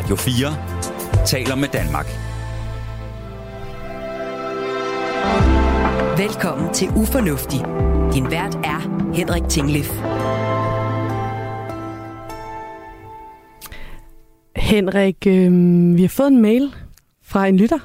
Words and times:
Radio 0.00 0.16
4 0.16 1.26
taler 1.26 1.54
med 1.54 1.68
Danmark. 1.68 2.06
Velkommen 6.18 6.74
til 6.74 6.88
Ufornuftig. 6.88 7.58
Din 8.14 8.30
vært 8.30 8.54
er 8.54 9.12
Henrik 9.14 9.42
Tinglif. 9.48 9.90
Henrik, 14.56 15.26
øh, 15.26 15.96
vi 15.96 16.02
har 16.02 16.08
fået 16.08 16.28
en 16.28 16.42
mail 16.42 16.74
fra 17.22 17.46
en 17.46 17.56
lytter. 17.56 17.78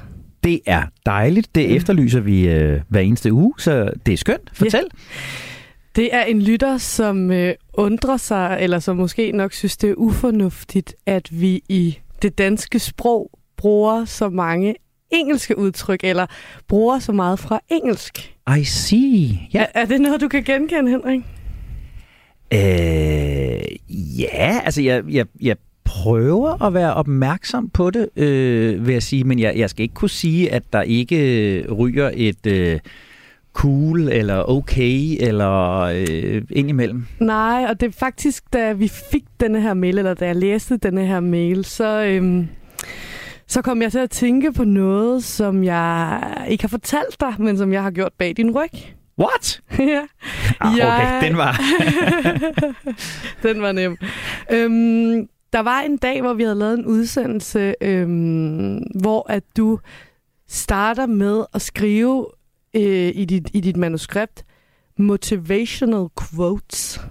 Det 0.43 0.59
er 0.66 0.84
dejligt. 1.05 1.55
Det 1.55 1.75
efterlyser 1.75 2.20
vi 2.20 2.50
øh, 2.50 2.82
hver 2.89 3.02
eneste 3.02 3.34
uge, 3.34 3.54
så 3.57 3.91
det 4.05 4.13
er 4.13 4.18
skønt. 4.18 4.50
Fortæl. 4.54 4.84
Ja. 4.93 4.97
Det 5.95 6.16
er 6.16 6.23
en 6.23 6.41
lytter, 6.41 6.77
som 6.77 7.32
øh, 7.32 7.54
undrer 7.73 8.18
sig, 8.18 8.57
eller 8.59 8.79
som 8.79 8.97
måske 8.97 9.32
nok 9.32 9.54
synes, 9.54 9.77
det 9.77 9.89
er 9.89 9.95
ufornuftigt, 9.95 10.95
at 11.05 11.41
vi 11.41 11.62
i 11.70 11.98
det 12.22 12.38
danske 12.38 12.80
sprog 12.80 13.32
bruger 13.58 14.05
så 14.05 14.30
mange 14.30 14.76
engelske 15.12 15.58
udtryk, 15.58 16.00
eller 16.04 16.26
bruger 16.68 17.00
så 17.00 17.12
meget 17.12 17.40
fra 17.40 17.60
engelsk. 17.70 18.36
I 18.58 18.64
see. 18.64 19.40
Ja. 19.54 19.62
Er, 19.62 19.82
er 19.82 19.86
det 19.86 20.02
noget, 20.02 20.22
du 20.22 20.28
kan 20.28 20.44
genkende, 20.44 20.91
Henrik? 20.91 21.22
Øh, 22.54 22.60
ja, 24.20 24.60
altså 24.64 24.82
jeg, 24.82 25.04
jeg, 25.10 25.26
jeg 25.41 25.55
prøver 25.84 26.64
at 26.64 26.74
være 26.74 26.94
opmærksom 26.94 27.70
på 27.70 27.91
det, 27.91 28.10
øh, 28.16 28.88
vil 28.88 28.94
jeg 28.94 29.04
sige, 29.04 29.24
men 29.24 29.40
jeg, 29.40 29.54
jeg 29.58 29.70
skal 29.70 29.84
ikke 29.84 29.94
kunne 29.94 30.10
sige, 30.10 30.52
at 30.52 30.63
der 30.74 30.82
ikke 30.82 31.66
ryger 31.72 32.12
et... 32.13 32.46
Øh, 32.48 32.80
cool 33.55 34.00
eller 34.09 34.50
okay 34.50 35.18
eller 35.20 35.80
øh, 35.82 36.41
indimellem? 36.50 37.05
Nej, 37.20 37.66
og 37.70 37.80
det 37.80 37.88
er 37.88 37.91
faktisk, 38.00 38.44
da 38.54 38.72
vi 38.73 38.88
fik 39.12 39.23
denne 39.40 39.62
her 39.62 39.73
mail, 39.73 39.98
eller 39.98 40.13
da 40.13 40.26
jeg 40.26 40.36
læste 40.36 40.77
denne 40.77 41.05
her 41.05 41.20
mail, 41.20 41.66
så, 41.66 42.04
øhm, 42.05 42.48
så 43.48 43.62
kom 43.62 43.82
jeg 43.82 43.91
til 43.91 43.99
at 43.99 44.10
tænke 44.10 44.52
på 44.54 44.63
noget, 44.63 45.24
som 45.24 45.63
jeg 45.63 46.21
ikke 46.49 46.63
har 46.63 46.68
fortalt 46.70 47.20
dig, 47.20 47.34
men 47.40 47.57
som 47.57 47.74
jeg 47.74 47.84
har 47.84 47.91
gjort 47.91 48.12
bag 48.18 48.34
din 48.38 48.52
ryg. 48.52 48.70
What? 49.20 49.62
ja. 49.79 50.01
Ah, 50.60 50.74
okay, 50.74 50.84
Jeg- 50.85 51.20
den 51.24 51.38
var... 51.38 51.62
Den 53.44 53.62
var 53.62 53.72
nem. 53.72 53.98
Øhm, 54.51 55.27
der 55.54 55.60
var 55.60 55.82
en 55.82 55.98
dag, 55.98 56.22
hvor 56.22 56.34
vi 56.34 56.44
havde 56.44 56.55
lavet 56.55 56.79
en 56.79 56.85
udsendelse, 56.85 57.74
øhm, 57.82 58.77
hvor 59.01 59.26
at 59.32 59.44
du 59.57 59.79
starter 60.49 61.05
med 61.05 61.44
at 61.54 61.62
skrive 61.62 62.26
øh, 62.76 63.12
i, 63.15 63.26
dit, 63.26 63.49
i 63.54 63.62
dit 63.62 63.77
manuskript 63.77 64.45
motivational 65.00 66.06
quotes, 66.34 67.01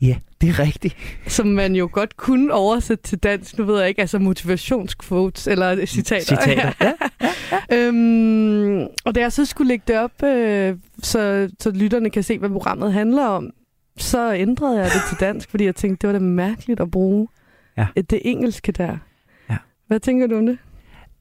ja, 0.00 0.16
det 0.40 0.48
er 0.48 0.58
rigtigt. 0.58 0.96
som 1.26 1.46
man 1.46 1.74
jo 1.76 1.88
godt 1.92 2.16
kunne 2.16 2.52
oversætte 2.54 3.02
til 3.04 3.18
dansk. 3.18 3.58
Nu 3.58 3.64
ved 3.64 3.78
jeg 3.80 3.88
ikke, 3.88 4.00
altså 4.00 4.18
motivationsquotes 4.18 5.46
eller 5.46 5.86
citater. 5.86 6.24
Citater. 6.24 6.72
Ja. 6.80 6.92
Øhm, 7.72 8.80
og 9.04 9.14
da 9.14 9.20
jeg 9.20 9.32
så 9.32 9.44
skulle 9.44 9.68
lægge 9.68 9.84
det 9.88 9.98
op, 9.98 10.22
øh, 10.22 10.76
så, 11.02 11.50
så 11.60 11.70
lytterne 11.70 12.10
kan 12.10 12.22
se, 12.22 12.38
hvad 12.38 12.48
programmet 12.50 12.92
handler 12.92 13.24
om, 13.26 13.50
så 13.96 14.34
ændrede 14.34 14.76
jeg 14.76 14.84
det 14.84 15.02
til 15.08 15.16
dansk, 15.20 15.50
fordi 15.50 15.64
jeg 15.64 15.74
tænkte, 15.76 16.06
det 16.06 16.14
var 16.14 16.18
da 16.20 16.24
mærkeligt 16.24 16.80
at 16.80 16.90
bruge 16.90 17.28
Ja. 17.76 17.86
det 17.96 18.20
engelske 18.24 18.72
der. 18.72 18.96
Ja. 19.50 19.56
Hvad 19.86 20.00
tænker 20.00 20.26
du 20.26 20.36
om 20.38 20.46
det? 20.46 20.58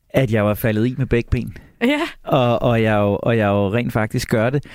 At 0.10 0.32
jeg 0.32 0.46
var 0.46 0.54
faldet 0.54 0.88
i 0.88 0.96
med 0.98 1.06
begge 1.06 1.30
ben. 1.30 1.58
Ja, 1.82 2.02
og, 2.24 2.62
og, 2.62 2.82
jeg 2.84 2.98
jo, 3.00 3.20
og 3.24 3.38
jeg 3.38 3.48
jo 3.48 3.74
rent 3.74 3.94
faktisk 3.94 4.30
gør 4.30 4.50
det. 4.50 4.66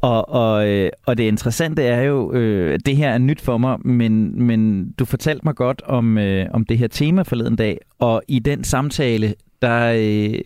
Og, 0.00 0.28
og, 0.28 0.68
øh, 0.68 0.90
og 1.06 1.18
det 1.18 1.24
interessante 1.24 1.82
er 1.82 2.02
jo, 2.02 2.32
øh, 2.32 2.78
det 2.86 2.96
her 2.96 3.10
er 3.10 3.18
nyt 3.18 3.40
for 3.40 3.58
mig, 3.58 3.78
men, 3.86 4.42
men 4.42 4.90
du 4.90 5.04
fortalte 5.04 5.44
mig 5.44 5.54
godt 5.54 5.82
om, 5.82 6.18
øh, 6.18 6.46
om 6.52 6.64
det 6.64 6.78
her 6.78 6.88
tema 6.88 7.22
forleden 7.22 7.56
dag, 7.56 7.78
og 7.98 8.22
i 8.28 8.38
den 8.38 8.64
samtale, 8.64 9.34
der, 9.62 9.92
øh, 9.96 10.38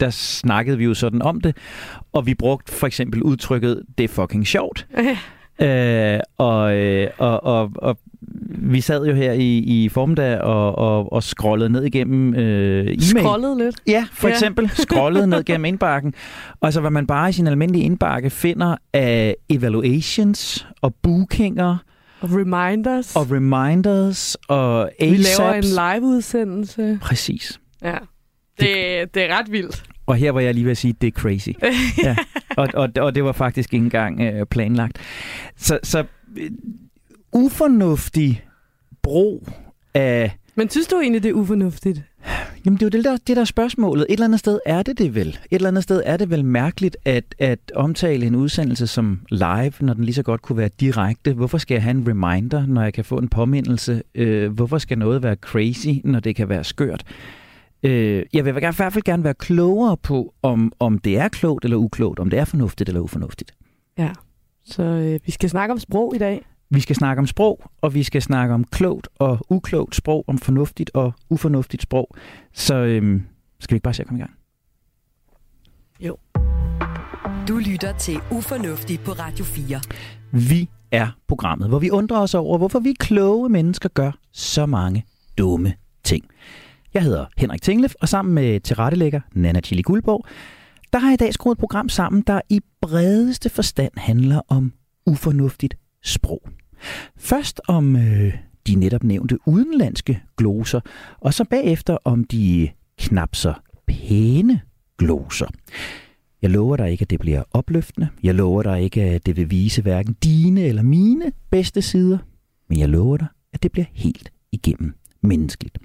der 0.00 0.10
snakkede 0.10 0.78
vi 0.78 0.84
jo 0.84 0.94
sådan 0.94 1.22
om 1.22 1.40
det, 1.40 1.56
og 2.12 2.26
vi 2.26 2.34
brugte 2.34 2.72
for 2.72 2.86
eksempel 2.86 3.22
udtrykket, 3.22 3.82
det 3.98 4.04
er 4.04 4.08
fucking 4.08 4.46
sjovt. 4.46 4.86
Øh, 5.62 6.20
og, 6.38 6.76
øh, 6.76 7.10
og, 7.18 7.44
og, 7.44 7.70
og 7.76 7.98
vi 8.48 8.80
sad 8.80 9.06
jo 9.06 9.14
her 9.14 9.32
i, 9.32 9.58
i 9.58 9.88
formiddag 9.88 10.40
og, 10.40 10.78
og, 10.78 11.12
og 11.12 11.22
scrollede 11.22 11.70
ned 11.70 11.84
igennem 11.84 12.34
øh, 12.34 12.80
e-mail. 12.84 13.02
scrollet 13.02 13.56
lidt. 13.56 13.76
Ja, 13.86 14.06
for 14.12 14.28
Ja. 14.28 14.34
eksempel 14.34 14.70
scrollet 14.70 15.28
ned 15.28 15.44
gennem 15.44 15.64
indbakken. 15.64 16.14
Og 16.60 16.72
så 16.72 16.80
hvad 16.80 16.90
man 16.90 17.06
bare 17.06 17.28
i 17.28 17.32
sin 17.32 17.46
almindelige 17.46 17.84
indbakke 17.84 18.30
finder 18.30 18.76
af 18.92 19.36
evaluations 19.48 20.66
og 20.82 20.94
bookinger 21.02 21.76
Og 22.20 22.28
reminders. 22.32 23.16
og 23.16 23.30
reminders 23.30 24.36
og 24.48 24.90
vi 25.00 25.04
laver 25.06 25.52
en 25.52 25.58
ASAPs. 25.58 25.70
live-udsendelse. 25.94 26.98
Præcis. 27.02 27.60
Ja. 27.82 27.96
Det, 28.60 28.68
det 29.14 29.30
er 29.30 29.38
ret 29.38 29.52
vildt. 29.52 29.82
Og 30.06 30.16
her 30.16 30.30
var 30.32 30.40
jeg 30.40 30.54
lige 30.54 30.64
ved 30.64 30.70
at 30.70 30.76
sige, 30.76 30.94
det 31.00 31.06
er 31.06 31.10
crazy. 31.20 31.48
ja. 32.04 32.16
og, 32.56 32.68
og, 32.74 32.88
og 32.98 33.14
det 33.14 33.24
var 33.24 33.32
faktisk 33.32 33.74
ikke 33.74 33.84
engang 33.84 34.20
øh, 34.20 34.46
planlagt. 34.46 34.98
Så, 35.56 35.78
så 35.82 36.04
ufornuftig 37.34 38.44
brug 39.02 39.48
af 39.94 40.38
Men 40.54 40.70
synes 40.70 40.86
du 40.86 41.00
egentlig, 41.00 41.22
det 41.22 41.28
er 41.28 41.32
ufornuftigt? 41.32 42.02
Jamen 42.64 42.78
det 42.78 42.82
er 42.82 42.86
jo 42.86 42.90
det 42.90 43.04
der, 43.04 43.16
det 43.26 43.36
der 43.36 43.40
er 43.40 43.44
spørgsmålet. 43.44 44.06
Et 44.08 44.12
eller 44.12 44.24
andet 44.24 44.40
sted 44.40 44.58
er 44.66 44.82
det 44.82 44.98
det 44.98 45.14
vel. 45.14 45.28
Et 45.28 45.38
eller 45.50 45.68
andet 45.68 45.82
sted 45.82 46.02
er 46.04 46.16
det 46.16 46.30
vel 46.30 46.44
mærkeligt 46.44 46.96
at, 47.04 47.34
at 47.38 47.58
omtale 47.74 48.26
en 48.26 48.34
udsendelse 48.34 48.86
som 48.86 49.20
live, 49.30 49.72
når 49.80 49.94
den 49.94 50.04
lige 50.04 50.14
så 50.14 50.22
godt 50.22 50.42
kunne 50.42 50.58
være 50.58 50.70
direkte. 50.80 51.32
Hvorfor 51.32 51.58
skal 51.58 51.74
jeg 51.74 51.82
have 51.82 51.90
en 51.90 52.08
reminder, 52.08 52.66
når 52.66 52.82
jeg 52.82 52.94
kan 52.94 53.04
få 53.04 53.18
en 53.18 53.28
påmindelse? 53.28 54.02
Øh, 54.14 54.52
hvorfor 54.52 54.78
skal 54.78 54.98
noget 54.98 55.22
være 55.22 55.34
crazy, 55.34 56.00
når 56.04 56.20
det 56.20 56.36
kan 56.36 56.48
være 56.48 56.64
skørt? 56.64 57.04
Øh, 57.82 58.22
jeg 58.32 58.44
vil 58.44 58.50
i 58.50 58.52
hvert 58.52 58.74
fald 58.74 59.02
gerne 59.02 59.24
være 59.24 59.34
klogere 59.34 59.96
på, 59.96 60.34
om, 60.42 60.72
om 60.78 60.98
det 60.98 61.18
er 61.18 61.28
klogt 61.28 61.64
eller 61.64 61.76
uklogt, 61.76 62.18
om 62.18 62.30
det 62.30 62.38
er 62.38 62.44
fornuftigt 62.44 62.88
eller 62.88 63.00
ufornuftigt. 63.00 63.54
Ja. 63.98 64.10
Så 64.64 64.82
øh, 64.82 65.20
vi 65.26 65.32
skal 65.32 65.50
snakke 65.50 65.72
om 65.72 65.78
sprog 65.78 66.14
i 66.14 66.18
dag. 66.18 66.44
Vi 66.70 66.80
skal 66.80 66.96
snakke 66.96 67.20
om 67.20 67.26
sprog, 67.26 67.70
og 67.80 67.94
vi 67.94 68.02
skal 68.02 68.22
snakke 68.22 68.54
om 68.54 68.64
klogt 68.64 69.08
og 69.18 69.38
uklogt 69.50 69.96
sprog, 69.96 70.24
om 70.26 70.38
fornuftigt 70.38 70.90
og 70.94 71.12
ufornuftigt 71.30 71.82
sprog. 71.82 72.16
Så 72.52 72.74
øhm, 72.74 73.22
skal 73.60 73.74
vi 73.74 73.76
ikke 73.76 73.84
bare 73.84 73.94
se 73.94 74.02
at 74.02 74.06
komme 74.08 74.18
i 74.18 74.22
gang? 74.22 74.34
Du 77.48 77.58
lytter 77.58 77.92
til 77.98 78.20
Ufornuftig 78.30 79.00
på 79.00 79.12
Radio 79.12 79.44
4. 79.44 79.80
Vi 80.32 80.68
er 80.92 81.08
programmet, 81.28 81.68
hvor 81.68 81.78
vi 81.78 81.90
undrer 81.90 82.18
os 82.18 82.34
over, 82.34 82.58
hvorfor 82.58 82.78
vi 82.78 82.92
kloge 82.92 83.48
mennesker 83.48 83.88
gør 83.88 84.12
så 84.32 84.66
mange 84.66 85.06
dumme 85.38 85.74
ting. 86.04 86.24
Jeg 86.94 87.02
hedder 87.02 87.26
Henrik 87.36 87.62
Tinglef, 87.62 87.94
og 88.00 88.08
sammen 88.08 88.34
med 88.34 88.60
tilrettelægger 88.60 89.20
Nana 89.32 89.60
Chili 89.60 89.82
Guldborg, 89.82 90.26
der 90.92 90.98
har 90.98 91.08
jeg 91.08 91.14
i 91.14 91.24
dag 91.24 91.34
skruet 91.34 91.54
et 91.54 91.58
program 91.58 91.88
sammen, 91.88 92.22
der 92.26 92.40
i 92.48 92.60
bredeste 92.80 93.48
forstand 93.48 93.92
handler 93.96 94.40
om 94.48 94.72
ufornuftigt 95.06 95.74
sprog. 96.04 96.48
Først 97.16 97.60
om 97.68 97.96
øh, 97.96 98.34
de 98.66 98.74
netop 98.74 99.04
nævnte 99.04 99.38
udenlandske 99.46 100.22
gloser, 100.36 100.80
og 101.20 101.34
så 101.34 101.44
bagefter 101.44 101.96
om 102.04 102.24
de 102.24 102.70
knap 102.98 103.34
så 103.34 103.54
pæne 103.86 104.60
gloser. 104.98 105.46
Jeg 106.42 106.50
lover 106.50 106.76
dig 106.76 106.90
ikke, 106.90 107.02
at 107.02 107.10
det 107.10 107.20
bliver 107.20 107.42
opløftende. 107.50 108.08
Jeg 108.22 108.34
lover 108.34 108.62
dig 108.62 108.82
ikke, 108.82 109.02
at 109.02 109.26
det 109.26 109.36
vil 109.36 109.50
vise 109.50 109.82
hverken 109.82 110.16
dine 110.24 110.62
eller 110.64 110.82
mine 110.82 111.32
bedste 111.50 111.82
sider. 111.82 112.18
Men 112.68 112.78
jeg 112.78 112.88
lover 112.88 113.16
dig, 113.16 113.26
at 113.52 113.62
det 113.62 113.72
bliver 113.72 113.86
helt 113.92 114.32
igennem 114.52 114.94
menneskeligt. 115.20 115.78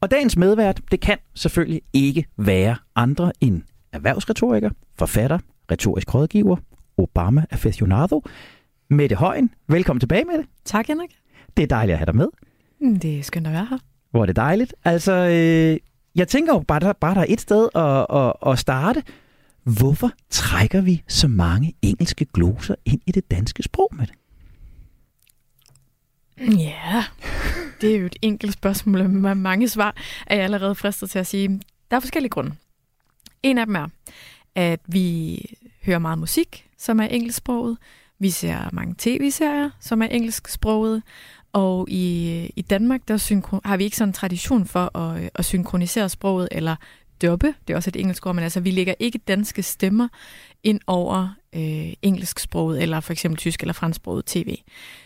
Og 0.00 0.10
dagens 0.10 0.36
medvært, 0.36 0.80
det 0.90 1.00
kan 1.00 1.18
selvfølgelig 1.34 1.82
ikke 1.92 2.24
være 2.36 2.76
andre 2.96 3.32
end 3.40 3.62
erhvervsretoriker, 3.92 4.70
forfatter, 4.98 5.38
retorisk 5.70 6.14
rådgiver, 6.14 6.56
Obama 6.96 7.44
aficionado, 7.50 8.22
Mette 8.92 9.16
Højen. 9.16 9.50
Velkommen 9.68 10.00
tilbage 10.00 10.24
med 10.24 10.38
det. 10.38 10.46
Tak, 10.64 10.86
Henrik. 10.86 11.10
Det 11.56 11.62
er 11.62 11.66
dejligt 11.66 11.92
at 11.92 11.98
have 11.98 12.06
dig 12.06 12.16
med. 12.16 12.28
Mm, 12.80 12.98
Det 12.98 13.18
er 13.18 13.22
skønt 13.22 13.46
at 13.46 13.52
være 13.52 13.66
her. 13.70 13.78
Hvor 14.10 14.22
er 14.22 14.26
det 14.26 14.36
dejligt. 14.36 14.74
Altså, 14.84 15.12
øh, 15.12 15.76
jeg 16.14 16.28
tænker 16.28 16.52
jo 16.54 16.58
bare, 16.68 16.80
der, 16.80 16.92
bare 16.92 17.14
der 17.14 17.20
er 17.20 17.26
et 17.28 17.40
sted 17.40 17.68
at, 17.74 18.06
at, 18.18 18.52
at 18.52 18.58
starte. 18.58 19.02
Hvorfor 19.64 20.10
trækker 20.30 20.80
vi 20.80 21.02
så 21.08 21.28
mange 21.28 21.74
engelske 21.82 22.24
gloser 22.24 22.74
ind 22.84 23.00
i 23.06 23.12
det 23.12 23.30
danske 23.30 23.62
sprog 23.62 23.88
med 23.92 24.06
det? 24.06 24.14
Ja, 26.58 27.04
det 27.80 27.94
er 27.94 27.98
jo 27.98 28.06
et 28.06 28.16
enkelt 28.22 28.52
spørgsmål 28.52 29.08
med 29.08 29.34
mange 29.34 29.68
svar, 29.68 29.96
er 30.26 30.34
jeg 30.34 30.44
allerede 30.44 30.74
fristet 30.74 31.10
til 31.10 31.18
at 31.18 31.26
sige. 31.26 31.60
Der 31.90 31.96
er 31.96 32.00
forskellige 32.00 32.30
grunde. 32.30 32.52
En 33.42 33.58
af 33.58 33.66
dem 33.66 33.76
er, 33.76 33.88
at 34.54 34.80
vi 34.86 35.38
hører 35.86 35.98
meget 35.98 36.18
musik, 36.18 36.66
som 36.78 37.00
er 37.00 37.04
engelsksproget. 37.04 37.78
Vi 38.22 38.30
ser 38.30 38.68
mange 38.72 38.94
tv-serier, 38.98 39.70
som 39.80 40.02
er 40.02 40.06
engelsksproget. 40.06 41.02
Og 41.52 41.90
i, 41.90 42.38
øh, 42.42 42.50
i 42.56 42.62
Danmark 42.62 43.08
der 43.08 43.16
synkro- 43.16 43.60
har 43.64 43.76
vi 43.76 43.84
ikke 43.84 43.96
sådan 43.96 44.08
en 44.08 44.12
tradition 44.12 44.66
for 44.66 44.96
at, 44.98 45.22
øh, 45.22 45.28
at 45.34 45.44
synkronisere 45.44 46.08
sproget 46.08 46.48
eller 46.50 46.76
dubbe, 47.22 47.54
det 47.66 47.72
er 47.72 47.76
også 47.76 47.90
et 47.90 47.96
engelsk 47.96 48.26
ord, 48.26 48.34
men 48.34 48.44
altså 48.44 48.60
vi 48.60 48.70
lægger 48.70 48.94
ikke 48.98 49.18
danske 49.18 49.62
stemmer 49.62 50.08
ind 50.62 50.80
over 50.86 51.28
øh, 51.54 51.92
engelsksproget, 52.02 52.82
eller 52.82 53.00
for 53.00 53.12
eksempel 53.12 53.38
tysk 53.38 53.60
eller 53.60 53.72
fransksproget 53.72 54.26
tv. 54.26 54.56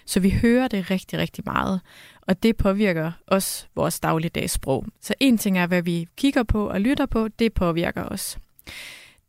Så 0.07 0.21
vi 0.21 0.31
hører 0.31 0.69
det 0.69 0.91
rigtig, 0.91 1.19
rigtig 1.19 1.45
meget, 1.47 1.81
og 2.23 2.43
det 2.43 2.57
påvirker 2.57 3.13
også 3.27 3.67
vores 3.75 4.01
dagligdags 4.01 4.53
sprog. 4.53 4.85
Så 5.01 5.15
en 5.21 5.39
ting 5.39 5.59
er, 5.59 5.67
hvad 5.67 5.83
vi 5.83 6.09
kigger 6.17 6.43
på 6.43 6.69
og 6.69 6.81
lytter 6.81 7.07
på, 7.07 7.29
det 7.29 7.53
påvirker 7.53 8.05
os. 8.05 8.39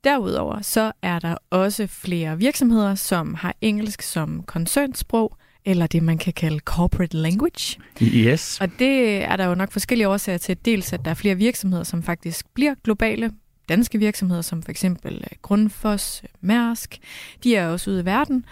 Derudover 0.08 0.62
så 0.62 0.92
er 1.02 1.20
der 1.20 1.36
også 1.50 1.88
flere 1.88 2.38
virksomheder, 2.38 2.96
som 2.96 3.34
har 3.34 3.56
engelsk 3.62 4.02
som 4.02 4.44
koncernsprog, 4.44 5.38
eller 5.66 5.88
det, 5.88 6.04
man 6.04 6.18
kan 6.18 6.34
kalde 6.34 6.60
corporate 6.60 7.18
language. 7.18 7.80
Yes. 8.02 8.62
Og 8.62 8.70
det 8.80 9.24
er 9.24 9.36
der 9.36 9.46
jo 9.46 9.56
nok 9.56 9.72
forskellige 9.72 10.08
årsager 10.08 10.38
til. 10.38 10.58
Dels, 10.66 10.94
at 10.94 11.06
der 11.06 11.12
er 11.12 11.16
flere 11.16 11.36
virksomheder, 11.36 11.84
som 11.84 12.04
faktisk 12.04 12.46
bliver 12.54 12.76
globale. 12.84 13.32
Danske 13.70 13.98
virksomheder, 13.98 14.42
som 14.42 14.64
for 14.64 14.72
eksempel 14.72 15.14
øh, 15.16 15.38
Grundfos, 15.42 16.24
Mærsk, 16.42 16.98
de 17.44 17.56
er 17.56 17.68
også 17.68 17.92
ude 17.92 18.02
i 18.02 18.06
verden 18.06 18.46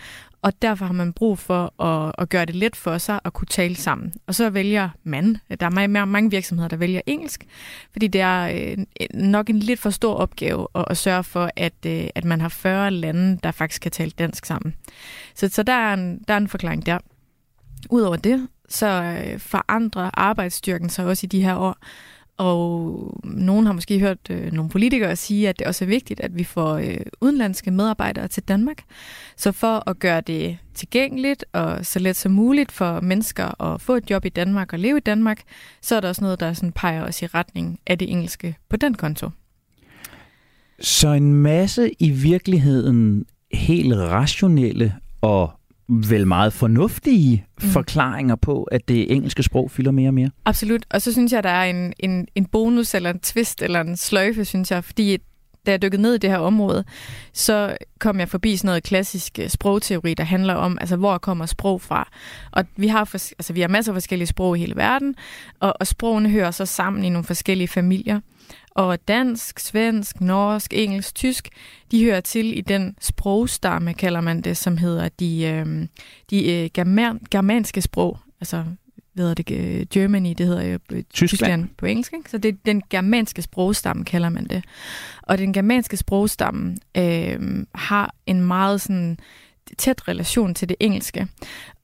og 0.45 0.61
derfor 0.61 0.85
har 0.85 0.93
man 0.93 1.13
brug 1.13 1.39
for 1.39 1.83
at, 1.83 2.11
at 2.17 2.29
gøre 2.29 2.45
det 2.45 2.55
let 2.55 2.75
for 2.75 2.97
sig 2.97 3.19
at 3.25 3.33
kunne 3.33 3.47
tale 3.47 3.75
sammen. 3.75 4.13
Og 4.27 4.35
så 4.35 4.49
vælger 4.49 4.89
man, 5.03 5.37
øh, 5.49 5.57
der 5.59 5.65
er 5.65 5.69
mange, 5.69 6.05
mange 6.05 6.31
virksomheder, 6.31 6.67
der 6.67 6.77
vælger 6.77 7.01
engelsk, 7.05 7.45
fordi 7.91 8.07
det 8.07 8.21
er 8.21 8.75
øh, 8.77 8.77
nok 9.13 9.49
en 9.49 9.59
lidt 9.59 9.79
for 9.79 9.89
stor 9.89 10.13
opgave 10.13 10.67
at, 10.75 10.85
at 10.89 10.97
sørge 10.97 11.23
for, 11.23 11.49
at, 11.55 11.73
øh, 11.85 12.07
at 12.15 12.25
man 12.25 12.41
har 12.41 12.49
40 12.49 12.91
lande, 12.91 13.39
der 13.43 13.51
faktisk 13.51 13.81
kan 13.81 13.91
tale 13.91 14.11
dansk 14.11 14.45
sammen. 14.45 14.75
Så, 15.35 15.49
så 15.49 15.63
der, 15.63 15.73
er 15.73 15.93
en, 15.93 16.23
der 16.27 16.33
er 16.33 16.37
en 16.37 16.47
forklaring 16.47 16.85
der. 16.85 16.97
Udover 17.89 18.15
det, 18.15 18.47
så 18.69 18.87
øh, 18.87 19.39
forandrer 19.39 20.09
arbejdsstyrken 20.13 20.89
sig 20.89 21.05
også 21.05 21.25
i 21.25 21.27
de 21.27 21.43
her 21.43 21.55
år, 21.55 21.77
og 22.37 23.21
nogen 23.23 23.65
har 23.65 23.73
måske 23.73 23.99
hørt 23.99 24.17
øh, 24.29 24.51
nogle 24.51 24.69
politikere 24.69 25.15
sige, 25.15 25.49
at 25.49 25.59
det 25.59 25.67
også 25.67 25.85
er 25.85 25.89
vigtigt, 25.89 26.19
at 26.19 26.37
vi 26.37 26.43
får 26.43 26.73
øh, 26.75 26.97
udenlandske 27.21 27.71
medarbejdere 27.71 28.27
til 28.27 28.43
Danmark. 28.43 28.83
Så 29.37 29.51
for 29.51 29.89
at 29.89 29.99
gøre 29.99 30.21
det 30.21 30.57
tilgængeligt 30.73 31.45
og 31.53 31.85
så 31.85 31.99
let 31.99 32.15
som 32.15 32.31
muligt 32.31 32.71
for 32.71 32.99
mennesker 32.99 33.61
at 33.61 33.81
få 33.81 33.95
et 33.95 34.09
job 34.09 34.25
i 34.25 34.29
Danmark 34.29 34.73
og 34.73 34.79
leve 34.79 34.97
i 34.97 35.01
Danmark, 35.01 35.41
så 35.81 35.95
er 35.95 35.99
der 35.99 36.07
også 36.07 36.23
noget, 36.23 36.39
der 36.39 36.53
sådan 36.53 36.71
peger 36.71 37.03
os 37.03 37.21
i 37.21 37.25
retning 37.25 37.79
af 37.87 37.97
det 37.97 38.11
engelske 38.11 38.55
på 38.69 38.77
den 38.77 38.93
konto. 38.93 39.29
Så 40.79 41.07
en 41.07 41.33
masse 41.33 41.91
i 41.99 42.09
virkeligheden 42.09 43.25
helt 43.51 43.95
rationelle 43.95 44.95
og 45.21 45.54
vel 45.87 46.27
meget 46.27 46.53
fornuftige 46.53 47.45
mm. 47.61 47.69
forklaringer 47.69 48.35
på, 48.35 48.63
at 48.63 48.87
det 48.87 49.11
engelske 49.11 49.43
sprog 49.43 49.71
fylder 49.71 49.91
mere 49.91 50.09
og 50.09 50.13
mere. 50.13 50.29
Absolut, 50.45 50.85
og 50.89 51.01
så 51.01 51.13
synes 51.13 51.33
jeg, 51.33 51.43
der 51.43 51.49
er 51.49 51.63
en, 51.63 51.93
en, 51.99 52.27
en 52.35 52.45
bonus 52.45 52.93
eller 52.93 53.09
en 53.09 53.19
twist 53.19 53.61
eller 53.61 53.81
en 53.81 53.97
sløjfe, 53.97 54.45
synes 54.45 54.71
jeg, 54.71 54.83
fordi 54.83 55.17
da 55.65 55.71
jeg 55.71 55.81
dykkede 55.81 56.01
ned 56.01 56.15
i 56.15 56.17
det 56.17 56.29
her 56.29 56.37
område, 56.37 56.83
så 57.33 57.77
kom 57.99 58.19
jeg 58.19 58.29
forbi 58.29 58.57
sådan 58.57 58.67
noget 58.67 58.83
klassisk 58.83 59.39
øh, 59.39 59.49
sprogteori, 59.49 60.13
der 60.13 60.23
handler 60.23 60.53
om, 60.53 60.77
altså 60.81 60.95
hvor 60.95 61.17
kommer 61.17 61.45
sprog 61.45 61.81
fra. 61.81 62.09
Og 62.51 62.65
vi 62.77 62.87
har, 62.87 63.03
for, 63.03 63.17
altså, 63.17 63.53
vi 63.53 63.61
har 63.61 63.67
masser 63.67 63.91
af 63.91 63.95
forskellige 63.95 64.27
sprog 64.27 64.57
i 64.57 64.59
hele 64.59 64.75
verden, 64.75 65.15
og, 65.59 65.73
og 65.79 65.87
sprogene 65.87 66.29
hører 66.29 66.51
så 66.51 66.65
sammen 66.65 67.03
i 67.03 67.09
nogle 67.09 67.23
forskellige 67.23 67.67
familier. 67.67 68.19
Og 68.75 69.07
dansk, 69.07 69.59
svensk, 69.59 70.21
norsk, 70.21 70.73
engelsk, 70.73 71.15
tysk, 71.15 71.49
de 71.91 72.03
hører 72.03 72.21
til 72.21 72.57
i 72.57 72.61
den 72.61 72.95
sprogstamme, 73.01 73.93
kalder 73.93 74.21
man 74.21 74.41
det, 74.41 74.57
som 74.57 74.77
hedder 74.77 75.09
de, 75.09 75.43
øh, 75.43 75.87
de 76.29 76.53
øh, 76.53 76.69
german, 76.73 77.19
germanske 77.31 77.81
sprog. 77.81 78.19
Altså, 78.41 78.63
hvad 79.13 79.25
hedder 79.25 79.43
det, 79.43 79.51
øh, 79.51 79.85
Germany, 79.93 80.33
det 80.37 80.45
hedder 80.45 80.63
jo 80.63 80.73
øh, 80.73 80.79
Tyskland. 80.79 81.03
Tyskland 81.13 81.69
på 81.77 81.85
engelsk. 81.85 82.13
Ikke? 82.13 82.29
Så 82.29 82.37
det 82.37 82.49
er 82.49 82.57
den 82.65 82.81
germanske 82.89 83.41
sprogstamme, 83.41 84.05
kalder 84.05 84.29
man 84.29 84.47
det. 84.47 84.63
Og 85.21 85.37
den 85.37 85.53
germanske 85.53 85.97
sprogstamme 85.97 86.77
øh, 86.97 87.65
har 87.75 88.15
en 88.25 88.41
meget 88.41 88.81
sådan 88.81 89.17
tæt 89.77 90.07
relation 90.07 90.53
til 90.53 90.69
det 90.69 90.77
engelske. 90.79 91.27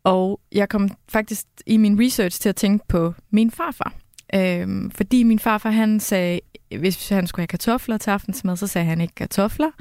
Og 0.04 0.40
jeg 0.52 0.70
kom 0.70 0.90
faktisk 1.10 1.46
i 1.66 1.78
min 1.78 2.06
research 2.06 2.42
til 2.42 2.50
at 2.50 2.56
tænke 2.56 2.86
på 2.88 3.14
min 3.30 3.52
farfar. 3.52 3.94
Øh, 4.36 4.92
fordi 4.96 5.24
min 5.24 5.40
farfar, 5.40 5.72
han 5.72 6.00
sagde 6.00 6.40
hvis 6.80 7.10
han 7.10 7.28
skulle 7.28 7.42
have 7.42 7.48
kartofler 7.48 7.98
til 7.98 8.10
aftensmad, 8.12 8.58
så 8.58 8.68
sagde 8.68 8.88
han 8.88 9.02
ikke 9.02 9.16
kartofler. 9.16 9.72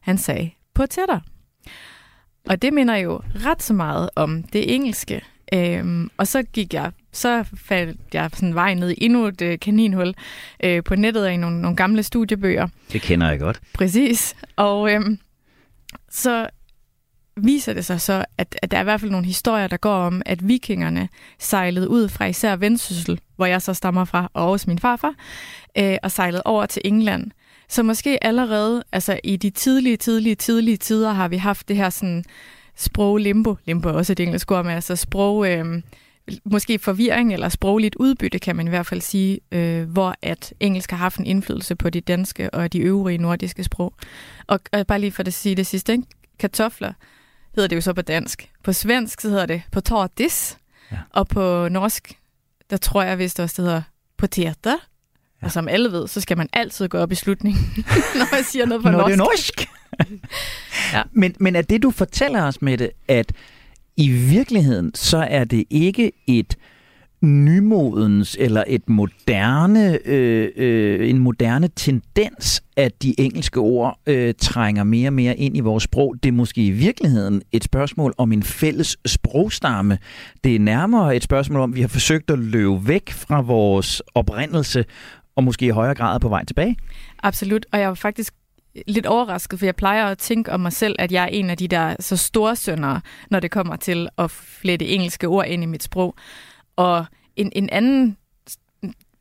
Han 0.00 0.18
sagde 0.18 0.50
potætter. 0.74 1.20
Og 2.48 2.62
det 2.62 2.72
minder 2.72 2.96
jo 2.96 3.20
ret 3.46 3.62
så 3.62 3.74
meget 3.74 4.10
om 4.16 4.42
det 4.42 4.74
engelske. 4.74 5.20
Øhm, 5.54 6.10
og 6.16 6.26
så 6.26 6.42
gik 6.42 6.74
jeg, 6.74 6.92
så 7.12 7.44
faldt 7.56 8.00
jeg 8.12 8.30
sådan 8.32 8.54
vej 8.54 8.74
ned 8.74 8.90
i 8.90 9.04
endnu 9.04 9.24
et 9.24 9.42
øh, 9.42 9.58
kaninhul 9.58 10.14
øh, 10.64 10.84
på 10.84 10.94
nettet 10.94 11.24
af 11.24 11.38
nogle, 11.40 11.62
nogle 11.62 11.76
gamle 11.76 12.02
studiebøger. 12.02 12.68
Det 12.92 13.02
kender 13.02 13.30
jeg 13.30 13.38
godt. 13.38 13.60
Præcis. 13.74 14.36
Og 14.56 14.92
øhm, 14.92 15.18
så 16.10 16.48
viser 17.36 17.72
det 17.72 17.84
sig 17.84 18.00
så, 18.00 18.24
at, 18.38 18.58
at 18.62 18.70
der 18.70 18.76
er 18.76 18.80
i 18.80 18.84
hvert 18.84 19.00
fald 19.00 19.10
nogle 19.10 19.26
historier, 19.26 19.66
der 19.66 19.76
går 19.76 19.94
om, 19.94 20.22
at 20.26 20.48
vikingerne 20.48 21.08
sejlede 21.38 21.88
ud 21.88 22.08
fra 22.08 22.24
især 22.24 22.56
Vendsyssel, 22.56 23.20
hvor 23.36 23.46
jeg 23.46 23.62
så 23.62 23.74
stammer 23.74 24.04
fra, 24.04 24.30
og 24.34 24.50
også 24.50 24.64
min 24.70 24.78
farfar, 24.78 25.14
øh, 25.78 25.96
og 26.02 26.10
sejlede 26.10 26.42
over 26.44 26.66
til 26.66 26.82
England. 26.84 27.30
Så 27.68 27.82
måske 27.82 28.24
allerede 28.24 28.84
altså 28.92 29.20
i 29.24 29.36
de 29.36 29.50
tidlige, 29.50 29.96
tidlige, 29.96 30.34
tidlige 30.34 30.76
tider 30.76 31.12
har 31.12 31.28
vi 31.28 31.36
haft 31.36 31.68
det 31.68 31.76
her 31.76 31.90
sådan 31.90 32.24
sproglimbo. 32.76 33.56
Limbo 33.64 33.88
er 33.88 33.92
også 33.92 34.12
et 34.12 34.20
engelsk 34.20 34.50
ord, 34.50 34.64
men 34.64 34.74
altså 34.74 34.96
sprog... 34.96 35.50
Øh, 35.50 35.82
måske 36.44 36.78
forvirring 36.78 37.32
eller 37.32 37.48
sprogligt 37.48 37.94
udbytte, 37.94 38.38
kan 38.38 38.56
man 38.56 38.66
i 38.66 38.68
hvert 38.68 38.86
fald 38.86 39.00
sige, 39.00 39.40
øh, 39.52 39.90
hvor 39.90 40.14
at 40.22 40.54
engelsk 40.60 40.90
har 40.90 40.96
haft 40.96 41.18
en 41.18 41.26
indflydelse 41.26 41.76
på 41.76 41.90
de 41.90 42.00
danske 42.00 42.54
og 42.54 42.72
de 42.72 42.78
øvrige 42.78 43.18
nordiske 43.18 43.64
sprog. 43.64 43.94
Og, 44.46 44.60
og 44.72 44.86
bare 44.86 45.00
lige 45.00 45.12
for 45.12 45.22
at 45.22 45.32
sige 45.32 45.54
det 45.54 45.66
sidste, 45.66 45.92
ikke? 45.92 46.04
kartofler 46.38 46.92
hedder 47.54 47.68
det 47.68 47.76
jo 47.76 47.80
så 47.80 47.92
på 47.92 48.02
dansk. 48.02 48.50
På 48.62 48.72
svensk 48.72 49.20
så 49.20 49.28
hedder 49.28 49.46
det 49.46 49.62
potatis, 49.72 50.58
ja. 50.92 50.96
og 51.10 51.28
på 51.28 51.68
norsk, 51.68 52.18
der 52.70 52.76
tror 52.76 53.02
jeg 53.02 53.18
vist 53.18 53.40
også, 53.40 53.62
det 53.62 53.64
hedder 53.64 53.82
poteter. 54.16 54.76
Ja. 55.42 55.46
Og 55.46 55.52
som 55.52 55.68
alle 55.68 55.92
ved, 55.92 56.08
så 56.08 56.20
skal 56.20 56.36
man 56.36 56.48
altid 56.52 56.88
gå 56.88 56.98
op 56.98 57.12
i 57.12 57.14
slutningen, 57.14 57.84
når 58.18 58.34
man 58.34 58.44
siger 58.44 58.66
noget 58.66 58.82
på 58.82 58.90
norsk. 58.90 59.12
er 59.12 59.16
norsk. 59.16 59.68
ja. 60.92 61.02
men, 61.12 61.34
men 61.40 61.56
er 61.56 61.62
det, 61.62 61.82
du 61.82 61.90
fortæller 61.90 62.42
os 62.42 62.62
med 62.62 62.78
det, 62.78 62.90
at 63.08 63.32
i 63.96 64.08
virkeligheden, 64.08 64.94
så 64.94 65.18
er 65.18 65.44
det 65.44 65.64
ikke 65.70 66.12
et 66.26 66.56
nymodens 67.24 68.36
eller 68.40 68.64
et 68.66 68.88
moderne, 68.88 69.98
øh, 70.04 70.48
øh, 70.56 71.10
en 71.10 71.18
moderne 71.18 71.68
tendens, 71.76 72.62
at 72.76 73.02
de 73.02 73.20
engelske 73.20 73.60
ord 73.60 73.98
øh, 74.06 74.34
trænger 74.38 74.84
mere 74.84 75.08
og 75.08 75.12
mere 75.12 75.36
ind 75.36 75.56
i 75.56 75.60
vores 75.60 75.84
sprog. 75.84 76.14
Det 76.22 76.28
er 76.28 76.32
måske 76.32 76.66
i 76.66 76.70
virkeligheden 76.70 77.42
et 77.52 77.64
spørgsmål 77.64 78.14
om 78.18 78.32
en 78.32 78.42
fælles 78.42 78.96
sprogstamme. 79.06 79.98
Det 80.44 80.54
er 80.54 80.60
nærmere 80.60 81.16
et 81.16 81.22
spørgsmål 81.22 81.60
om, 81.60 81.70
at 81.70 81.76
vi 81.76 81.80
har 81.80 81.88
forsøgt 81.88 82.30
at 82.30 82.38
løbe 82.38 82.88
væk 82.88 83.12
fra 83.12 83.40
vores 83.40 84.02
oprindelse, 84.14 84.84
og 85.36 85.44
måske 85.44 85.66
i 85.66 85.70
højere 85.70 85.94
grad 85.94 86.20
på 86.20 86.28
vej 86.28 86.44
tilbage. 86.44 86.76
Absolut, 87.22 87.66
og 87.72 87.80
jeg 87.80 87.88
var 87.88 87.94
faktisk 87.94 88.34
lidt 88.86 89.06
overrasket, 89.06 89.58
for 89.58 89.66
jeg 89.66 89.76
plejer 89.76 90.06
at 90.06 90.18
tænke 90.18 90.52
om 90.52 90.60
mig 90.60 90.72
selv, 90.72 90.96
at 90.98 91.12
jeg 91.12 91.22
er 91.22 91.28
en 91.28 91.50
af 91.50 91.56
de 91.56 91.68
der 91.68 91.96
så 92.00 92.16
store 92.16 92.56
sønder, 92.56 93.00
når 93.30 93.40
det 93.40 93.50
kommer 93.50 93.76
til 93.76 94.08
at 94.18 94.30
flette 94.30 94.86
engelske 94.86 95.26
ord 95.28 95.46
ind 95.46 95.62
i 95.62 95.66
mit 95.66 95.82
sprog. 95.82 96.16
Og 96.76 97.06
en, 97.36 97.52
en 97.54 97.70
anden 97.70 98.16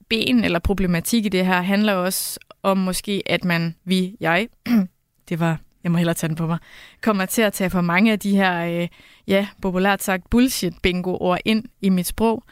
ben 0.09 0.43
eller 0.43 0.59
problematik 0.59 1.25
i 1.25 1.29
det 1.29 1.45
her 1.45 1.61
handler 1.61 1.93
også 1.93 2.39
om 2.63 2.77
måske, 2.77 3.23
at 3.25 3.45
man, 3.45 3.75
vi, 3.85 4.15
jeg, 4.19 4.47
det 5.29 5.39
var, 5.39 5.59
jeg 5.83 5.91
må 5.91 5.97
hellere 5.97 6.13
tage 6.13 6.27
den 6.27 6.35
på 6.35 6.47
mig, 6.47 6.57
kommer 7.01 7.25
til 7.25 7.41
at 7.41 7.53
tage 7.53 7.69
for 7.69 7.81
mange 7.81 8.11
af 8.11 8.19
de 8.19 8.35
her, 8.35 8.65
øh, 8.65 8.87
ja, 9.27 9.47
populært 9.61 10.03
sagt 10.03 10.29
bullshit-bingo-ord 10.29 11.39
ind 11.45 11.63
i 11.81 11.89
mit 11.89 12.07
sprog. 12.07 12.43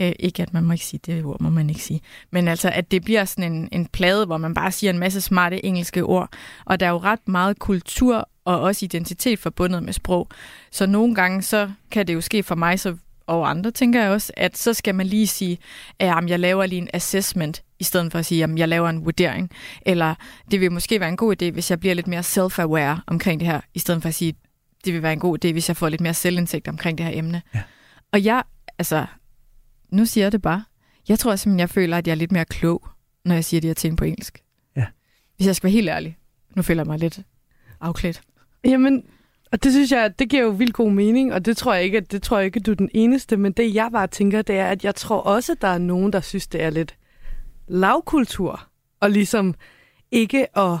Øh, 0.00 0.12
ikke 0.18 0.42
at 0.42 0.52
man 0.52 0.64
må 0.64 0.72
ikke 0.72 0.84
sige 0.84 1.00
det 1.06 1.24
ord, 1.24 1.40
må 1.40 1.50
man 1.50 1.70
ikke 1.70 1.82
sige. 1.82 2.00
Men 2.30 2.48
altså, 2.48 2.70
at 2.70 2.90
det 2.90 3.04
bliver 3.04 3.24
sådan 3.24 3.52
en, 3.52 3.68
en 3.72 3.86
plade, 3.86 4.26
hvor 4.26 4.36
man 4.36 4.54
bare 4.54 4.72
siger 4.72 4.92
en 4.92 4.98
masse 4.98 5.20
smarte 5.20 5.64
engelske 5.64 6.04
ord. 6.04 6.28
Og 6.64 6.80
der 6.80 6.86
er 6.86 6.90
jo 6.90 6.98
ret 6.98 7.28
meget 7.28 7.58
kultur 7.58 8.28
og 8.44 8.60
også 8.60 8.84
identitet 8.84 9.38
forbundet 9.38 9.82
med 9.82 9.92
sprog. 9.92 10.28
Så 10.70 10.86
nogle 10.86 11.14
gange, 11.14 11.42
så 11.42 11.70
kan 11.90 12.06
det 12.06 12.14
jo 12.14 12.20
ske 12.20 12.42
for 12.42 12.54
mig, 12.54 12.80
så 12.80 12.96
og 13.30 13.50
andre 13.50 13.70
tænker 13.70 14.02
jeg 14.02 14.10
også, 14.10 14.32
at 14.36 14.58
så 14.58 14.74
skal 14.74 14.94
man 14.94 15.06
lige 15.06 15.26
sige, 15.26 15.58
at 15.98 16.30
jeg 16.30 16.40
laver 16.40 16.66
lige 16.66 16.80
en 16.80 16.88
assessment, 16.92 17.62
i 17.78 17.84
stedet 17.84 18.12
for 18.12 18.18
at 18.18 18.26
sige, 18.26 18.44
at 18.44 18.58
jeg 18.58 18.68
laver 18.68 18.88
en 18.88 19.04
vurdering. 19.04 19.50
Eller 19.86 20.14
det 20.50 20.60
vil 20.60 20.72
måske 20.72 21.00
være 21.00 21.08
en 21.08 21.16
god 21.16 21.42
idé, 21.42 21.50
hvis 21.50 21.70
jeg 21.70 21.80
bliver 21.80 21.94
lidt 21.94 22.06
mere 22.06 22.20
self-aware 22.20 23.00
omkring 23.06 23.40
det 23.40 23.48
her, 23.48 23.60
i 23.74 23.78
stedet 23.78 24.02
for 24.02 24.08
at 24.08 24.14
sige, 24.14 24.34
det 24.84 24.94
vil 24.94 25.02
være 25.02 25.12
en 25.12 25.18
god 25.18 25.44
idé, 25.44 25.52
hvis 25.52 25.68
jeg 25.68 25.76
får 25.76 25.88
lidt 25.88 26.00
mere 26.00 26.14
selvindsigt 26.14 26.68
omkring 26.68 26.98
det 26.98 27.06
her 27.06 27.18
emne. 27.18 27.42
Ja. 27.54 27.62
Og 28.12 28.24
jeg, 28.24 28.42
altså, 28.78 29.06
nu 29.90 30.06
siger 30.06 30.24
jeg 30.24 30.32
det 30.32 30.42
bare, 30.42 30.64
jeg 31.08 31.18
tror 31.18 31.36
simpelthen, 31.36 31.60
jeg 31.60 31.70
føler, 31.70 31.98
at 31.98 32.06
jeg 32.06 32.12
er 32.12 32.16
lidt 32.16 32.32
mere 32.32 32.44
klog, 32.44 32.88
når 33.24 33.34
jeg 33.34 33.44
siger 33.44 33.60
de 33.60 33.66
her 33.66 33.74
ting 33.74 33.96
på 33.96 34.04
engelsk. 34.04 34.42
Ja. 34.76 34.86
Hvis 35.36 35.46
jeg 35.46 35.56
skal 35.56 35.66
være 35.66 35.72
helt 35.72 35.88
ærlig. 35.88 36.16
Nu 36.56 36.62
føler 36.62 36.82
jeg 36.82 36.86
mig 36.86 36.98
lidt 36.98 37.20
afklædt. 37.80 38.22
Jamen, 38.64 39.04
og 39.52 39.64
det 39.64 39.72
synes 39.72 39.92
jeg, 39.92 40.18
det 40.18 40.28
giver 40.28 40.42
jo 40.42 40.50
vildt 40.50 40.74
god 40.74 40.90
mening, 40.90 41.32
og 41.32 41.44
det 41.44 41.56
tror 41.56 41.74
jeg 41.74 41.84
ikke, 41.84 42.00
det 42.00 42.22
tror 42.22 42.36
jeg 42.36 42.46
ikke, 42.46 42.60
du 42.60 42.70
er 42.70 42.74
den 42.74 42.90
eneste, 42.94 43.36
men 43.36 43.52
det 43.52 43.74
jeg 43.74 43.88
bare 43.92 44.06
tænker, 44.06 44.42
det 44.42 44.56
er, 44.56 44.66
at 44.66 44.84
jeg 44.84 44.94
tror 44.94 45.20
også, 45.20 45.56
der 45.60 45.68
er 45.68 45.78
nogen, 45.78 46.12
der 46.12 46.20
synes, 46.20 46.46
det 46.46 46.62
er 46.62 46.70
lidt 46.70 46.96
lavkultur, 47.68 48.68
og 49.00 49.10
ligesom 49.10 49.54
ikke 50.10 50.58
at 50.58 50.78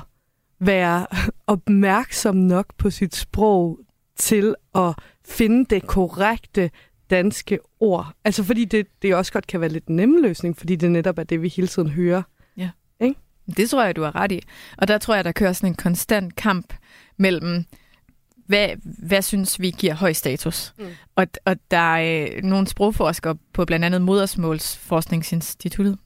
være 0.60 1.06
opmærksom 1.46 2.36
nok 2.36 2.74
på 2.78 2.90
sit 2.90 3.16
sprog 3.16 3.78
til 4.16 4.54
at 4.74 4.94
finde 5.24 5.64
det 5.74 5.86
korrekte 5.86 6.70
danske 7.10 7.58
ord. 7.80 8.12
Altså 8.24 8.44
fordi 8.44 8.64
det, 8.64 8.86
det 9.02 9.14
også 9.14 9.32
godt 9.32 9.46
kan 9.46 9.60
være 9.60 9.70
lidt 9.70 9.90
nemme 9.90 10.22
løsning, 10.22 10.56
fordi 10.56 10.76
det 10.76 10.90
netop 10.90 11.18
er 11.18 11.22
det, 11.22 11.42
vi 11.42 11.48
hele 11.48 11.68
tiden 11.68 11.88
hører. 11.88 12.22
Det 13.56 13.70
tror 13.70 13.84
jeg, 13.84 13.96
du 13.96 14.02
har 14.02 14.16
ret 14.16 14.32
i. 14.32 14.40
Og 14.78 14.88
der 14.88 14.98
tror 14.98 15.14
jeg, 15.14 15.24
der 15.24 15.32
kører 15.32 15.52
sådan 15.52 15.68
en 15.68 15.74
konstant 15.74 16.36
kamp 16.36 16.74
mellem, 17.16 17.64
hvad, 18.50 18.68
hvad 18.82 19.22
synes 19.22 19.60
vi 19.60 19.70
giver 19.78 19.94
høj 19.94 20.12
status? 20.12 20.72
Mm. 20.78 20.86
Og, 21.16 21.26
og 21.44 21.56
der 21.70 21.96
er 21.96 22.30
øh, 22.36 22.42
nogle 22.42 22.66
sprogforskere 22.66 23.36
på 23.52 23.64
blandt 23.64 23.84
andet 23.84 24.02
Modersmålsforskningsinstituttet, 24.02 25.98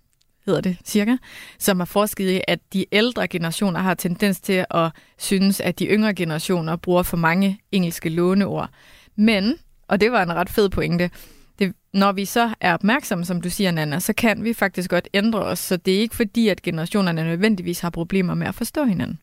hedder 0.47 0.61
det 0.61 0.77
cirka, 0.85 1.17
som 1.59 1.81
har 1.81 1.85
forsket 1.85 2.31
i, 2.31 2.41
at 2.49 2.59
de 2.73 2.87
ældre 2.93 3.29
generationer 3.29 3.81
har 3.81 3.95
tendens 3.95 4.41
til 4.41 4.65
at 4.71 4.91
synes, 5.19 5.61
at 5.61 5.79
de 5.79 5.87
yngre 5.87 6.15
generationer 6.15 6.77
bruger 6.77 7.03
for 7.03 7.17
mange 7.17 7.61
engelske 7.73 8.09
låneord. 8.09 8.69
Men, 9.17 9.55
og 9.89 10.01
det 10.01 10.13
var 10.13 10.23
en 10.23 10.33
ret 10.33 10.51
fed 10.51 10.69
pointe, 10.69 11.11
det, 11.59 11.73
når 11.93 12.13
vi 12.13 12.25
så 12.25 12.55
er 12.61 12.75
opmærksomme, 12.75 13.25
som 13.25 13.41
du 13.41 13.51
siger, 13.51 13.71
Nana, 13.71 14.01
så 14.01 14.13
kan 14.13 14.45
vi 14.45 14.53
faktisk 14.53 14.91
godt 14.91 15.09
ændre 15.15 15.41
os. 15.41 15.59
Så 15.59 15.77
det 15.77 15.95
er 15.95 15.99
ikke 15.99 16.17
fordi, 16.17 16.49
at 16.49 16.63
generationerne 16.63 17.25
nødvendigvis 17.25 17.81
har 17.81 17.91
problemer 17.91 18.35
med 18.35 18.47
at 18.47 18.55
forstå 18.55 18.85
hinanden. 18.85 19.19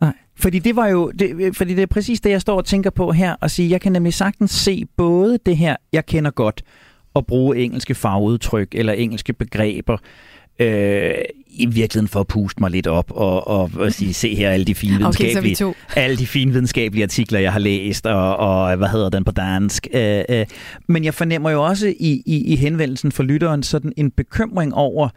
Nej, 0.00 0.12
fordi 0.36 0.58
det 0.58 0.76
var 0.76 0.86
jo, 0.86 1.10
det, 1.10 1.56
fordi 1.56 1.74
det 1.74 1.82
er 1.82 1.86
præcis 1.86 2.20
det, 2.20 2.30
jeg 2.30 2.40
står 2.40 2.56
og 2.56 2.64
tænker 2.64 2.90
på 2.90 3.12
her, 3.12 3.36
og 3.40 3.50
sige, 3.50 3.70
jeg 3.70 3.80
kan 3.80 3.92
nemlig 3.92 4.14
sagtens 4.14 4.50
se 4.50 4.84
både 4.96 5.38
det 5.46 5.56
her, 5.56 5.76
jeg 5.92 6.06
kender 6.06 6.30
godt, 6.30 6.62
at 7.16 7.26
bruge 7.26 7.56
engelske 7.56 7.94
fagudtryk 7.94 8.68
eller 8.74 8.92
engelske 8.92 9.32
begreber, 9.32 9.96
øh, 10.58 11.14
i 11.50 11.66
virkeligheden 11.66 12.08
for 12.08 12.20
at 12.20 12.26
puste 12.26 12.60
mig 12.60 12.70
lidt 12.70 12.86
op 12.86 13.10
og, 13.10 13.48
og, 13.48 13.70
og 13.76 13.92
sige, 13.92 14.14
se 14.14 14.34
her 14.34 14.50
alle 14.50 14.66
de 14.66 14.74
fine 14.74 14.96
videnskabelige, 14.98 15.64
okay, 15.64 15.74
alle 16.02 16.16
de 16.16 16.26
fine 16.26 16.52
videnskabelige 16.52 17.04
artikler, 17.04 17.40
jeg 17.40 17.52
har 17.52 17.58
læst, 17.58 18.06
og, 18.06 18.36
og 18.36 18.76
hvad 18.76 18.88
hedder 18.88 19.08
den 19.08 19.24
på 19.24 19.32
dansk. 19.32 19.86
Øh, 19.94 20.22
øh. 20.28 20.46
Men 20.86 21.04
jeg 21.04 21.14
fornemmer 21.14 21.50
jo 21.50 21.64
også 21.64 21.88
i, 21.88 22.22
i, 22.26 22.52
i 22.52 22.56
henvendelsen 22.56 23.12
for 23.12 23.22
lytteren 23.22 23.62
sådan 23.62 23.92
en 23.96 24.10
bekymring 24.10 24.74
over, 24.74 25.08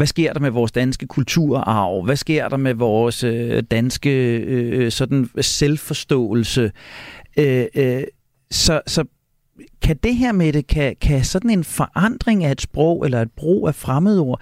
hvad 0.00 0.06
sker 0.06 0.32
der 0.32 0.40
med 0.40 0.50
vores 0.50 0.72
danske 0.72 1.06
kulturarv? 1.06 2.04
Hvad 2.04 2.16
sker 2.16 2.48
der 2.48 2.56
med 2.56 2.74
vores 2.74 3.24
øh, 3.24 3.62
danske 3.70 4.36
øh, 4.36 4.84
øh, 4.84 4.92
sådan 4.92 5.28
selvforståelse? 5.40 6.72
Øh, 7.38 7.66
øh, 7.74 8.02
så, 8.50 8.80
så 8.86 9.04
kan 9.82 9.96
det 10.02 10.16
her 10.16 10.32
med 10.32 10.52
det, 10.52 10.66
kan, 10.66 10.96
kan 11.00 11.24
sådan 11.24 11.50
en 11.50 11.64
forandring 11.64 12.44
af 12.44 12.52
et 12.52 12.60
sprog 12.60 13.04
eller 13.04 13.22
et 13.22 13.30
brug 13.36 13.68
af 13.68 13.74
fremmedord, 13.74 14.40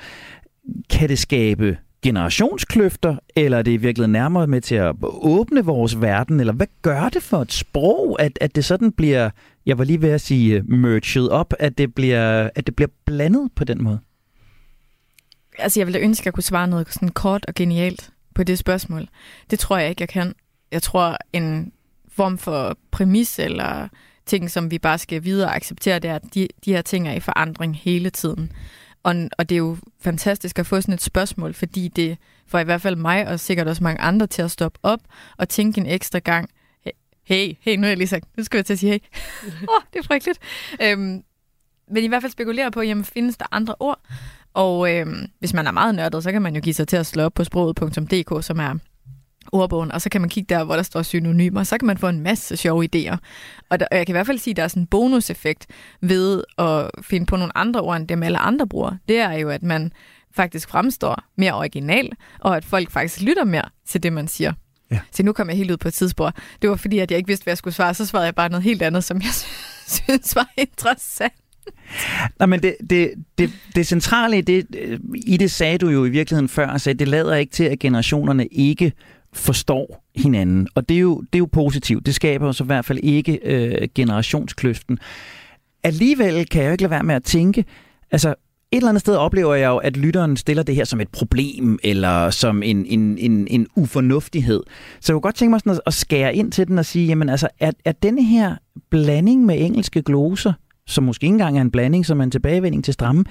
kan 0.90 1.08
det 1.08 1.18
skabe 1.18 1.78
generationskløfter, 2.02 3.16
eller 3.36 3.58
er 3.58 3.62
det 3.62 3.72
i 3.72 3.76
virkeligheden 3.76 4.12
nærmere 4.12 4.46
med 4.46 4.60
til 4.60 4.74
at 4.74 4.94
åbne 5.02 5.64
vores 5.64 6.00
verden, 6.00 6.40
eller 6.40 6.52
hvad 6.52 6.66
gør 6.82 7.08
det 7.08 7.22
for 7.22 7.42
et 7.42 7.52
sprog, 7.52 8.16
at, 8.20 8.38
at 8.40 8.56
det 8.56 8.64
sådan 8.64 8.92
bliver, 8.92 9.30
jeg 9.66 9.78
var 9.78 9.84
lige 9.84 10.02
ved 10.02 10.10
at 10.10 10.20
sige, 10.20 10.56
øh, 10.56 10.70
merged 10.70 11.28
op, 11.28 11.54
at 11.58 11.78
det 11.78 11.94
bliver, 11.94 12.50
at 12.54 12.66
det 12.66 12.76
bliver 12.76 12.90
blandet 13.06 13.48
på 13.56 13.64
den 13.64 13.82
måde? 13.82 13.98
Altså, 15.58 15.80
jeg 15.80 15.86
ville 15.86 16.00
ønske, 16.00 16.22
at 16.22 16.26
jeg 16.26 16.32
kunne 16.32 16.42
svare 16.42 16.68
noget 16.68 16.92
sådan 16.92 17.08
kort 17.08 17.46
og 17.48 17.54
genialt 17.54 18.10
på 18.34 18.42
det 18.42 18.58
spørgsmål. 18.58 19.08
Det 19.50 19.58
tror 19.58 19.78
jeg 19.78 19.90
ikke, 19.90 20.02
jeg 20.02 20.08
kan. 20.08 20.34
Jeg 20.72 20.82
tror, 20.82 21.16
en 21.32 21.72
form 22.08 22.38
for 22.38 22.78
præmis 22.90 23.38
eller 23.38 23.88
ting, 24.26 24.50
som 24.50 24.70
vi 24.70 24.78
bare 24.78 24.98
skal 24.98 25.24
videre 25.24 25.54
acceptere, 25.54 25.98
det 25.98 26.10
er, 26.10 26.14
at 26.14 26.34
de, 26.34 26.48
de 26.64 26.72
her 26.72 26.82
ting 26.82 27.08
er 27.08 27.12
i 27.12 27.20
forandring 27.20 27.76
hele 27.76 28.10
tiden. 28.10 28.52
Og, 29.02 29.14
og 29.38 29.48
det 29.48 29.54
er 29.54 29.58
jo 29.58 29.76
fantastisk 30.00 30.58
at 30.58 30.66
få 30.66 30.80
sådan 30.80 30.94
et 30.94 31.02
spørgsmål, 31.02 31.54
fordi 31.54 31.88
det 31.88 32.18
får 32.46 32.58
i 32.58 32.64
hvert 32.64 32.82
fald 32.82 32.96
mig 32.96 33.28
og 33.28 33.40
sikkert 33.40 33.68
også 33.68 33.82
mange 33.82 34.00
andre 34.00 34.26
til 34.26 34.42
at 34.42 34.50
stoppe 34.50 34.78
op 34.82 35.00
og 35.36 35.48
tænke 35.48 35.80
en 35.80 35.86
ekstra 35.86 36.18
gang, 36.18 36.50
hey, 37.28 37.56
hey, 37.60 37.76
nu 37.76 37.82
har 37.82 37.88
jeg 37.88 37.96
lige 37.96 38.08
sagt, 38.08 38.36
nu 38.36 38.44
skal 38.44 38.58
jeg 38.58 38.66
til 38.66 38.72
at 38.72 38.78
sige 38.78 38.92
hey. 38.92 38.98
oh, 39.72 39.82
det 39.92 39.98
er 39.98 40.02
frygteligt. 40.02 40.38
Øhm, 40.82 41.22
men 41.90 42.04
i 42.04 42.06
hvert 42.06 42.22
fald 42.22 42.32
spekulere 42.32 42.70
på, 42.70 42.82
jamen 42.82 43.04
findes 43.04 43.36
der 43.36 43.46
andre 43.50 43.74
ord? 43.80 44.00
Og 44.58 44.94
øhm, 44.94 45.26
hvis 45.38 45.54
man 45.54 45.66
er 45.66 45.70
meget 45.70 45.94
nørdet, 45.94 46.22
så 46.22 46.32
kan 46.32 46.42
man 46.42 46.54
jo 46.54 46.60
give 46.60 46.74
sig 46.74 46.88
til 46.88 46.96
at 46.96 47.06
slå 47.06 47.22
op 47.22 47.34
på 47.34 47.44
sproget.dk, 47.44 48.44
som 48.44 48.60
er 48.60 48.74
ordbogen, 49.52 49.92
og 49.92 50.00
så 50.00 50.10
kan 50.10 50.20
man 50.20 50.30
kigge 50.30 50.54
der, 50.54 50.64
hvor 50.64 50.76
der 50.76 50.82
står 50.82 51.02
synonymer, 51.02 51.62
så 51.62 51.78
kan 51.78 51.86
man 51.86 51.98
få 51.98 52.08
en 52.08 52.20
masse 52.20 52.56
sjove 52.56 52.84
idéer. 52.84 53.16
Og, 53.70 53.80
der, 53.80 53.86
og 53.90 53.96
jeg 53.96 54.06
kan 54.06 54.12
i 54.12 54.16
hvert 54.16 54.26
fald 54.26 54.38
sige, 54.38 54.52
at 54.52 54.56
der 54.56 54.62
er 54.62 54.68
sådan 54.68 54.82
en 54.82 54.86
bonuseffekt 54.86 55.66
ved 56.00 56.44
at 56.58 56.90
finde 57.02 57.26
på 57.26 57.36
nogle 57.36 57.58
andre 57.58 57.80
ord, 57.80 57.96
end 57.96 58.08
dem 58.08 58.22
alle 58.22 58.38
andre 58.38 58.66
bruger. 58.66 58.96
Det 59.08 59.18
er 59.18 59.32
jo, 59.32 59.50
at 59.50 59.62
man 59.62 59.92
faktisk 60.36 60.68
fremstår 60.68 61.22
mere 61.36 61.54
original, 61.54 62.10
og 62.40 62.56
at 62.56 62.64
folk 62.64 62.90
faktisk 62.90 63.20
lytter 63.20 63.44
mere 63.44 63.68
til 63.86 64.02
det, 64.02 64.12
man 64.12 64.28
siger. 64.28 64.52
Ja. 64.90 65.00
Så 65.12 65.22
nu 65.22 65.32
kom 65.32 65.48
jeg 65.48 65.56
helt 65.56 65.70
ud 65.70 65.76
på 65.76 65.88
et 65.88 65.94
tidsspor. 65.94 66.32
Det 66.62 66.70
var 66.70 66.76
fordi, 66.76 66.98
at 66.98 67.10
jeg 67.10 67.18
ikke 67.18 67.26
vidste, 67.26 67.44
hvad 67.44 67.52
jeg 67.52 67.58
skulle 67.58 67.74
svare. 67.74 67.94
Så 67.94 68.06
svarede 68.06 68.26
jeg 68.26 68.34
bare 68.34 68.48
noget 68.48 68.62
helt 68.62 68.82
andet, 68.82 69.04
som 69.04 69.16
jeg 69.16 69.32
synes 69.96 70.36
var 70.36 70.50
interessant. 70.56 71.32
Nej, 72.38 72.46
men 72.46 72.62
det, 72.62 72.76
det, 72.90 73.10
det, 73.38 73.50
det 73.75 73.87
centrale 73.87 74.38
i 74.38 74.40
det, 74.40 74.66
øh, 74.78 74.98
i 75.26 75.37
det 75.37 75.50
sagde 75.50 75.78
du 75.78 75.88
jo 75.88 76.04
i 76.04 76.10
virkeligheden 76.10 76.48
før, 76.48 76.66
at 76.66 76.84
det 76.84 77.08
lader 77.08 77.34
ikke 77.34 77.52
til, 77.52 77.64
at 77.64 77.78
generationerne 77.78 78.46
ikke 78.46 78.92
forstår 79.32 80.04
hinanden. 80.16 80.68
Og 80.75 80.88
det 80.88 80.94
er 80.94 81.00
jo, 81.00 81.20
det 81.20 81.34
er 81.34 81.38
jo 81.38 81.48
positivt. 81.52 82.06
Det 82.06 82.14
skaber 82.14 82.46
jo 82.46 82.52
så 82.52 82.64
i 82.64 82.66
hvert 82.66 82.84
fald 82.84 82.98
ikke 83.02 83.40
øh, 83.44 83.88
generationskløften. 83.94 84.98
Alligevel 85.82 86.48
kan 86.48 86.62
jeg 86.62 86.68
jo 86.68 86.72
ikke 86.72 86.82
lade 86.82 86.90
være 86.90 87.02
med 87.02 87.14
at 87.14 87.22
tænke, 87.22 87.64
altså 88.10 88.34
et 88.72 88.76
eller 88.76 88.88
andet 88.88 89.00
sted 89.00 89.16
oplever 89.16 89.54
jeg 89.54 89.68
jo, 89.68 89.76
at 89.76 89.96
lytteren 89.96 90.37
stiller 90.37 90.62
det 90.62 90.75
her 90.75 90.84
som 90.84 91.00
et 91.00 91.08
problem, 91.08 91.78
eller 91.82 92.30
som 92.30 92.62
en, 92.62 92.87
en, 92.87 93.18
en, 93.18 93.46
en 93.50 93.66
ufornuftighed. 93.76 94.62
Så 95.00 95.12
jeg 95.12 95.14
kunne 95.14 95.20
godt 95.20 95.34
tænke 95.34 95.50
mig 95.50 95.60
sådan 95.60 95.80
at, 95.87 95.94
skære 95.94 96.34
ind 96.34 96.52
til 96.52 96.68
den 96.68 96.78
og 96.78 96.87
sige, 96.87 97.06
jamen 97.06 97.28
altså, 97.28 97.48
er, 97.60 97.72
er 97.84 97.92
denne 97.92 98.25
her 98.25 98.56
blanding 98.90 99.44
med 99.46 99.60
engelske 99.60 100.02
gloser, 100.02 100.52
som 100.88 101.04
måske 101.04 101.25
ikke 101.25 101.33
engang 101.33 101.57
er 101.57 101.62
en 101.62 101.71
blanding, 101.71 102.07
som 102.07 102.21
er 102.21 102.25
en 102.25 102.30
tilbagevending 102.30 102.85
til 102.85 102.95
stramme, 102.95 103.25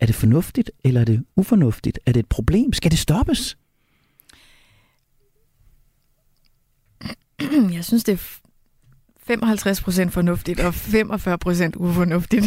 er 0.00 0.06
det 0.06 0.14
fornuftigt, 0.14 0.70
eller 0.84 1.00
er 1.00 1.04
det 1.04 1.24
ufornuftigt? 1.36 1.98
Er 2.06 2.12
det 2.12 2.20
et 2.20 2.28
problem? 2.28 2.72
Skal 2.72 2.90
det 2.90 2.98
stoppes? 2.98 3.56
jeg 7.76 7.84
synes, 7.84 8.04
det 8.04 8.12
er 8.12 8.42
55% 9.30 10.08
fornuftigt 10.10 10.60
og 10.60 10.68
45% 10.68 11.70
ufornuftigt. 11.76 12.44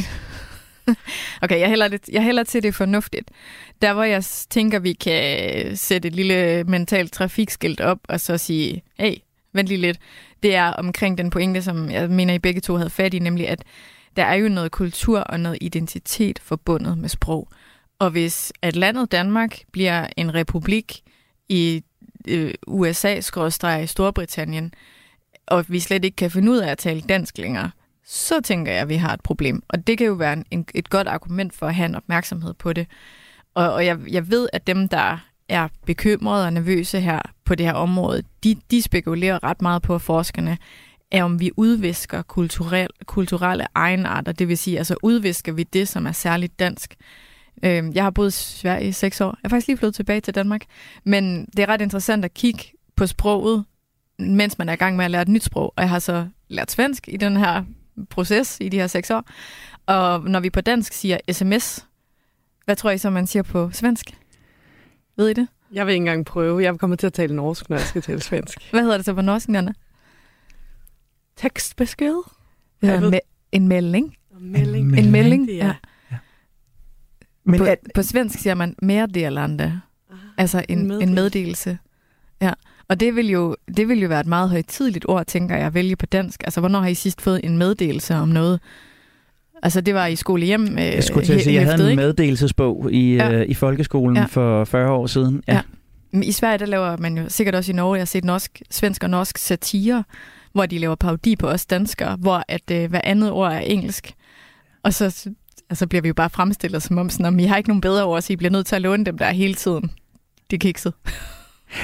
okay, 1.44 1.60
jeg 1.60 1.70
hælder, 1.70 1.88
det, 1.88 2.10
jeg 2.10 2.24
hælder 2.24 2.44
til 2.44 2.64
det 2.64 2.76
fornuftigt. 2.76 3.32
Der, 3.82 3.94
hvor 3.94 4.04
jeg 4.04 4.24
tænker, 4.50 4.80
vi 4.80 4.94
kan 4.94 5.66
øh, 5.66 5.78
sætte 5.78 6.08
et 6.08 6.16
lille 6.16 6.64
mentalt 6.64 7.12
trafikskilt 7.14 7.82
op 7.82 8.00
og 8.10 8.20
så 8.20 8.38
sige, 8.38 8.84
hey, 9.00 9.16
vent 9.54 9.68
lige 9.68 9.82
lidt. 9.82 9.98
Det 10.44 10.56
er 10.56 10.66
omkring 10.66 11.18
den 11.18 11.30
pointe, 11.30 11.62
som 11.62 11.92
jeg 11.92 12.10
mener, 12.10 12.34
I 12.34 12.40
begge 12.40 12.62
to 12.62 12.76
havde 12.76 12.90
fat 12.90 13.14
i, 13.14 13.20
nemlig 13.20 13.48
at 13.48 13.64
der 14.16 14.24
er 14.24 14.34
jo 14.34 14.50
noget 14.50 14.72
kultur 14.72 15.20
og 15.20 15.40
noget 15.40 15.58
identitet 15.62 16.40
forbundet 16.40 16.98
med 16.98 17.10
sprog. 17.10 17.50
Og 18.00 18.12
hvis 18.12 18.54
at 18.62 18.76
landet 18.76 19.12
Danmark 19.12 19.60
bliver 19.72 20.08
en 20.18 20.34
republik 20.34 21.02
i 21.50 21.84
øh, 22.28 22.54
USA-Storbritannien, 22.68 24.74
og 25.48 25.66
vi 25.68 25.80
slet 25.80 26.06
ikke 26.06 26.16
kan 26.16 26.32
finde 26.32 26.52
ud 26.52 26.58
af 26.58 26.72
at 26.72 26.78
tale 26.78 27.02
dansk 27.02 27.38
længere, 27.38 27.72
så 28.06 28.42
tænker 28.42 28.72
jeg, 28.72 28.82
at 28.82 28.90
vi 28.90 28.96
har 28.96 29.14
et 29.14 29.22
problem. 29.22 29.64
Og 29.68 29.88
det 29.88 29.98
kan 29.98 30.08
jo 30.08 30.14
være 30.14 30.44
en, 30.52 30.66
et 30.76 30.90
godt 30.90 31.08
argument 31.08 31.54
for 31.54 31.68
at 31.68 31.76
have 31.76 31.86
en 31.86 31.96
opmærksomhed 31.96 32.54
på 32.54 32.74
det. 32.74 32.88
Og, 33.54 33.74
og 33.74 33.86
jeg, 33.86 34.00
jeg 34.12 34.30
ved, 34.30 34.50
at 34.54 34.68
dem, 34.68 34.90
der 34.90 35.18
er 35.50 35.68
bekymrede 35.86 36.46
og 36.46 36.54
nervøse 36.54 37.00
her 37.00 37.22
på 37.46 37.56
det 37.56 37.66
her 37.66 37.74
område, 37.74 38.24
de, 38.44 38.56
de 38.72 38.82
spekulerer 38.82 39.44
ret 39.44 39.62
meget 39.62 39.82
på, 39.82 40.00
forskerne, 40.00 40.58
er 41.12 41.24
om 41.24 41.40
vi 41.40 41.52
udvisker 41.58 42.22
kulturel, 42.22 42.90
kulturelle 43.06 43.66
egenarter, 43.76 44.32
det 44.32 44.48
vil 44.48 44.58
sige, 44.58 44.78
altså 44.78 44.96
udvisker 45.04 45.52
vi 45.52 45.64
det, 45.64 45.88
som 45.88 46.06
er 46.06 46.12
særligt 46.12 46.60
dansk. 46.60 46.96
Øh, 47.64 47.96
jeg 47.96 48.04
har 48.04 48.10
boet 48.10 48.28
i 48.28 48.32
Sverige 48.32 48.88
i 48.88 48.92
seks 48.92 49.22
år. 49.22 49.28
Jeg 49.28 49.38
er 49.44 49.50
faktisk 49.50 49.68
lige 49.68 49.78
flyttet 49.78 49.96
tilbage 49.96 50.22
til 50.22 50.36
Danmark. 50.36 50.62
Men 51.04 51.46
det 51.46 51.60
er 51.60 51.70
ret 51.70 51.82
interessant 51.82 52.26
at 52.26 52.34
kigge 52.34 52.64
på 52.96 53.08
sproget, 53.08 53.66
mens 54.20 54.58
man 54.58 54.70
er 54.70 54.74
i 54.74 54.76
gang 54.76 54.96
med 54.96 55.06
at 55.06 55.12
lære 55.12 55.22
et 55.22 55.28
nyt 55.28 55.44
sprog. 55.44 55.74
Og 55.76 55.82
jeg 55.82 55.90
har 55.90 56.00
så 56.00 56.28
lært 56.48 56.72
svensk 56.72 57.08
i 57.08 57.18
den 57.18 57.38
her 57.38 57.64
proces 58.10 58.58
i 58.62 58.70
de 58.70 58.78
her 58.78 58.88
seks 58.88 59.12
år. 59.12 59.24
Og 59.86 60.30
når 60.30 60.40
vi 60.40 60.50
på 60.50 60.62
dansk 60.62 60.94
siger 60.94 61.18
sms, 61.32 61.86
hvad 62.66 62.76
tror 62.76 62.92
I 62.92 62.98
så, 62.98 63.10
man 63.10 63.28
siger 63.28 63.44
på 63.44 63.70
svensk? 63.74 64.06
Ved 65.18 65.30
I 65.30 65.34
det? 65.34 65.48
Jeg 65.72 65.86
vil 65.86 65.92
ikke 65.92 66.02
engang 66.02 66.26
prøve. 66.26 66.64
Jeg 66.64 66.80
kommer 66.80 66.96
til 66.96 67.08
at 67.08 67.14
tale 67.14 67.36
norsk, 67.36 67.70
når 67.70 67.78
jeg 67.78 67.86
skal 67.86 68.02
tale 68.02 68.22
svensk. 68.22 68.72
Hvad 68.72 68.82
hedder 68.82 68.98
det 68.98 69.06
så 69.06 69.14
på 69.14 69.22
norsk, 69.22 69.50
Nana? 69.50 69.74
Tekstbesked? 71.38 72.15
Det 72.82 72.89
hedder 72.89 73.12
me- 73.12 73.48
en 73.51 73.68
melding. 73.68 74.15
En 74.39 74.51
melding. 74.51 75.00
En 75.00 75.12
melding, 75.12 75.50
ja. 75.50 75.74
ja. 76.12 76.18
Men 77.44 77.60
på, 77.60 77.65
at, 77.65 77.80
på 77.96 78.04
svensk 78.04 78.39
siger 78.39 78.54
man 78.54 78.75
meddelande. 78.82 79.82
Altså 80.38 80.65
en, 80.70 80.80
en, 80.80 80.88
meddelelse. 80.88 81.10
en 81.10 81.15
meddelelse. 81.15 81.77
Ja. 82.42 82.51
Og 82.88 83.00
det 83.00 83.15
vil, 83.15 83.30
jo, 83.30 83.56
det 83.77 83.88
vil 83.88 84.00
jo 84.01 84.08
være 84.08 84.20
et 84.20 84.27
meget 84.27 84.50
højtidligt 84.50 85.06
ord, 85.08 85.25
tænker 85.25 85.56
jeg, 85.56 85.65
at 85.65 85.74
vælge 85.74 85.96
på 85.96 86.06
dansk. 86.06 86.44
Altså, 86.44 86.60
hvornår 86.60 86.80
har 86.80 86.88
I 86.88 86.94
sidst 86.94 87.22
fået 87.22 87.42
en 87.44 87.58
meddelelse 87.58 88.15
om 88.15 88.27
noget? 88.27 88.60
Altså, 89.63 89.82
det 89.82 89.94
var 89.94 90.06
i 90.06 90.15
skole 90.15 90.46
hjem. 90.46 90.68
Øh, 90.77 90.84
jeg 90.84 91.04
skulle 91.04 91.25
til 91.25 91.34
at 91.34 91.42
sige, 91.42 91.56
jeg 91.56 91.65
havde 91.65 91.92
en 91.92 91.96
meddelelsesbog 91.96 92.92
i, 92.92 93.15
ja. 93.15 93.32
øh, 93.32 93.46
i 93.50 93.54
folkeskolen 93.54 94.18
ja. 94.18 94.25
for 94.25 94.65
40 94.65 94.92
år 94.92 95.08
siden. 95.08 95.44
Ja. 95.48 95.54
ja. 95.54 95.62
Men 96.12 96.24
I 96.24 96.32
Sverige, 96.32 96.58
der 96.58 96.65
laver 96.65 96.98
man 96.98 97.18
jo 97.18 97.30
sikkert 97.30 97.56
også 97.56 97.72
i 97.72 97.75
Norge, 97.75 97.96
jeg 97.96 98.01
har 98.01 98.06
set 98.06 98.24
norsk, 98.24 98.62
svensk 98.72 99.04
og 99.04 99.10
norsk 99.10 99.38
satire, 99.38 100.04
hvor 100.56 100.66
de 100.66 100.78
laver 100.78 100.96
parodi 100.96 101.36
på 101.36 101.48
os 101.48 101.66
danskere, 101.66 102.16
hvor 102.20 102.44
at 102.48 102.72
øh, 102.72 102.90
hver 102.90 103.02
andet 103.04 103.32
ord 103.32 103.54
er 103.54 103.60
engelsk. 103.60 104.14
Og 104.84 104.94
så 104.94 105.30
altså, 105.70 105.88
bliver 105.88 106.02
vi 106.02 106.08
jo 106.08 106.14
bare 106.14 106.30
fremstillet 106.30 106.84
som 106.84 106.98
om, 106.98 107.10
sådan, 107.10 107.26
om 107.26 107.40
I 107.40 107.44
har 107.44 107.58
ikke 107.58 107.70
nogen 107.70 107.82
bedre 107.82 108.04
ord, 108.04 108.22
så 108.22 108.34
I 108.34 108.36
bliver 108.36 108.52
nødt 108.52 108.66
til 108.66 108.76
at 108.76 108.82
låne 108.82 109.06
dem 109.06 109.18
der 109.18 109.32
hele 109.32 109.54
tiden. 109.54 109.92
Det 110.52 110.58
er 110.58 110.60
kikset. 110.60 110.94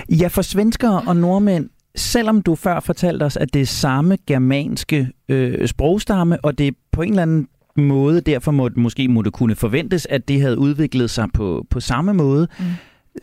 Ja, 0.10 0.28
for 0.28 0.42
svenskere 0.42 1.02
og 1.08 1.16
nordmænd, 1.16 1.70
selvom 1.96 2.42
du 2.42 2.56
før 2.56 2.80
fortalte 2.80 3.24
os, 3.24 3.38
at 3.38 3.54
det 3.54 3.62
er 3.62 3.66
samme 3.66 4.18
germanske 4.28 5.10
øh, 5.30 5.68
sprogstamme, 5.68 6.46
og 6.46 6.58
det 6.58 6.76
på 6.92 7.02
en 7.02 7.10
eller 7.10 7.22
anden 7.22 7.48
måde, 7.76 8.22
derfor 8.22 8.52
må, 8.52 8.70
måske 8.76 9.08
må 9.08 9.22
det 9.22 9.34
kunne 9.34 9.56
forventes, 9.56 10.08
at 10.10 10.28
det 10.28 10.42
havde 10.42 10.58
udviklet 10.58 11.10
sig 11.10 11.28
på, 11.34 11.66
på 11.70 11.80
samme 11.80 12.14
måde, 12.14 12.48
mm. 12.60 12.66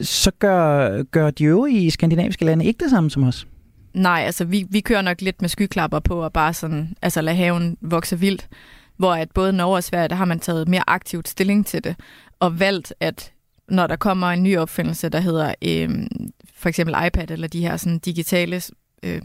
så 0.00 0.30
gør, 0.38 1.02
gør 1.02 1.30
de 1.30 1.44
øvrige 1.44 1.90
skandinaviske 1.90 2.44
lande 2.44 2.64
ikke 2.64 2.84
det 2.84 2.90
samme 2.90 3.10
som 3.10 3.22
os. 3.22 3.46
Nej, 3.94 4.22
altså 4.26 4.44
vi, 4.44 4.66
vi 4.70 4.80
kører 4.80 5.02
nok 5.02 5.20
lidt 5.20 5.40
med 5.40 5.48
skyklapper 5.48 5.98
på 5.98 6.24
og 6.24 6.32
bare 6.32 6.54
sådan, 6.54 6.94
altså 7.02 7.20
lade 7.20 7.36
haven 7.36 7.76
vokse 7.80 8.18
vildt. 8.18 8.48
Hvor 8.96 9.14
at 9.14 9.30
både 9.30 9.52
Norge 9.52 9.76
og 9.76 9.84
Sverige, 9.84 10.08
der 10.08 10.14
har 10.14 10.24
man 10.24 10.40
taget 10.40 10.68
mere 10.68 10.82
aktivt 10.86 11.28
stilling 11.28 11.66
til 11.66 11.84
det, 11.84 11.96
og 12.40 12.60
valgt, 12.60 12.94
at 13.00 13.32
når 13.68 13.86
der 13.86 13.96
kommer 13.96 14.26
en 14.26 14.42
ny 14.42 14.58
opfindelse, 14.58 15.08
der 15.08 15.20
hedder 15.20 15.54
øh, 15.62 16.06
for 16.54 16.68
eksempel 16.68 16.96
iPad, 17.06 17.30
eller 17.30 17.48
de 17.48 17.60
her 17.60 17.76
sådan 17.76 17.98
digitale, 17.98 18.62
øh, 19.02 19.22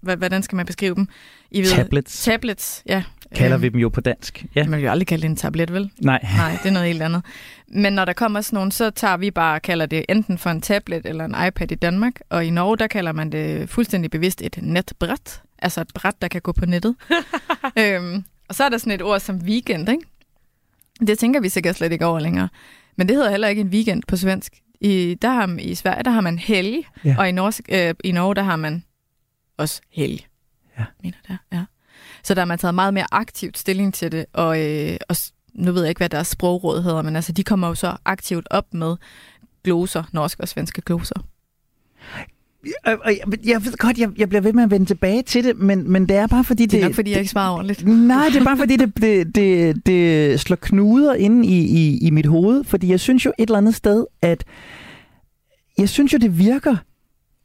hvordan 0.00 0.42
skal 0.42 0.56
man 0.56 0.66
beskrive 0.66 0.94
dem? 0.94 1.08
I 1.50 1.60
ved, 1.60 1.66
tablets. 1.66 2.24
Tablets, 2.24 2.82
ja. 2.86 3.02
Kalder 3.34 3.56
vi 3.56 3.68
dem 3.68 3.80
jo 3.80 3.88
på 3.88 4.00
dansk. 4.00 4.44
Ja. 4.54 4.64
Man 4.64 4.78
vil 4.78 4.84
jo 4.84 4.90
aldrig 4.90 5.06
kalde 5.06 5.22
det 5.22 5.30
en 5.30 5.36
tablet, 5.36 5.72
vel? 5.72 5.90
Nej. 6.00 6.20
Nej, 6.36 6.58
det 6.62 6.68
er 6.68 6.72
noget 6.72 6.88
helt 6.88 7.02
andet. 7.02 7.22
Men 7.68 7.92
når 7.92 8.04
der 8.04 8.12
kommer 8.12 8.40
sådan 8.40 8.56
nogen, 8.56 8.70
så 8.70 8.90
tager 8.90 9.16
vi 9.16 9.30
bare 9.30 9.60
kalder 9.60 9.86
det 9.86 10.04
enten 10.08 10.38
for 10.38 10.50
en 10.50 10.60
tablet 10.60 11.06
eller 11.06 11.24
en 11.24 11.34
iPad 11.48 11.72
i 11.72 11.74
Danmark. 11.74 12.20
Og 12.30 12.44
i 12.44 12.50
Norge, 12.50 12.76
der 12.76 12.86
kalder 12.86 13.12
man 13.12 13.32
det 13.32 13.68
fuldstændig 13.68 14.10
bevidst 14.10 14.42
et 14.42 14.58
netbræt. 14.62 15.42
Altså 15.58 15.80
et 15.80 15.90
bræt, 15.94 16.22
der 16.22 16.28
kan 16.28 16.40
gå 16.40 16.52
på 16.52 16.66
nettet. 16.66 16.96
øhm, 17.78 18.24
og 18.48 18.54
så 18.54 18.64
er 18.64 18.68
der 18.68 18.78
sådan 18.78 18.92
et 18.92 19.02
ord 19.02 19.20
som 19.20 19.36
weekend, 19.36 19.88
ikke? 19.88 20.02
Det 21.06 21.18
tænker 21.18 21.40
vi 21.40 21.48
sikkert 21.48 21.76
slet 21.76 21.92
ikke 21.92 22.06
over 22.06 22.20
længere. 22.20 22.48
Men 22.96 23.08
det 23.08 23.16
hedder 23.16 23.30
heller 23.30 23.48
ikke 23.48 23.60
en 23.60 23.68
weekend 23.68 24.02
på 24.08 24.16
svensk. 24.16 24.52
I, 24.80 25.16
der 25.22 25.28
har, 25.30 25.56
I 25.58 25.74
Sverige, 25.74 26.02
der 26.02 26.10
har 26.10 26.20
man 26.20 26.38
helg, 26.38 26.84
ja. 27.04 27.14
og 27.18 27.28
i, 27.28 27.32
norsk, 27.32 27.60
øh, 27.68 27.94
i 28.04 28.12
Norge, 28.12 28.34
der 28.34 28.42
har 28.42 28.56
man 28.56 28.84
også 29.56 29.80
helg. 29.92 30.26
Ja. 30.78 30.84
Mener 31.02 31.18
det, 31.28 31.38
ja. 31.52 31.64
Så 32.26 32.34
der 32.34 32.40
har 32.40 32.46
man 32.46 32.58
taget 32.58 32.74
meget 32.74 32.94
mere 32.94 33.06
aktivt 33.12 33.58
stilling 33.58 33.94
til 33.94 34.12
det, 34.12 34.26
og, 34.32 34.60
øh, 34.60 34.96
og 35.08 35.16
nu 35.54 35.72
ved 35.72 35.82
jeg 35.82 35.88
ikke, 35.88 35.98
hvad 35.98 36.08
deres 36.08 36.26
sprogråd 36.26 36.82
hedder, 36.82 37.02
men 37.02 37.16
altså, 37.16 37.32
de 37.32 37.44
kommer 37.44 37.68
jo 37.68 37.74
så 37.74 37.96
aktivt 38.04 38.46
op 38.50 38.74
med 38.74 38.96
gloser, 39.64 40.02
norske 40.12 40.42
og 40.42 40.48
svenske 40.48 40.80
gloser. 40.80 41.26
Jeg, 42.86 42.98
jeg, 43.44 43.64
ved 43.64 43.76
godt, 43.78 43.98
jeg, 43.98 44.08
jeg 44.18 44.28
bliver 44.28 44.42
ved 44.42 44.52
med 44.52 44.62
at 44.62 44.70
vende 44.70 44.86
tilbage 44.86 45.22
til 45.22 45.44
det, 45.44 45.56
men, 45.56 45.90
men 45.90 46.08
det 46.08 46.16
er 46.16 46.26
bare 46.26 46.44
fordi... 46.44 46.62
Det, 46.62 46.72
det 46.72 46.80
er 46.80 46.84
nok 46.84 46.94
fordi, 46.94 47.10
jeg 47.10 47.18
ikke 47.18 47.30
svarer 47.30 47.52
ordentligt. 47.54 47.86
Nej, 47.86 48.26
det 48.32 48.40
er 48.40 48.44
bare 48.44 48.56
fordi, 48.56 48.76
det, 48.76 48.96
det, 48.96 49.34
det, 49.34 49.86
det 49.86 50.40
slår 50.40 50.56
knuder 50.56 51.14
inde 51.14 51.46
i, 51.48 51.58
i, 51.58 52.06
i 52.06 52.10
mit 52.10 52.26
hoved, 52.26 52.64
fordi 52.64 52.88
jeg 52.88 53.00
synes 53.00 53.24
jo 53.24 53.32
et 53.38 53.46
eller 53.46 53.58
andet 53.58 53.74
sted, 53.74 54.06
at 54.22 54.44
jeg 55.78 55.88
synes 55.88 56.12
jo, 56.12 56.18
det 56.18 56.38
virker 56.38 56.76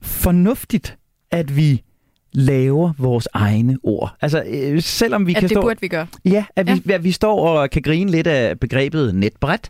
fornuftigt, 0.01 0.97
at 1.31 1.55
vi 1.55 1.83
laver 2.33 2.93
vores 2.97 3.27
egne 3.33 3.77
ord. 3.83 4.15
Altså, 4.21 4.43
øh, 4.47 4.81
selvom 4.81 5.27
vi 5.27 5.31
at 5.31 5.35
kan 5.35 5.49
det 5.49 5.55
stå... 5.55 5.61
burde 5.61 5.81
vi 5.81 5.87
gøre. 5.87 6.07
Ja, 6.25 6.45
at 6.55 6.67
vi, 6.67 6.81
ja. 6.87 6.93
at 6.93 7.03
vi 7.03 7.11
står 7.11 7.47
og 7.47 7.69
kan 7.69 7.81
grine 7.81 8.11
lidt 8.11 8.27
af 8.27 8.59
begrebet 8.59 9.15
netbræt. 9.15 9.69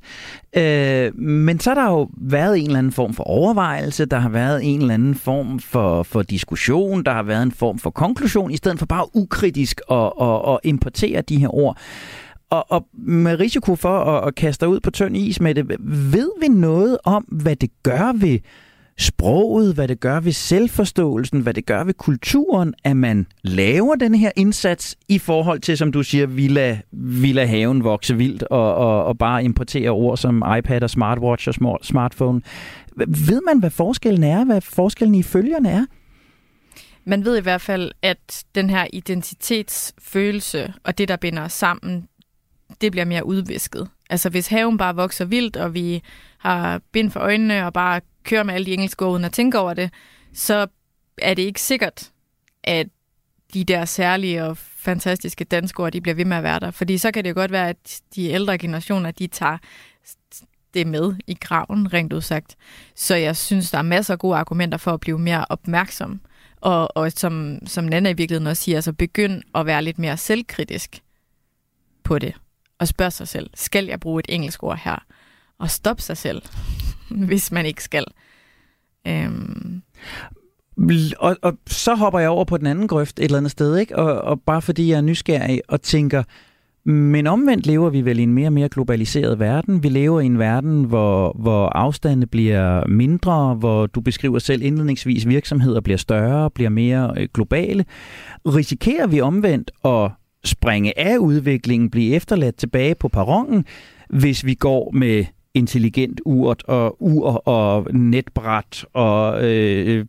Øh, 0.57 1.15
men 1.19 1.59
så 1.59 1.69
har 1.69 1.75
der 1.75 1.91
jo 1.91 2.09
været 2.17 2.59
en 2.59 2.65
eller 2.65 2.79
anden 2.79 2.91
form 2.91 3.13
for 3.13 3.23
overvejelse, 3.23 4.05
der 4.05 4.19
har 4.19 4.29
været 4.29 4.59
en 4.63 4.81
eller 4.81 4.93
anden 4.93 5.15
form 5.15 5.59
for, 5.59 6.03
for 6.03 6.21
diskussion, 6.21 7.03
der 7.03 7.11
har 7.11 7.23
været 7.23 7.43
en 7.43 7.51
form 7.51 7.79
for 7.79 7.89
konklusion, 7.89 8.51
i 8.51 8.57
stedet 8.57 8.79
for 8.79 8.85
bare 8.85 9.15
ukritisk 9.15 9.81
at, 9.91 10.11
at, 10.21 10.39
at 10.47 10.59
importere 10.63 11.21
de 11.21 11.37
her 11.37 11.55
ord. 11.55 11.77
Og, 12.49 12.71
og 12.71 12.87
med 12.93 13.39
risiko 13.39 13.75
for 13.75 13.99
at, 13.99 14.27
at 14.27 14.35
kaste 14.35 14.67
ud 14.67 14.79
på 14.79 14.91
tynd 14.91 15.17
is 15.17 15.39
med 15.39 15.55
det, 15.55 15.75
ved 16.13 16.31
vi 16.41 16.47
noget 16.47 16.97
om, 17.03 17.23
hvad 17.23 17.55
det 17.55 17.69
gør 17.83 18.11
ved 18.15 18.39
sproget, 19.01 19.73
hvad 19.73 19.87
det 19.87 19.99
gør 19.99 20.19
ved 20.19 20.31
selvforståelsen, 20.31 21.41
hvad 21.41 21.53
det 21.53 21.65
gør 21.65 21.83
ved 21.83 21.93
kulturen, 21.93 22.73
at 22.83 22.97
man 22.97 23.27
laver 23.43 23.95
den 23.95 24.15
her 24.15 24.31
indsats 24.35 24.97
i 25.07 25.19
forhold 25.19 25.59
til, 25.59 25.77
som 25.77 25.91
du 25.91 26.03
siger, 26.03 26.25
vi 26.25 26.47
lader, 26.47 26.77
vi 26.91 27.31
lader 27.31 27.47
haven 27.47 27.83
vokse 27.83 28.17
vildt 28.17 28.43
og, 28.43 28.75
og, 28.75 29.05
og 29.05 29.17
bare 29.17 29.43
importere 29.43 29.89
ord 29.89 30.17
som 30.17 30.43
iPad 30.57 30.83
og 30.83 30.89
smartwatch 30.89 31.47
og 31.47 31.79
smartphone. 31.83 32.41
Ved 33.27 33.41
man, 33.45 33.59
hvad 33.59 33.69
forskellen 33.69 34.23
er, 34.23 34.45
hvad 34.45 34.61
forskellen 34.61 35.15
i 35.15 35.23
følgerne 35.23 35.69
er? 35.69 35.85
Man 37.05 37.25
ved 37.25 37.37
i 37.37 37.41
hvert 37.41 37.61
fald, 37.61 37.91
at 38.01 38.43
den 38.55 38.69
her 38.69 38.87
identitetsfølelse 38.93 40.73
og 40.83 40.97
det, 40.97 41.07
der 41.07 41.15
binder 41.15 41.43
os 41.43 41.53
sammen, 41.53 42.07
det 42.81 42.91
bliver 42.91 43.05
mere 43.05 43.25
udvisket. 43.25 43.87
Altså 44.09 44.29
hvis 44.29 44.47
haven 44.47 44.77
bare 44.77 44.95
vokser 44.95 45.25
vildt, 45.25 45.57
og 45.57 45.73
vi 45.73 46.01
har 46.37 46.81
bind 46.91 47.11
for 47.11 47.19
øjnene 47.19 47.65
og 47.65 47.73
bare 47.73 48.01
kører 48.23 48.43
med 48.43 48.53
alle 48.53 48.65
de 48.65 48.73
engelske 48.73 49.05
ord 49.05 49.11
uden 49.11 49.25
at 49.25 49.33
tænke 49.33 49.59
over 49.59 49.73
det, 49.73 49.93
så 50.33 50.67
er 51.17 51.33
det 51.33 51.43
ikke 51.43 51.61
sikkert, 51.61 52.11
at 52.63 52.87
de 53.53 53.63
der 53.63 53.85
særlige 53.85 54.43
og 54.43 54.57
fantastiske 54.57 55.43
danske 55.43 55.83
ord, 55.83 55.91
de 55.91 56.01
bliver 56.01 56.15
ved 56.15 56.25
med 56.25 56.37
at 56.37 56.43
være 56.43 56.59
der. 56.59 56.71
Fordi 56.71 56.97
så 56.97 57.11
kan 57.11 57.23
det 57.23 57.29
jo 57.29 57.35
godt 57.35 57.51
være, 57.51 57.69
at 57.69 58.01
de 58.15 58.29
ældre 58.29 58.57
generationer, 58.57 59.11
de 59.11 59.27
tager 59.27 59.57
det 60.73 60.87
med 60.87 61.15
i 61.27 61.37
graven, 61.41 61.93
rent 61.93 62.13
udsagt. 62.13 62.55
Så 62.95 63.15
jeg 63.15 63.37
synes, 63.37 63.71
der 63.71 63.77
er 63.77 63.81
masser 63.81 64.13
af 64.13 64.19
gode 64.19 64.37
argumenter 64.37 64.77
for 64.77 64.93
at 64.93 64.99
blive 64.99 65.19
mere 65.19 65.45
opmærksom. 65.49 66.21
Og, 66.61 66.97
og 66.97 67.11
som, 67.11 67.59
som 67.67 67.83
Nana 67.83 68.09
i 68.09 68.13
virkeligheden 68.13 68.47
også 68.47 68.63
siger, 68.63 68.77
altså 68.77 68.93
begynd 68.93 69.43
at 69.55 69.65
være 69.65 69.83
lidt 69.83 69.99
mere 69.99 70.17
selvkritisk 70.17 71.01
på 72.03 72.19
det. 72.19 72.33
Og 72.79 72.87
spørge 72.87 73.11
sig 73.11 73.27
selv, 73.27 73.49
skal 73.53 73.85
jeg 73.85 73.99
bruge 73.99 74.19
et 74.19 74.25
engelsk 74.29 74.63
ord 74.63 74.79
her? 74.83 75.05
Og 75.59 75.69
stop 75.69 76.01
sig 76.01 76.17
selv. 76.17 76.41
hvis 77.29 77.51
man 77.51 77.65
ikke 77.65 77.83
skal. 77.83 78.05
Øhm. 79.07 79.81
Og, 81.19 81.37
og 81.41 81.57
så 81.67 81.95
hopper 81.95 82.19
jeg 82.19 82.29
over 82.29 82.45
på 82.45 82.57
den 82.57 82.67
anden 82.67 82.87
grøft 82.87 83.19
et 83.19 83.25
eller 83.25 83.37
andet 83.37 83.51
sted, 83.51 83.77
ikke? 83.77 83.95
Og, 83.95 84.21
og 84.21 84.41
bare 84.41 84.61
fordi 84.61 84.89
jeg 84.89 84.97
er 84.97 85.01
nysgerrig 85.01 85.61
og 85.67 85.81
tænker, 85.81 86.23
men 86.85 87.27
omvendt 87.27 87.65
lever 87.65 87.89
vi 87.89 88.01
vel 88.01 88.19
i 88.19 88.23
en 88.23 88.33
mere 88.33 88.47
og 88.47 88.53
mere 88.53 88.69
globaliseret 88.69 89.39
verden. 89.39 89.83
Vi 89.83 89.89
lever 89.89 90.21
i 90.21 90.25
en 90.25 90.39
verden, 90.39 90.83
hvor, 90.83 91.35
hvor 91.39 91.65
afstande 91.67 92.27
bliver 92.27 92.87
mindre, 92.87 93.55
hvor 93.55 93.85
du 93.85 94.01
beskriver 94.01 94.39
selv 94.39 94.61
indledningsvis, 94.61 95.27
virksomheder 95.27 95.81
bliver 95.81 95.97
større, 95.97 96.49
bliver 96.51 96.69
mere 96.69 97.13
øh, 97.17 97.27
globale. 97.33 97.85
Risikerer 98.45 99.07
vi 99.07 99.21
omvendt 99.21 99.71
at 99.85 100.11
springe 100.43 100.99
af 100.99 101.17
udviklingen, 101.17 101.89
blive 101.89 102.15
efterladt 102.15 102.55
tilbage 102.55 102.95
på 102.95 103.07
perronen, 103.07 103.65
hvis 104.09 104.45
vi 104.45 104.53
går 104.53 104.91
med 104.91 105.25
intelligent 105.53 106.21
urt 106.25 106.63
og 106.63 107.01
ur 107.01 107.47
og 107.47 107.93
netbræt 107.93 108.85
og 108.93 109.43
øh, 109.49 110.05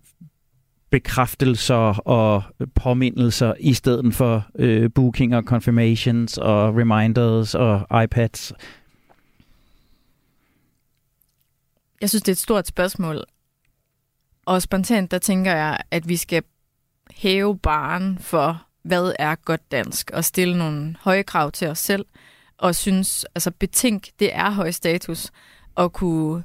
bekræftelser 0.91 2.09
og 2.09 2.43
påmindelser 2.75 3.55
i 3.61 3.75
stedet 3.75 4.15
for 4.15 4.47
øh, 4.55 4.91
booking 4.95 5.37
og 5.37 5.43
confirmations 5.43 6.39
og 6.39 6.77
reminders 6.77 7.55
og 7.55 8.03
iPads? 8.05 8.53
Jeg 12.01 12.09
synes, 12.09 12.23
det 12.23 12.29
er 12.29 12.33
et 12.33 12.39
stort 12.39 12.67
spørgsmål. 12.67 13.25
Og 14.47 14.63
spontant, 14.63 15.11
der 15.11 15.19
tænker 15.19 15.55
jeg, 15.55 15.81
at 15.91 16.09
vi 16.09 16.17
skal 16.17 16.43
hæve 17.11 17.59
baren 17.59 18.19
for, 18.19 18.67
hvad 18.83 19.13
er 19.19 19.35
godt 19.35 19.73
dansk, 19.73 20.11
og 20.15 20.25
stille 20.25 20.59
nogle 20.59 20.97
høje 21.01 21.23
krav 21.23 21.51
til 21.51 21.69
os 21.69 21.79
selv– 21.79 22.05
og 22.59 22.75
synes, 22.75 23.27
altså 23.35 23.51
betænk, 23.51 24.09
det 24.19 24.35
er 24.35 24.51
høj 24.51 24.71
status 24.71 25.31
at 25.77 25.93
kunne 25.93 26.43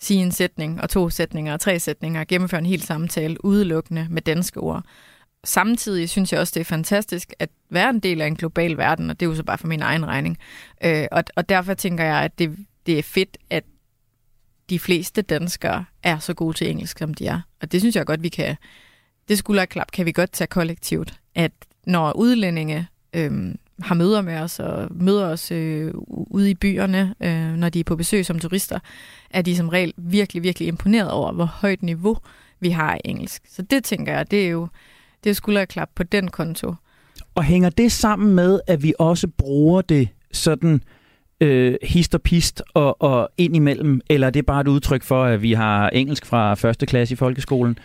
sige 0.00 0.22
en 0.22 0.32
sætning, 0.32 0.80
og 0.80 0.90
to 0.90 1.10
sætninger, 1.10 1.52
og 1.52 1.60
tre 1.60 1.78
sætninger, 1.78 2.20
og 2.20 2.26
gennemføre 2.26 2.58
en 2.58 2.66
hel 2.66 2.82
samtale 2.82 3.44
udelukkende 3.44 4.06
med 4.10 4.22
danske 4.22 4.60
ord. 4.60 4.84
Samtidig 5.44 6.08
synes 6.08 6.32
jeg 6.32 6.40
også, 6.40 6.52
det 6.54 6.60
er 6.60 6.64
fantastisk 6.64 7.32
at 7.38 7.50
være 7.70 7.90
en 7.90 8.00
del 8.00 8.20
af 8.20 8.26
en 8.26 8.36
global 8.36 8.76
verden, 8.76 9.10
og 9.10 9.20
det 9.20 9.26
er 9.26 9.30
jo 9.30 9.36
så 9.36 9.44
bare 9.44 9.58
for 9.58 9.66
min 9.66 9.82
egen 9.82 10.06
regning. 10.06 10.38
Øh, 10.84 11.06
og, 11.12 11.24
og 11.36 11.48
derfor 11.48 11.74
tænker 11.74 12.04
jeg, 12.04 12.22
at 12.22 12.38
det, 12.38 12.56
det 12.86 12.98
er 12.98 13.02
fedt, 13.02 13.36
at 13.50 13.64
de 14.70 14.78
fleste 14.78 15.22
danskere 15.22 15.84
er 16.02 16.18
så 16.18 16.34
gode 16.34 16.56
til 16.56 16.70
engelsk, 16.70 16.98
som 16.98 17.14
de 17.14 17.26
er. 17.26 17.40
Og 17.62 17.72
det 17.72 17.80
synes 17.80 17.96
jeg 17.96 18.06
godt, 18.06 18.22
vi 18.22 18.28
kan, 18.28 18.56
det 19.28 19.38
skulderklap 19.38 19.90
kan 19.92 20.06
vi 20.06 20.12
godt 20.12 20.32
tage 20.32 20.48
kollektivt, 20.48 21.20
at 21.34 21.52
når 21.86 22.12
udlændinge 22.12 22.88
øhm, 23.12 23.58
har 23.82 23.94
møder 23.94 24.20
med 24.20 24.38
os 24.38 24.60
og 24.60 24.88
møder 24.90 25.26
os 25.26 25.52
øh, 25.52 25.92
ude 26.08 26.50
i 26.50 26.54
byerne, 26.54 27.14
øh, 27.20 27.52
når 27.52 27.68
de 27.68 27.80
er 27.80 27.84
på 27.84 27.96
besøg 27.96 28.26
som 28.26 28.38
turister, 28.38 28.78
er 29.30 29.42
de 29.42 29.56
som 29.56 29.68
regel 29.68 29.94
virkelig, 29.96 30.42
virkelig 30.42 30.68
imponeret 30.68 31.10
over, 31.10 31.32
hvor 31.32 31.44
højt 31.44 31.82
niveau 31.82 32.16
vi 32.60 32.70
har 32.70 32.94
i 32.94 33.00
engelsk. 33.04 33.42
Så 33.48 33.62
det 33.62 33.84
tænker 33.84 34.12
jeg, 34.12 34.30
det 34.30 34.46
er 34.46 34.48
jo 34.48 34.68
det 35.24 35.30
er 35.30 35.34
skulderklap 35.34 35.88
på 35.94 36.02
den 36.02 36.28
konto. 36.28 36.74
Og 37.34 37.44
hænger 37.44 37.70
det 37.70 37.92
sammen 37.92 38.34
med, 38.34 38.60
at 38.66 38.82
vi 38.82 38.94
også 38.98 39.28
bruger 39.28 39.82
det 39.82 40.08
sådan 40.32 40.82
øh, 41.40 41.74
hist 41.82 42.14
og 42.14 42.22
pist 42.22 42.62
og, 42.74 43.02
og 43.02 43.30
ind 43.38 43.56
imellem, 43.56 44.00
eller 44.10 44.26
er 44.26 44.30
det 44.30 44.46
bare 44.46 44.60
et 44.60 44.68
udtryk 44.68 45.02
for, 45.02 45.24
at 45.24 45.42
vi 45.42 45.52
har 45.52 45.88
engelsk 45.88 46.26
fra 46.26 46.54
første 46.54 46.86
klasse 46.86 47.12
i 47.12 47.16
folkeskolen? 47.16 47.78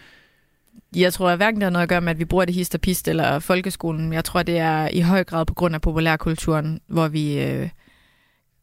Jeg 0.95 1.13
tror 1.13 1.29
at 1.29 1.37
hverken 1.37 1.61
det 1.61 1.63
har 1.63 1.71
noget 1.71 1.83
at 1.83 1.89
gøre 1.89 2.01
med, 2.01 2.11
at 2.11 2.19
vi 2.19 2.25
bruger 2.25 2.45
det 2.45 2.55
hist 2.55 2.75
og 2.75 2.81
pist 2.81 3.07
eller 3.07 3.39
folkeskolen. 3.39 4.13
Jeg 4.13 4.25
tror, 4.25 4.43
det 4.43 4.57
er 4.57 4.87
i 4.87 5.01
høj 5.01 5.23
grad 5.23 5.45
på 5.45 5.53
grund 5.53 5.75
af 5.75 5.81
populærkulturen, 5.81 6.81
hvor 6.87 7.07
vi 7.07 7.39
øh, 7.39 7.69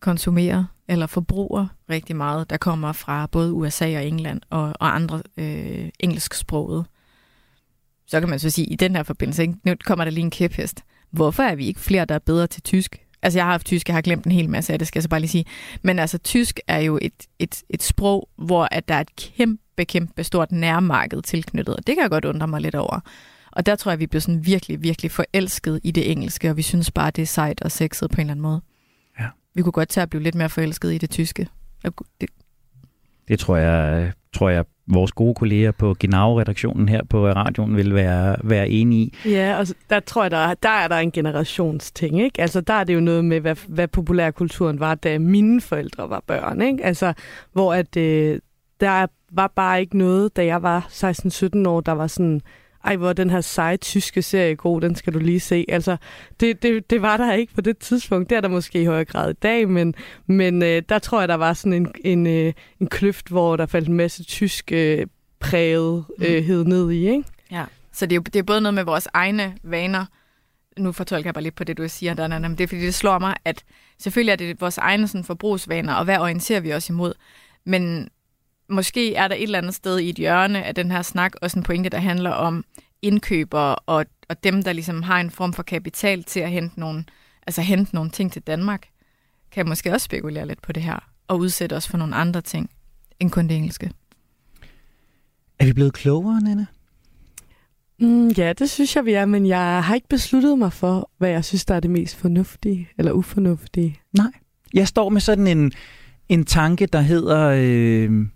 konsumerer 0.01 0.65
eller 0.89 1.07
forbruger 1.07 1.67
rigtig 1.91 2.17
meget, 2.17 2.51
der 2.51 2.57
kommer 2.57 2.93
fra 2.93 3.27
både 3.27 3.53
USA 3.53 3.97
og 3.97 4.07
England 4.07 4.41
og, 4.51 4.73
og 4.81 4.95
andre 4.95 5.23
øh, 5.37 5.89
engelsksprogede. 6.01 6.85
Så 8.07 8.21
kan 8.21 8.29
man 8.29 8.39
så 8.39 8.51
sige, 8.51 8.67
i 8.67 8.77
den 8.77 8.97
her 8.97 9.03
forbindelse, 9.03 9.43
ikke? 9.43 9.55
nu 9.65 9.75
kommer 9.85 10.05
der 10.05 10.13
lige 10.13 10.25
en 10.25 10.31
kæphest. 10.31 10.85
Hvorfor 11.11 11.43
er 11.43 11.55
vi 11.55 11.67
ikke 11.67 11.81
flere, 11.81 12.05
der 12.05 12.15
er 12.15 12.19
bedre 12.19 12.47
til 12.47 12.63
tysk? 12.63 12.97
Altså, 13.23 13.39
jeg 13.39 13.47
har 13.47 13.51
haft 13.51 13.67
tysk, 13.67 13.89
jeg 13.89 13.97
har 13.97 14.03
glemt 14.03 14.25
en 14.25 14.33
hel 14.33 14.51
masse 14.51 14.73
af 14.73 14.79
det, 14.79 14.89
skal 14.89 14.99
jeg 14.99 15.03
så 15.03 15.09
bare 15.09 15.21
lige 15.21 15.31
sige. 15.31 15.45
Men 15.83 15.99
altså, 15.99 16.19
tysk 16.19 16.61
er 16.67 16.79
jo 16.79 16.99
et, 17.03 17.27
et, 17.39 17.63
et 17.71 17.83
sprog, 17.83 18.29
hvor 18.37 18.69
at 18.71 18.89
der 18.89 18.95
er 18.95 19.01
et 19.01 19.17
kæmpe, 19.17 19.63
kæmpe 19.85 20.25
stort 20.25 20.53
nærmarked 20.53 21.23
tilknyttet, 21.23 21.77
og 21.77 21.87
det 21.87 21.95
kan 21.97 22.03
jeg 22.03 22.11
godt 22.11 22.25
undre 22.25 22.49
mig 22.49 22.61
lidt 22.61 22.75
over. 22.75 23.01
Og 23.53 23.67
der 23.67 23.77
tror 23.77 23.91
jeg, 23.93 23.99
vi 23.99 24.07
bliver 24.07 24.21
sådan 24.21 24.47
virkelig, 24.47 24.83
virkelig 24.83 25.11
forelsket 25.11 25.81
i 25.85 25.91
det 25.91 26.11
engelske, 26.13 26.51
og 26.51 26.57
vi 26.57 26.63
synes 26.63 26.91
bare, 26.91 27.11
det 27.11 27.23
er 27.23 27.27
sejt 27.27 27.61
og 27.63 27.71
sexet 27.71 28.11
på 28.11 28.15
en 28.15 28.21
eller 28.21 28.31
anden 28.33 28.43
måde. 28.43 28.61
Ja. 29.21 29.27
Vi 29.55 29.63
kunne 29.63 29.73
godt 29.73 29.89
tage 29.89 30.03
at 30.03 30.11
blive 30.11 30.23
lidt 30.23 30.35
mere 30.35 30.49
forelsket 30.49 30.93
i 30.93 30.99
det 30.99 31.11
tyske. 31.11 31.49
Det, 32.21 32.29
Det 33.29 33.39
tror 33.39 33.57
jeg, 33.57 34.13
tror 34.33 34.49
jeg 34.49 34.65
vores 34.91 35.13
gode 35.13 35.35
kolleger 35.35 35.71
på 35.73 35.95
Genau-redaktionen 36.01 36.89
her 36.89 37.05
på 37.11 37.27
radioen 37.29 37.77
vil 37.77 37.95
være, 37.95 38.37
være 38.45 38.69
enige 38.69 39.11
i. 39.25 39.29
Ja, 39.31 39.59
og 39.59 39.67
der 39.91 40.01
tror 40.01 40.23
jeg, 40.23 40.31
der, 40.31 40.37
er- 40.37 40.55
der 40.55 40.69
er 40.69 40.89
der 40.89 40.97
en 40.97 41.11
generationsting, 41.13 42.21
ikke? 42.23 42.41
Altså, 42.41 42.61
der 42.61 42.75
er 42.75 42.85
det 42.85 42.95
jo 42.95 43.01
noget 43.01 43.25
med, 43.25 43.41
hvad, 43.41 43.57
hvad 43.69 43.89
populærkulturen 43.89 44.81
var, 44.81 44.95
da 44.95 45.19
mine 45.19 45.61
forældre 45.61 46.11
var 46.11 46.23
børn, 46.27 46.63
ikke? 46.63 46.85
Altså, 46.85 47.13
hvor 47.53 47.75
at, 47.75 47.97
øh, 47.97 48.41
der 48.81 49.07
var 49.33 49.47
bare 49.47 49.81
ikke 49.81 49.99
noget, 49.99 50.37
da 50.37 50.45
jeg 50.45 50.63
var 50.63 50.87
16-17 51.65 51.69
år, 51.69 51.81
der 51.81 51.93
var 51.93 52.07
sådan, 52.07 52.41
ej, 52.85 52.97
hvor 52.97 53.13
den 53.13 53.31
her 53.31 53.41
seje 53.41 53.77
tyske 53.77 54.23
serie 54.23 54.55
god, 54.55 54.81
den 54.81 54.95
skal 54.95 55.15
du 55.15 55.19
lige 55.19 55.41
se. 55.41 55.65
Altså, 55.69 55.97
det, 56.41 56.63
det, 56.63 56.91
det 56.91 57.03
var 57.03 57.17
der 57.17 57.33
ikke 57.33 57.55
på 57.55 57.61
det 57.61 57.79
tidspunkt. 57.79 58.31
Det 58.31 58.37
er 58.37 58.41
der 58.41 58.49
måske 58.49 58.83
i 58.83 58.85
højere 58.85 59.05
grad 59.05 59.31
i 59.31 59.33
dag, 59.33 59.69
men, 59.69 59.95
men 60.27 60.63
øh, 60.63 60.83
der 60.89 60.99
tror 60.99 61.21
jeg, 61.21 61.29
der 61.29 61.35
var 61.35 61.53
sådan 61.53 61.73
en, 61.73 61.93
en, 62.05 62.27
øh, 62.27 62.53
en 62.81 62.87
kløft, 62.87 63.29
hvor 63.29 63.57
der 63.57 63.67
faldt 63.67 63.89
en 63.89 63.95
masse 63.95 64.25
tysk 64.25 64.73
øh, 64.73 65.07
præget 65.41 66.05
øh, 66.19 66.45
hed 66.45 66.65
ned 66.65 66.91
i, 66.91 67.09
ikke? 67.09 67.25
Ja, 67.51 67.65
så 67.93 68.07
det 68.07 68.13
er, 68.13 68.17
jo, 68.17 68.23
det 68.23 68.37
er 68.37 68.43
både 68.43 68.61
noget 68.61 68.75
med 68.75 68.85
vores 68.85 69.09
egne 69.13 69.57
vaner. 69.63 70.05
Nu 70.77 70.93
fortolker 70.93 71.29
jeg 71.29 71.35
bare 71.35 71.45
lidt 71.45 71.55
på 71.55 71.65
det, 71.65 71.79
du 71.79 71.89
siger, 71.89 72.15
Dana, 72.15 72.39
men 72.39 72.51
det 72.51 72.61
er 72.61 72.69
fordi, 72.69 72.81
det 72.81 72.95
slår 72.95 73.19
mig, 73.19 73.37
at 73.45 73.65
selvfølgelig 73.99 74.33
er 74.33 74.37
det 74.37 74.61
vores 74.61 74.79
egne 74.79 75.09
sådan, 75.09 75.25
forbrugsvaner, 75.25 75.95
og 75.95 76.05
hvad 76.05 76.19
orienterer 76.19 76.61
vi 76.61 76.73
os 76.73 76.89
imod. 76.89 77.15
Men 77.65 78.09
måske 78.71 79.15
er 79.15 79.29
der 79.29 79.35
et 79.35 79.43
eller 79.43 79.59
andet 79.59 79.75
sted 79.75 79.99
i 79.99 80.09
et 80.09 80.17
hjørne 80.17 80.65
af 80.65 80.75
den 80.75 80.91
her 80.91 81.03
snak 81.03 81.33
også 81.43 81.59
en 81.59 81.63
pointe, 81.63 81.89
der 81.89 81.99
handler 81.99 82.31
om 82.31 82.65
indkøbere 83.03 83.75
og, 83.75 84.07
og 84.29 84.45
dem, 84.45 84.63
der 84.63 84.73
ligesom 84.73 85.03
har 85.03 85.21
en 85.21 85.31
form 85.31 85.53
for 85.53 85.63
kapital 85.63 86.25
til 86.25 86.41
at 86.41 86.51
hente 86.51 86.81
nogle, 86.81 87.05
altså 87.47 87.63
hente 87.63 87.95
nogle 87.95 88.11
ting 88.11 88.33
til 88.33 88.43
Danmark, 88.43 88.89
kan 89.53 89.69
måske 89.69 89.93
også 89.93 90.05
spekulere 90.05 90.47
lidt 90.47 90.63
på 90.63 90.73
det 90.73 90.83
her 90.83 91.09
og 91.29 91.39
udsætte 91.39 91.75
os 91.75 91.89
for 91.89 91.99
nogle 91.99 92.15
andre 92.15 92.41
ting 92.41 92.71
end 93.21 93.31
kun 93.31 93.49
det 93.49 93.57
engelske. 93.57 93.91
Er 95.59 95.65
vi 95.65 95.73
blevet 95.73 95.93
klogere, 95.93 96.41
Nana? 96.41 96.67
Mm, 98.01 98.29
ja, 98.29 98.53
det 98.53 98.71
synes 98.71 98.97
jeg, 98.97 99.05
vi 99.05 99.13
er, 99.13 99.25
men 99.25 99.47
jeg 99.47 99.85
har 99.85 99.95
ikke 99.95 100.09
besluttet 100.09 100.59
mig 100.59 100.73
for, 100.73 101.11
hvad 101.19 101.31
jeg 101.31 101.45
synes, 101.45 101.65
der 101.65 101.75
er 101.75 101.81
det 101.81 101.91
mest 101.91 102.17
fornuftige 102.17 102.89
eller 102.99 103.13
ufornuftige. 103.13 104.01
Nej. 104.13 104.33
Jeg 104.75 104.89
står 104.89 105.09
med 105.09 105.21
sådan 105.21 105.47
en, 105.47 105.73
en 106.29 106.45
tanke, 106.45 106.87
der 106.87 107.01
hedder, 107.01 107.51
øh, 107.57 108.27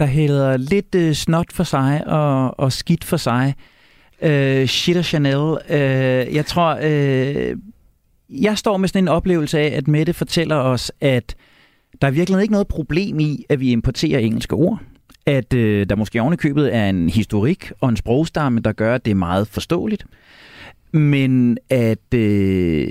der 0.00 0.06
hedder 0.06 0.56
lidt 0.56 0.94
øh, 0.94 1.12
snot 1.12 1.52
for 1.52 1.64
sig 1.64 2.02
og, 2.06 2.60
og 2.60 2.72
skidt 2.72 3.04
for 3.04 3.16
sig. 3.16 3.54
Øh, 4.22 4.66
shit 4.66 4.96
og 4.96 5.04
Chanel. 5.04 5.58
Øh, 5.70 6.34
jeg 6.34 6.46
tror, 6.46 6.78
øh, 6.82 7.56
jeg 8.28 8.58
står 8.58 8.76
med 8.76 8.88
sådan 8.88 9.04
en 9.04 9.08
oplevelse 9.08 9.58
af, 9.58 9.76
at 9.76 9.88
Mette 9.88 10.12
fortæller 10.12 10.56
os, 10.56 10.92
at 11.00 11.34
der 12.00 12.06
er 12.06 12.12
virkelig 12.12 12.42
ikke 12.42 12.52
noget 12.52 12.68
problem 12.68 13.20
i, 13.20 13.44
at 13.48 13.60
vi 13.60 13.70
importerer 13.70 14.18
engelske 14.18 14.54
ord. 14.54 14.80
At 15.26 15.54
øh, 15.54 15.86
der 15.88 15.96
måske 15.96 16.20
ovenikøbet 16.20 16.74
er 16.74 16.88
en 16.88 17.08
historik 17.08 17.72
og 17.80 17.88
en 17.88 17.96
sprogstamme, 17.96 18.60
der 18.60 18.72
gør, 18.72 18.94
at 18.94 19.04
det 19.04 19.10
er 19.10 19.14
meget 19.14 19.48
forståeligt. 19.48 20.04
Men 20.92 21.58
at 21.70 22.14
øh, 22.14 22.88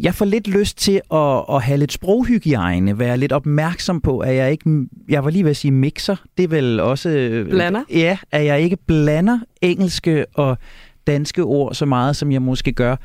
jeg 0.00 0.14
får 0.14 0.24
lidt 0.24 0.48
lyst 0.48 0.78
til 0.78 1.00
at, 1.12 1.44
at 1.50 1.62
have 1.62 1.78
lidt 1.78 1.92
sproghygiejne, 1.92 2.98
være 2.98 3.16
lidt 3.16 3.32
opmærksom 3.32 4.00
på, 4.00 4.18
at 4.18 4.34
jeg 4.34 4.50
ikke, 4.50 4.86
jeg 5.08 5.24
var 5.24 5.30
lige 5.30 5.44
ved 5.44 5.50
at 5.50 5.56
sige 5.56 5.72
mixer, 5.72 6.16
det 6.36 6.44
er 6.44 6.48
vel 6.48 6.80
også... 6.80 7.08
øh, 7.08 7.48
Blander? 7.48 7.82
Ja, 7.90 8.18
at 8.32 8.44
jeg 8.44 8.60
ikke 8.60 8.76
blander 8.86 9.38
engelske 9.62 10.26
og 10.34 10.58
danske 11.06 11.42
ord 11.42 11.74
så 11.74 11.86
meget, 11.86 12.16
som 12.16 12.32
jeg 12.32 12.42
måske 12.42 12.72
gør, 12.72 12.96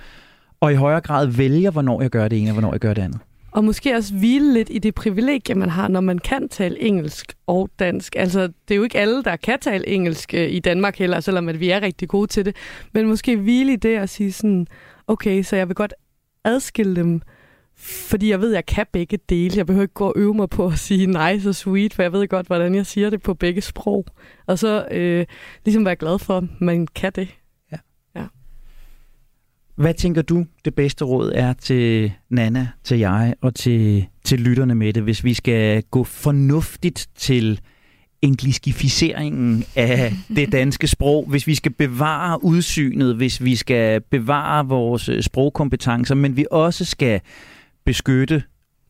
og 0.59 0.71
i 0.71 0.75
højere 0.75 1.01
grad 1.01 1.27
vælger, 1.27 1.71
hvornår 1.71 2.01
jeg 2.01 2.09
gør 2.09 2.27
det 2.27 2.41
ene, 2.41 2.49
og 2.49 2.53
hvornår 2.53 2.71
jeg 2.73 2.79
gør 2.79 2.93
det 2.93 3.01
andet. 3.01 3.19
Og 3.51 3.63
måske 3.63 3.95
også 3.95 4.13
hvile 4.13 4.53
lidt 4.53 4.69
i 4.71 4.79
det 4.79 4.95
privilegie, 4.95 5.55
man 5.55 5.69
har, 5.69 5.87
når 5.87 6.01
man 6.01 6.19
kan 6.19 6.49
tale 6.49 6.81
engelsk 6.81 7.33
og 7.47 7.69
dansk. 7.79 8.15
Altså, 8.15 8.41
det 8.41 8.71
er 8.71 8.75
jo 8.75 8.83
ikke 8.83 8.99
alle, 8.99 9.23
der 9.23 9.35
kan 9.35 9.59
tale 9.59 9.87
engelsk 9.87 10.33
øh, 10.33 10.51
i 10.51 10.59
Danmark 10.59 10.97
heller, 10.97 11.19
selvom 11.19 11.49
at 11.49 11.59
vi 11.59 11.69
er 11.69 11.81
rigtig 11.81 12.09
gode 12.09 12.27
til 12.27 12.45
det. 12.45 12.55
Men 12.93 13.07
måske 13.07 13.37
hvile 13.37 13.73
i 13.73 13.75
det 13.75 13.99
og 13.99 14.09
sige 14.09 14.31
sådan, 14.31 14.67
okay, 15.07 15.43
så 15.43 15.55
jeg 15.55 15.67
vil 15.67 15.75
godt 15.75 15.93
adskille 16.43 16.95
dem, 16.95 17.21
fordi 17.81 18.29
jeg 18.29 18.41
ved, 18.41 18.51
at 18.51 18.55
jeg 18.55 18.65
kan 18.65 18.85
begge 18.91 19.19
dele. 19.29 19.57
Jeg 19.57 19.65
behøver 19.65 19.83
ikke 19.83 19.93
gå 19.93 20.07
og 20.07 20.13
øve 20.15 20.33
mig 20.33 20.49
på 20.49 20.67
at 20.67 20.79
sige 20.79 21.05
nice 21.05 21.49
og 21.49 21.55
sweet, 21.55 21.93
for 21.93 22.01
jeg 22.01 22.13
ved 22.13 22.27
godt, 22.27 22.47
hvordan 22.47 22.75
jeg 22.75 22.85
siger 22.85 23.09
det 23.09 23.21
på 23.21 23.33
begge 23.33 23.61
sprog. 23.61 24.05
Og 24.45 24.59
så 24.59 24.87
øh, 24.91 25.25
ligesom 25.65 25.85
være 25.85 25.95
glad 25.95 26.19
for, 26.19 26.37
at 26.37 26.43
man 26.59 26.87
kan 26.87 27.11
det. 27.15 27.40
Hvad 29.75 29.93
tænker 29.93 30.21
du, 30.21 30.45
det 30.65 30.75
bedste 30.75 31.05
råd 31.05 31.31
er 31.35 31.53
til 31.53 32.11
Nana, 32.29 32.67
til 32.83 32.99
jeg 32.99 33.33
og 33.41 33.55
til, 33.55 34.05
til 34.23 34.39
lytterne 34.39 34.75
med 34.75 34.93
det, 34.93 35.03
hvis 35.03 35.23
vi 35.23 35.33
skal 35.33 35.83
gå 35.83 36.03
fornuftigt 36.03 37.07
til 37.15 37.59
engliskificeringen 38.21 39.63
af 39.75 40.13
det 40.35 40.51
danske 40.51 40.87
sprog, 40.87 41.25
hvis 41.29 41.47
vi 41.47 41.55
skal 41.55 41.71
bevare 41.71 42.43
udsynet, 42.43 43.15
hvis 43.15 43.43
vi 43.43 43.55
skal 43.55 44.01
bevare 44.01 44.67
vores 44.67 45.09
øh, 45.09 45.21
sprogkompetencer, 45.21 46.15
men 46.15 46.37
vi 46.37 46.45
også 46.51 46.85
skal 46.85 47.21
beskytte 47.85 48.43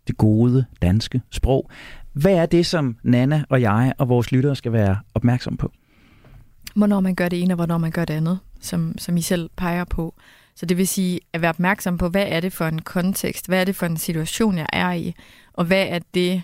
det 0.07 0.17
gode 0.17 0.65
danske 0.81 1.21
sprog. 1.31 1.69
Hvad 2.13 2.33
er 2.33 2.45
det, 2.45 2.65
som 2.65 2.97
Nana 3.03 3.43
og 3.49 3.61
jeg 3.61 3.93
og 3.97 4.09
vores 4.09 4.31
lyttere 4.31 4.55
skal 4.55 4.71
være 4.71 4.97
opmærksom 5.13 5.57
på? 5.57 5.71
hvornår 6.75 6.99
man 6.99 7.15
gør 7.15 7.29
det 7.29 7.41
ene, 7.41 7.53
og 7.53 7.55
hvornår 7.55 7.77
man 7.77 7.91
gør 7.91 8.05
det 8.05 8.13
andet, 8.13 8.39
som, 8.61 8.97
som 8.97 9.17
I 9.17 9.21
selv 9.21 9.49
peger 9.57 9.85
på. 9.85 10.15
Så 10.55 10.65
det 10.65 10.77
vil 10.77 10.87
sige 10.87 11.19
at 11.33 11.41
være 11.41 11.49
opmærksom 11.49 11.97
på, 11.97 12.09
hvad 12.09 12.25
er 12.27 12.39
det 12.39 12.53
for 12.53 12.65
en 12.65 12.81
kontekst, 12.81 13.47
hvad 13.47 13.61
er 13.61 13.65
det 13.65 13.75
for 13.75 13.85
en 13.85 13.97
situation, 13.97 14.57
jeg 14.57 14.67
er 14.73 14.91
i, 14.91 15.13
og 15.53 15.65
hvad 15.65 15.87
er 15.87 15.99
det, 16.13 16.43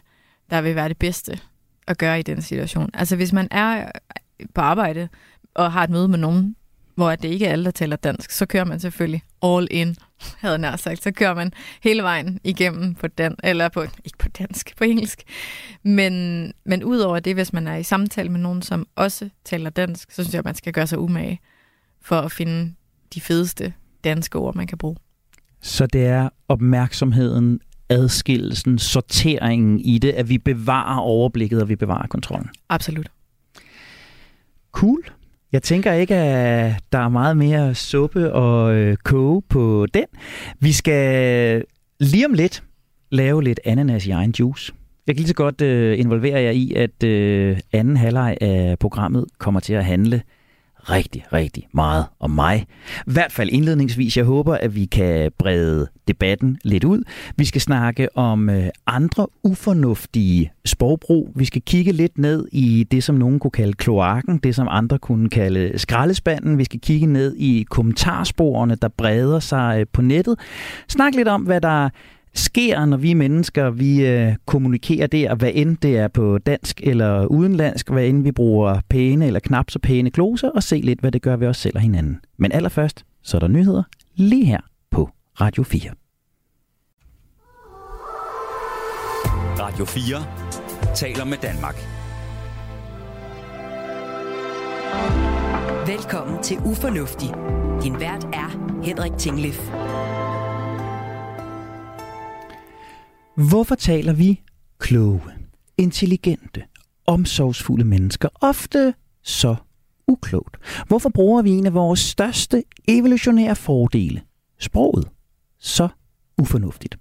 der 0.50 0.62
vil 0.62 0.76
være 0.76 0.90
det 0.90 0.98
bedste 0.98 1.40
at 1.88 1.98
gøre 1.98 2.20
i 2.20 2.24
den 2.24 2.42
situation. 2.42 2.90
Altså 2.94 3.16
hvis 3.16 3.34
man 3.34 3.48
er 3.52 3.92
på 4.54 4.62
arbejde 4.62 5.10
og 5.54 5.72
har 5.72 5.84
et 5.84 5.90
møde 5.90 6.08
med 6.08 6.18
nogen, 6.18 6.56
hvor 6.96 7.16
det 7.16 7.28
ikke 7.28 7.46
er 7.46 7.52
alle, 7.52 7.66
der 7.66 7.72
taler 7.72 7.96
dansk, 7.96 8.32
så 8.32 8.46
kører 8.46 8.66
man 8.66 8.80
selvfølgelig 8.80 9.24
all 9.44 9.68
in, 9.72 9.96
havde 10.38 10.52
jeg 10.52 10.60
nær 10.60 10.76
sagt. 10.76 11.04
Så 11.04 11.12
kører 11.12 11.34
man 11.34 11.54
hele 11.84 12.04
vejen 12.04 12.40
igennem 12.44 12.96
på 12.96 13.08
den, 13.08 13.36
eller 13.44 13.70
på, 13.70 13.82
ikke 13.82 14.18
på 14.18 14.30
dansk, 14.30 14.78
på 14.78 14.84
engelsk. 14.84 15.24
Men, 15.84 16.54
men 16.66 16.84
udover 16.84 17.20
det, 17.20 17.34
hvis 17.34 17.54
man 17.54 17.68
er 17.68 17.76
i 17.76 17.84
samtale 17.84 18.30
med 18.30 18.40
nogen, 18.40 18.62
som 18.62 18.88
også 18.96 19.30
taler 19.46 19.70
dansk, 19.70 20.12
så 20.12 20.24
synes 20.24 20.34
jeg, 20.34 20.40
at 20.40 20.46
man 20.46 20.56
skal 20.56 20.74
gøre 20.74 20.88
sig 20.88 21.00
umage 21.00 21.40
for 22.02 22.20
at 22.20 22.32
finde 22.32 22.74
de 23.14 23.22
fedeste 23.22 23.74
danske 24.08 24.38
ord, 24.38 24.56
man 24.56 24.68
kan 24.68 24.78
bruge. 24.78 24.96
Så 25.62 25.86
det 25.86 26.06
er 26.06 26.30
opmærksomheden, 26.48 27.60
adskillelsen, 27.90 28.80
sorteringen 28.80 29.80
i 29.80 29.98
det, 29.98 30.12
at 30.12 30.30
vi 30.30 30.38
bevarer 30.38 31.00
overblikket, 31.00 31.62
og 31.62 31.70
vi 31.70 31.76
bevarer 31.76 32.08
kontrollen. 32.08 32.50
Absolut. 32.70 33.10
Cool. 34.72 35.04
Jeg 35.52 35.64
tænker 35.64 35.94
ikke, 35.94 36.16
at 36.16 36.84
der 36.92 37.00
er 37.00 37.10
meget 37.10 37.38
mere 37.38 37.76
suppe 37.76 38.34
og 38.34 38.76
øh, 38.76 38.98
koge 38.98 39.42
på 39.50 39.88
den. 39.94 40.06
Vi 40.60 40.72
skal 40.72 41.64
lige 42.00 42.26
om 42.26 42.34
lidt 42.34 42.64
lave 43.12 43.44
lidt 43.44 43.60
ananas 43.66 44.06
i 44.06 44.12
egen 44.12 44.34
juice. 44.40 44.74
Jeg 45.08 45.16
kan 45.16 45.20
lige 45.20 45.28
så 45.28 45.34
godt 45.34 45.62
øh, 45.62 46.00
involvere 46.00 46.42
jer 46.42 46.52
i, 46.52 46.74
at 46.74 47.04
øh, 47.04 47.60
anden 47.74 47.98
halvleg 47.98 48.38
af 48.42 48.80
programmet 48.80 49.26
kommer 49.38 49.60
til 49.60 49.74
at 49.74 49.86
handle 49.86 50.22
rigtig, 50.90 51.24
rigtig 51.34 51.68
meget 51.74 52.06
om 52.20 52.32
mig. 52.32 52.66
I 53.08 53.12
hvert 53.12 53.32
fald 53.32 53.50
indledningsvis. 53.50 54.18
Jeg 54.18 54.26
håber, 54.26 54.56
at 54.56 54.76
vi 54.76 54.86
kan 54.86 55.32
brede 55.40 55.88
debatten 56.08 56.58
lidt 56.64 56.84
ud. 56.84 57.04
Vi 57.36 57.46
skal 57.46 57.62
snakke 57.62 58.18
om 58.18 58.50
øh, 58.50 58.70
andre 58.88 59.28
ufornuftige 59.44 60.52
sprogbrug. 60.66 61.32
Vi 61.36 61.46
skal 61.46 61.62
kigge 61.62 61.92
lidt 61.92 62.18
ned 62.18 62.48
i 62.52 62.88
det, 62.92 63.04
som 63.04 63.16
nogen 63.16 63.40
kunne 63.40 63.52
kalde 63.52 63.74
kloakken, 63.74 64.38
det 64.38 64.56
som 64.56 64.68
andre 64.72 65.00
kunne 65.00 65.30
kalde 65.30 65.80
skraldespanden. 65.80 66.58
Vi 66.58 66.64
skal 66.64 66.80
kigge 66.80 67.06
ned 67.08 67.36
i 67.38 67.66
kommentarsporene, 67.70 68.76
der 68.76 68.88
breder 68.88 69.40
sig 69.40 69.80
øh, 69.80 69.86
på 69.94 70.02
nettet. 70.02 70.40
Snak 70.88 71.16
lidt 71.16 71.28
om, 71.28 71.42
hvad 71.42 71.62
der 71.62 71.90
sker, 72.34 72.86
når 72.86 72.98
vi 72.98 73.14
mennesker 73.14 73.70
vi 73.70 74.06
øh, 74.06 74.36
kommunikerer 74.46 75.08
der, 75.08 75.36
hvad 75.36 75.52
end 75.54 75.78
det 75.78 75.98
er 75.98 76.08
på 76.08 76.38
dansk 76.38 76.82
eller 76.84 77.26
udenlandsk, 77.26 77.90
hvad 77.90 78.06
end 78.08 78.24
vi 78.24 78.32
bruger 78.32 78.82
pæne 78.90 79.28
eller 79.28 79.40
knap 79.40 79.70
så 79.70 79.80
pæne 79.80 80.10
gloser, 80.10 80.50
og 80.50 80.64
se 80.64 80.76
lidt, 80.76 81.00
hvad 81.00 81.12
det 81.12 81.22
gør 81.22 81.36
ved 81.36 81.48
os 81.48 81.58
selv 81.58 81.76
og 81.76 81.82
hinanden. 81.82 82.20
Men 82.38 82.52
allerførst, 82.52 83.06
så 83.24 83.38
er 83.38 83.40
der 83.40 83.48
nyheder 83.48 83.84
lige 84.16 84.46
her 84.46 84.60
på 84.92 85.10
Radio 85.42 85.64
4. 85.64 85.92
Radio 89.60 89.86
4 89.86 90.96
taler 90.96 91.26
med 91.26 91.38
Danmark. 91.42 91.76
Velkommen 95.88 96.44
til 96.44 96.58
Ufornuftig. 96.58 97.30
Din 97.84 98.00
vært 98.00 98.24
er 98.24 98.82
Henrik 98.84 99.12
Tinglif. 99.18 99.60
Hvorfor 103.38 103.76
taler 103.76 104.14
vi 104.14 104.42
kloge, 104.80 105.22
intelligente, 105.78 106.64
omsorgsfulde 107.06 107.86
mennesker 107.86 108.30
ofte 108.42 108.94
så 109.24 109.56
uklogt? 110.08 110.58
Hvorfor 110.88 111.10
bruger 111.10 111.42
vi 111.42 111.50
en 111.50 111.66
af 111.66 111.74
vores 111.74 112.00
største 112.00 112.64
evolutionære 112.88 113.56
fordele, 113.56 114.22
sproget, 114.60 115.08
så 115.60 115.88
ufornuftigt? 116.38 116.98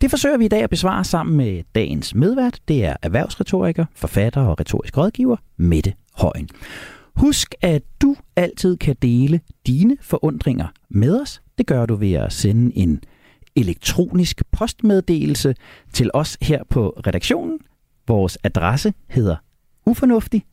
Det 0.00 0.10
forsøger 0.10 0.36
vi 0.36 0.44
i 0.44 0.48
dag 0.48 0.62
at 0.62 0.70
besvare 0.70 1.04
sammen 1.04 1.36
med 1.36 1.62
dagens 1.74 2.14
medvært. 2.14 2.60
Det 2.68 2.84
er 2.84 2.96
erhvervsretoriker, 3.02 3.84
forfatter 3.94 4.40
og 4.40 4.60
retorisk 4.60 4.96
rådgiver 4.96 5.36
Mette 5.56 5.94
Højen. 6.14 6.48
Husk, 7.16 7.54
at 7.62 7.82
du 8.02 8.16
altid 8.36 8.76
kan 8.76 8.96
dele 9.02 9.40
dine 9.66 9.96
forundringer 10.00 10.66
med 10.90 11.20
os. 11.20 11.42
Det 11.58 11.66
gør 11.66 11.86
du 11.86 11.94
ved 11.94 12.12
at 12.12 12.32
sende 12.32 12.76
en 12.78 13.00
elektronisk 13.56 14.42
postmeddelelse 14.52 15.54
til 15.92 16.10
os 16.14 16.38
her 16.42 16.62
på 16.70 17.00
redaktionen. 17.06 17.58
Vores 18.08 18.38
adresse 18.44 18.94
hedder 19.08 19.36
ufornuftig 19.86 20.44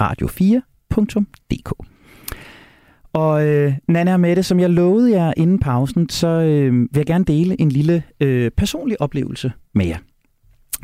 radio4.dk. 0.00 1.72
Og 3.12 3.46
øh, 3.46 3.72
Nana 3.88 4.12
og 4.12 4.20
Mette, 4.20 4.42
som 4.42 4.60
jeg 4.60 4.70
lovede 4.70 5.12
jer 5.12 5.32
inden 5.36 5.58
pausen, 5.58 6.08
så 6.08 6.26
øh, 6.26 6.72
vil 6.72 6.88
jeg 6.96 7.06
gerne 7.06 7.24
dele 7.24 7.60
en 7.60 7.68
lille 7.68 8.02
øh, 8.20 8.50
personlig 8.50 9.00
oplevelse 9.00 9.52
med 9.74 9.86
jer. 9.86 9.98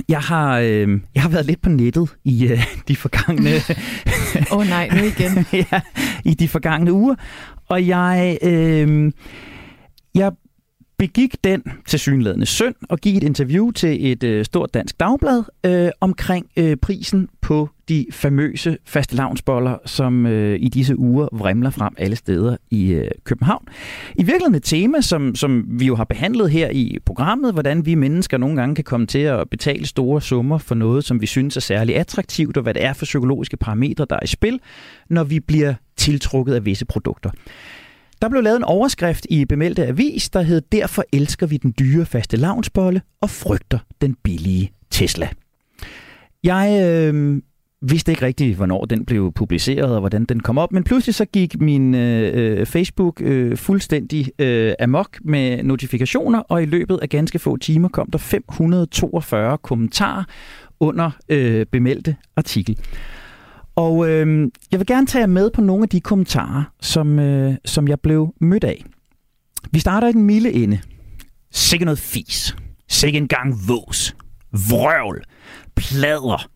Jeg 0.09 0.20
har, 0.20 0.59
øh, 0.59 1.00
jeg 1.14 1.22
har 1.22 1.29
været 1.29 1.46
lidt 1.46 1.61
på 1.61 1.68
nettet 1.68 2.16
i 2.24 2.46
øh, 2.46 2.66
de 2.88 2.96
forgangne... 2.96 3.50
Åh 4.53 4.59
oh, 4.59 4.66
nej, 4.66 4.88
nu 4.88 5.03
igen. 5.03 5.46
ja, 5.72 5.81
i 6.24 6.35
de 6.35 6.48
forgangne 6.48 6.92
uger. 6.92 7.14
Og 7.68 7.87
jeg, 7.87 8.38
øh, 8.42 9.12
jeg 10.14 10.33
begik 11.05 11.45
den 11.45 11.62
til 11.87 11.99
søn 11.99 12.47
synd 12.47 12.75
og 12.88 12.99
give 12.99 13.17
et 13.17 13.23
interview 13.23 13.71
til 13.71 14.12
et 14.12 14.25
øh, 14.25 14.45
stort 14.45 14.75
dansk 14.75 15.01
dagblad 15.01 15.43
øh, 15.67 15.90
omkring 16.01 16.47
øh, 16.57 16.77
prisen 16.77 17.29
på 17.40 17.69
de 17.88 18.07
famøse 18.11 18.79
fastelavnsboller, 18.85 19.79
som 19.87 20.27
øh, 20.27 20.59
i 20.61 20.69
disse 20.69 20.99
uger 20.99 21.29
vrimler 21.33 21.71
frem 21.71 21.95
alle 21.99 22.17
steder 22.17 22.57
i 22.71 22.93
øh, 22.93 23.11
København. 23.25 23.69
I 24.14 24.23
virkeligheden 24.23 24.55
et 24.55 24.62
tema, 24.62 25.01
som, 25.01 25.35
som 25.35 25.64
vi 25.69 25.87
jo 25.87 25.97
har 25.97 26.05
behandlet 26.05 26.51
her 26.51 26.71
i 26.71 26.99
programmet, 27.07 27.53
hvordan 27.53 27.87
vi 27.87 27.95
mennesker 27.95 28.38
nogle 28.38 28.57
gange 28.57 28.75
kan 28.75 28.85
komme 28.85 29.07
til 29.07 29.19
at 29.19 29.51
betale 29.51 29.87
store 29.87 30.21
summer 30.21 30.59
for 30.59 30.75
noget, 30.75 31.05
som 31.05 31.21
vi 31.21 31.27
synes 31.27 31.57
er 31.57 31.61
særlig 31.61 31.97
attraktivt, 31.97 32.57
og 32.57 32.62
hvad 32.62 32.75
det 32.75 32.85
er 32.85 32.93
for 32.93 33.05
psykologiske 33.05 33.57
parametre, 33.57 34.07
der 34.11 34.17
er 34.17 34.25
i 34.25 34.27
spil, 34.27 34.61
når 35.09 35.25
vi 35.25 35.40
bliver 35.40 35.75
tiltrukket 35.97 36.55
af 36.55 36.64
visse 36.64 36.85
produkter. 36.85 37.31
Der 38.25 38.31
blev 38.31 38.43
lavet 38.43 38.57
en 38.57 38.65
overskrift 38.65 39.27
i 39.31 39.45
bemeldte 39.45 39.87
avis, 39.87 40.31
der 40.31 40.43
hed 40.43 40.61
Derfor 40.73 41.05
elsker 41.13 41.47
vi 41.47 41.57
den 41.57 41.75
dyre 41.79 42.07
faste 42.07 42.37
lavnsbolle 42.37 43.03
og 43.21 43.31
frygter 43.31 43.79
den 44.01 44.17
billige 44.23 44.73
Tesla. 44.91 45.29
Jeg 46.45 46.83
øh, 46.87 47.43
vidste 47.83 48.13
ikke 48.13 48.27
rigtigt, 48.27 48.57
hvornår 48.57 48.85
den 48.85 49.05
blev 49.05 49.33
publiceret 49.33 49.95
og 49.95 50.01
hvordan 50.01 50.25
den 50.25 50.41
kom 50.41 50.59
op, 50.59 50.73
men 50.73 50.85
pludselig 50.85 51.15
så 51.15 51.25
gik 51.25 51.61
min 51.61 51.95
øh, 51.95 52.67
Facebook 52.67 53.21
øh, 53.21 53.57
fuldstændig 53.57 54.31
øh, 54.39 54.73
amok 54.81 55.19
med 55.25 55.63
notifikationer, 55.63 56.39
og 56.39 56.63
i 56.63 56.67
løbet 56.67 56.99
af 57.03 57.09
ganske 57.09 57.39
få 57.39 57.57
timer 57.57 57.89
kom 57.89 58.11
der 58.11 58.19
542 58.19 59.59
kommentarer 59.59 60.25
under 60.81 61.11
øh, 61.29 61.67
bemeldte 61.67 62.17
artikel. 62.37 62.79
Og 63.77 64.09
øh, 64.09 64.51
jeg 64.73 64.81
vil 64.81 64.87
gerne 64.87 65.07
tage 65.07 65.21
jer 65.21 65.27
med 65.27 65.51
på 65.51 65.61
nogle 65.61 65.83
af 65.83 65.89
de 65.89 66.01
kommentarer, 66.01 66.63
som, 66.81 67.19
øh, 67.19 67.55
som 67.65 67.89
jeg 67.89 68.01
blev 68.01 68.35
mødt 68.41 68.65
af. 68.65 68.85
Vi 69.71 69.79
starter 69.79 70.09
i 70.09 70.13
den 70.13 70.23
milde 70.23 70.53
ende. 70.53 70.81
Sikke 71.53 71.85
noget 71.85 71.99
fis. 71.99 72.57
Sikke 72.89 73.19
en 73.19 73.29
gang 73.29 73.55
vås. 73.69 74.17
Vrøvl. 74.53 75.23
Plader. 75.77 76.47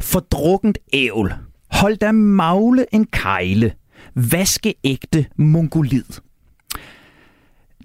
Fordrukkent 0.00 0.78
ævl. 0.92 1.34
Hold 1.70 1.96
da 1.96 2.12
magle 2.12 2.94
en 2.94 3.06
kejle. 3.06 3.72
Vaskeægte 4.14 5.26
mongolid 5.36 6.04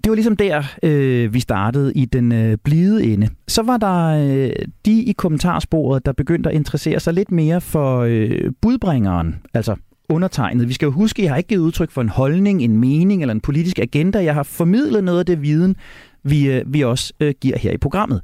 det 0.04 0.10
var 0.10 0.14
ligesom 0.14 0.36
der, 0.36 0.62
øh, 0.82 1.34
vi 1.34 1.40
startede 1.40 1.92
i 1.94 2.04
den 2.04 2.32
øh, 2.32 2.58
blide 2.64 3.04
ende. 3.04 3.28
Så 3.48 3.62
var 3.62 3.76
der 3.76 4.06
øh, 4.06 4.50
de 4.86 5.02
i 5.02 5.12
kommentarsporet, 5.12 6.06
der 6.06 6.12
begyndte 6.12 6.50
at 6.50 6.56
interessere 6.56 7.00
sig 7.00 7.14
lidt 7.14 7.32
mere 7.32 7.60
for 7.60 8.00
øh, 8.00 8.52
budbringeren, 8.62 9.36
altså 9.54 9.76
undertegnet. 10.08 10.68
Vi 10.68 10.72
skal 10.72 10.86
jo 10.86 10.92
huske, 10.92 11.22
at 11.22 11.24
jeg 11.24 11.32
har 11.32 11.36
ikke 11.36 11.48
givet 11.48 11.62
udtryk 11.62 11.90
for 11.90 12.00
en 12.00 12.08
holdning, 12.08 12.62
en 12.62 12.78
mening 12.78 13.22
eller 13.22 13.34
en 13.34 13.40
politisk 13.40 13.78
agenda. 13.78 14.24
Jeg 14.24 14.34
har 14.34 14.42
formidlet 14.42 15.04
noget 15.04 15.18
af 15.18 15.26
det 15.26 15.42
viden, 15.42 15.76
vi, 16.22 16.50
øh, 16.50 16.74
vi 16.74 16.80
også 16.84 17.12
øh, 17.20 17.34
giver 17.40 17.58
her 17.58 17.70
i 17.70 17.78
programmet. 17.78 18.20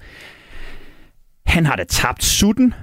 Han 1.47 1.67
har 1.67 1.77
da 1.77 1.85
tabt 1.89 2.25
sutten, 2.25 2.75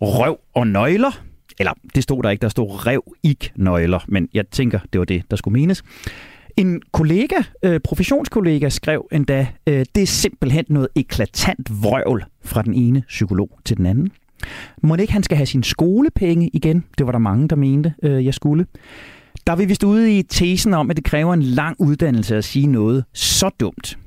røv 0.00 0.38
og 0.54 0.66
nøgler. 0.66 1.20
Eller 1.58 1.72
det 1.94 2.02
stod 2.02 2.22
der 2.22 2.30
ikke, 2.30 2.42
der 2.42 2.48
stod 2.48 2.86
rev, 2.86 3.02
ikke 3.22 3.52
nøgler, 3.56 4.04
men 4.08 4.28
jeg 4.34 4.48
tænker, 4.48 4.78
det 4.92 4.98
var 4.98 5.04
det, 5.04 5.22
der 5.30 5.36
skulle 5.36 5.52
menes. 5.52 5.82
En 6.56 6.82
kollega, 6.92 7.36
øh, 7.62 7.80
professionskollega, 7.80 8.68
skrev 8.68 9.08
endda, 9.12 9.46
øh, 9.66 9.84
det 9.94 10.02
er 10.02 10.06
simpelthen 10.06 10.64
noget 10.68 10.88
eklatant 10.96 11.82
vrøvl 11.82 12.24
fra 12.44 12.62
den 12.62 12.74
ene 12.74 13.02
psykolog 13.08 13.58
til 13.64 13.76
den 13.76 13.86
anden. 13.86 14.10
Må 14.82 14.94
ikke 14.94 15.12
han 15.12 15.22
skal 15.22 15.36
have 15.36 15.46
sin 15.46 15.62
skolepenge 15.62 16.50
igen? 16.52 16.84
Det 16.98 17.06
var 17.06 17.12
der 17.12 17.18
mange, 17.18 17.48
der 17.48 17.56
mente, 17.56 17.94
øh, 18.02 18.24
jeg 18.24 18.34
skulle. 18.34 18.66
Der 19.46 19.52
er 19.52 19.56
vi 19.56 19.64
vist 19.64 19.84
ude 19.84 20.18
i 20.18 20.22
tesen 20.22 20.74
om, 20.74 20.90
at 20.90 20.96
det 20.96 21.04
kræver 21.04 21.34
en 21.34 21.42
lang 21.42 21.76
uddannelse 21.80 22.36
at 22.36 22.44
sige 22.44 22.66
noget 22.66 23.04
så 23.12 23.50
dumt. 23.60 23.98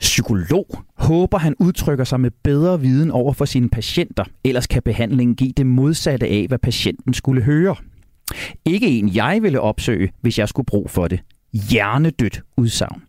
Psykolog 0.00 0.66
håber, 0.96 1.38
han 1.38 1.54
udtrykker 1.58 2.04
sig 2.04 2.20
med 2.20 2.30
bedre 2.42 2.80
viden 2.80 3.10
over 3.10 3.32
for 3.32 3.44
sine 3.44 3.68
patienter, 3.68 4.24
ellers 4.44 4.66
kan 4.66 4.82
behandlingen 4.82 5.36
give 5.36 5.52
det 5.56 5.66
modsatte 5.66 6.26
af, 6.26 6.44
hvad 6.48 6.58
patienten 6.58 7.14
skulle 7.14 7.42
høre. 7.42 7.76
Ikke 8.64 8.86
en, 8.86 9.14
jeg 9.14 9.38
ville 9.42 9.60
opsøge, 9.60 10.12
hvis 10.20 10.38
jeg 10.38 10.48
skulle 10.48 10.66
bruge 10.66 10.88
for 10.88 11.08
det. 11.08 11.20
Hjernedødt 11.70 12.42
udsagn. 12.56 13.02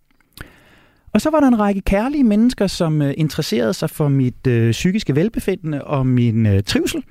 Og 1.14 1.22
så 1.22 1.30
var 1.30 1.40
der 1.40 1.48
en 1.48 1.60
række 1.60 1.82
kærlige 1.82 2.24
mennesker, 2.24 2.68
som 2.68 3.02
øh, 3.02 3.14
interesserede 3.18 3.74
sig 3.74 3.90
for 3.90 4.08
mit 4.08 4.48
øh, 4.48 4.72
psykiske 4.72 5.16
velbefindende 5.16 5.84
og 5.84 6.08
min 6.08 6.46
øh, 6.46 6.64
trivsel. 6.64 7.04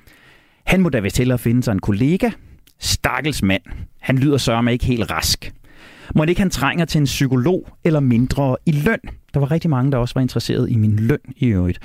Han 0.65 0.81
må 0.81 0.89
da 0.89 0.99
vist 0.99 1.17
hellere 1.17 1.37
finde 1.37 1.63
sig 1.63 1.71
en 1.71 1.79
kollega. 1.79 2.29
Stakkels 2.79 3.43
mand. 3.43 3.61
Han 3.99 4.17
lyder 4.17 4.37
sørme 4.37 4.71
ikke 4.71 4.85
helt 4.85 5.11
rask. 5.11 5.53
Må 6.15 6.23
ikke 6.23 6.41
han 6.41 6.49
trænger 6.49 6.85
til 6.85 6.99
en 6.99 7.05
psykolog 7.05 7.67
eller 7.83 7.99
mindre 7.99 8.57
i 8.65 8.71
løn? 8.71 8.99
Der 9.33 9.39
var 9.39 9.51
rigtig 9.51 9.69
mange, 9.69 9.91
der 9.91 9.97
også 9.97 10.13
var 10.13 10.21
interesseret 10.21 10.71
i 10.71 10.75
min 10.75 10.95
løn 10.95 11.19
i 11.37 11.45
øvrigt. 11.45 11.79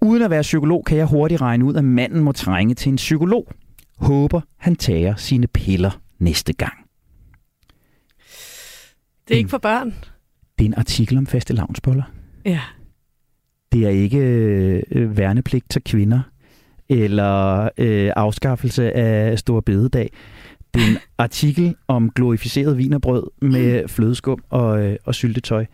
Uden 0.00 0.22
at 0.22 0.30
være 0.30 0.42
psykolog, 0.42 0.84
kan 0.84 0.98
jeg 0.98 1.06
hurtigt 1.06 1.40
regne 1.40 1.64
ud, 1.64 1.74
at 1.74 1.84
manden 1.84 2.20
må 2.20 2.32
trænge 2.32 2.74
til 2.74 2.90
en 2.90 2.96
psykolog 2.96 3.48
håber, 3.96 4.40
han 4.56 4.76
tager 4.76 5.16
sine 5.16 5.46
piller 5.46 6.00
næste 6.18 6.52
gang. 6.52 6.74
Det 9.28 9.34
er 9.34 9.38
ikke 9.38 9.50
for 9.50 9.58
børn. 9.58 9.94
Det 10.58 10.64
er 10.64 10.68
en 10.68 10.74
artikel 10.74 11.18
om 11.18 11.26
faste 11.26 11.54
lavnsboller. 11.54 12.04
Ja. 12.44 12.60
Det 13.72 13.84
er 13.84 13.88
ikke 13.88 14.18
øh, 14.18 15.16
værnepligt 15.16 15.70
til 15.70 15.82
kvinder, 15.84 16.20
eller 16.88 17.68
øh, 17.78 18.12
afskaffelse 18.16 18.92
af 18.92 19.38
stor 19.38 19.60
bededag. 19.60 20.10
Det 20.74 20.82
er 20.82 20.86
en 20.86 20.98
artikel 21.18 21.74
om 21.88 22.10
glorificeret 22.10 22.78
vinerbrød 22.78 23.30
med 23.42 23.88
flødeskum 23.88 24.42
og, 24.48 24.84
øh, 24.84 24.96
og 25.04 25.14
syltetøj. 25.14 25.66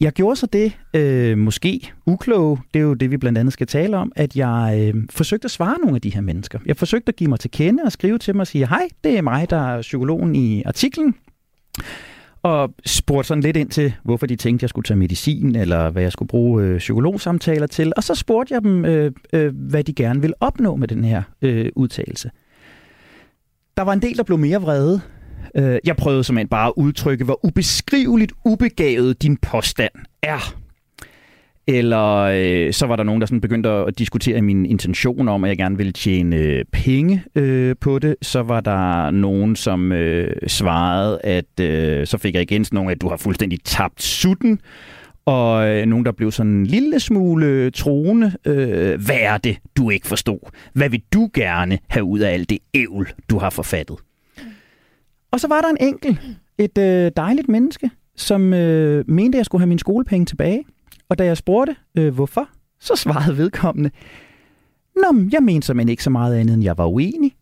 Jeg 0.00 0.12
gjorde 0.12 0.36
så 0.36 0.46
det, 0.46 0.78
øh, 0.94 1.38
måske 1.38 1.92
ukloge, 2.06 2.58
det 2.74 2.80
er 2.80 2.84
jo 2.84 2.94
det, 2.94 3.10
vi 3.10 3.16
blandt 3.16 3.38
andet 3.38 3.52
skal 3.52 3.66
tale 3.66 3.96
om, 3.96 4.12
at 4.16 4.36
jeg 4.36 4.92
øh, 4.94 5.02
forsøgte 5.10 5.44
at 5.44 5.50
svare 5.50 5.78
nogle 5.80 5.94
af 5.94 6.00
de 6.00 6.14
her 6.14 6.20
mennesker. 6.20 6.58
Jeg 6.66 6.76
forsøgte 6.76 7.08
at 7.08 7.16
give 7.16 7.30
mig 7.30 7.40
til 7.40 7.50
kende 7.50 7.82
og 7.82 7.92
skrive 7.92 8.18
til 8.18 8.36
mig 8.36 8.40
og 8.40 8.46
sige, 8.46 8.68
hej, 8.68 8.88
det 9.04 9.18
er 9.18 9.22
mig, 9.22 9.50
der 9.50 9.56
er 9.56 9.80
psykologen 9.80 10.34
i 10.34 10.62
artiklen. 10.62 11.14
Og 12.42 12.74
spurgte 12.86 13.28
sådan 13.28 13.42
lidt 13.42 13.56
ind 13.56 13.70
til, 13.70 13.94
hvorfor 14.04 14.26
de 14.26 14.36
tænkte, 14.36 14.64
jeg 14.64 14.70
skulle 14.70 14.84
tage 14.84 14.98
medicin, 14.98 15.56
eller 15.56 15.90
hvad 15.90 16.02
jeg 16.02 16.12
skulle 16.12 16.28
bruge 16.28 16.62
øh, 16.62 16.78
psykologsamtaler 16.78 17.66
til. 17.66 17.92
Og 17.96 18.04
så 18.04 18.14
spurgte 18.14 18.54
jeg 18.54 18.62
dem, 18.62 18.84
øh, 18.84 19.12
øh, 19.32 19.54
hvad 19.56 19.84
de 19.84 19.92
gerne 19.92 20.20
ville 20.20 20.34
opnå 20.40 20.76
med 20.76 20.88
den 20.88 21.04
her 21.04 21.22
øh, 21.42 21.68
udtalelse. 21.76 22.30
Der 23.76 23.82
var 23.82 23.92
en 23.92 24.02
del, 24.02 24.16
der 24.16 24.22
blev 24.22 24.38
mere 24.38 24.60
vrede, 24.60 25.00
Øh, 25.56 25.78
jeg 25.84 25.96
prøvede 25.96 26.24
simpelthen 26.24 26.48
bare 26.48 26.66
at 26.66 26.72
udtrykke, 26.76 27.24
hvor 27.24 27.44
ubeskriveligt 27.44 28.32
ubegavet 28.44 29.22
din 29.22 29.36
påstand 29.36 29.92
er. 30.22 30.54
eller 31.66 32.16
øh, 32.16 32.72
så 32.72 32.86
var 32.86 32.96
der 32.96 33.02
nogen, 33.04 33.20
der 33.20 33.26
sådan 33.26 33.40
begyndte 33.40 33.68
at 33.68 33.98
diskutere 33.98 34.42
min 34.42 34.66
intention 34.66 35.28
om, 35.28 35.44
at 35.44 35.48
jeg 35.48 35.58
gerne 35.58 35.76
ville 35.76 35.92
tjene 35.92 36.36
øh, 36.36 36.64
penge 36.72 37.24
øh, 37.34 37.76
på 37.80 37.98
det. 37.98 38.16
Så 38.22 38.42
var 38.42 38.60
der 38.60 39.10
nogen, 39.10 39.56
som 39.56 39.92
øh, 39.92 40.30
svarede, 40.46 41.20
at 41.24 41.60
øh, 41.60 42.06
så 42.06 42.18
fik 42.18 42.34
jeg 42.34 42.42
igen 42.42 42.64
sådan 42.64 42.76
nogle, 42.76 42.90
at 42.90 43.00
du 43.00 43.08
har 43.08 43.16
fuldstændig 43.16 43.58
tabt 43.64 44.02
sutten. 44.02 44.60
Og 45.26 45.68
øh, 45.68 45.86
nogen, 45.86 46.04
der 46.04 46.12
blev 46.12 46.30
sådan 46.32 46.52
en 46.52 46.66
lille 46.66 47.00
smule 47.00 47.46
øh, 47.46 47.72
troende. 47.72 48.32
Øh, 48.46 49.00
hvad 49.04 49.18
er 49.20 49.38
det, 49.38 49.58
du 49.76 49.90
ikke 49.90 50.06
forstod? 50.06 50.50
Hvad 50.72 50.88
vil 50.90 51.02
du 51.12 51.30
gerne 51.34 51.78
have 51.88 52.04
ud 52.04 52.18
af 52.18 52.32
alt 52.32 52.50
det 52.50 52.58
ævl, 52.74 53.08
du 53.30 53.38
har 53.38 53.50
forfattet? 53.50 53.96
Og 55.30 55.40
så 55.40 55.48
var 55.48 55.60
der 55.60 55.68
en 55.68 55.76
enkel, 55.80 56.20
et 56.58 56.78
øh, 56.78 57.12
dejligt 57.16 57.48
menneske, 57.48 57.90
som 58.16 58.54
øh, 58.54 59.04
mente, 59.08 59.36
at 59.36 59.38
jeg 59.38 59.46
skulle 59.46 59.60
have 59.60 59.68
mine 59.68 59.80
skolepenge 59.80 60.26
tilbage. 60.26 60.64
Og 61.08 61.18
da 61.18 61.24
jeg 61.24 61.36
spurgte, 61.36 61.76
øh, 61.98 62.14
hvorfor, 62.14 62.48
så 62.80 62.96
svarede 62.96 63.36
vedkommende, 63.36 63.90
Nå, 65.02 65.12
men 65.12 65.32
jeg 65.32 65.42
mente 65.42 65.66
simpelthen 65.66 65.88
ikke 65.88 66.02
så 66.02 66.10
meget 66.10 66.36
andet, 66.36 66.54
end 66.54 66.64
jeg 66.64 66.78
var 66.78 66.86
uenig. 66.86 67.34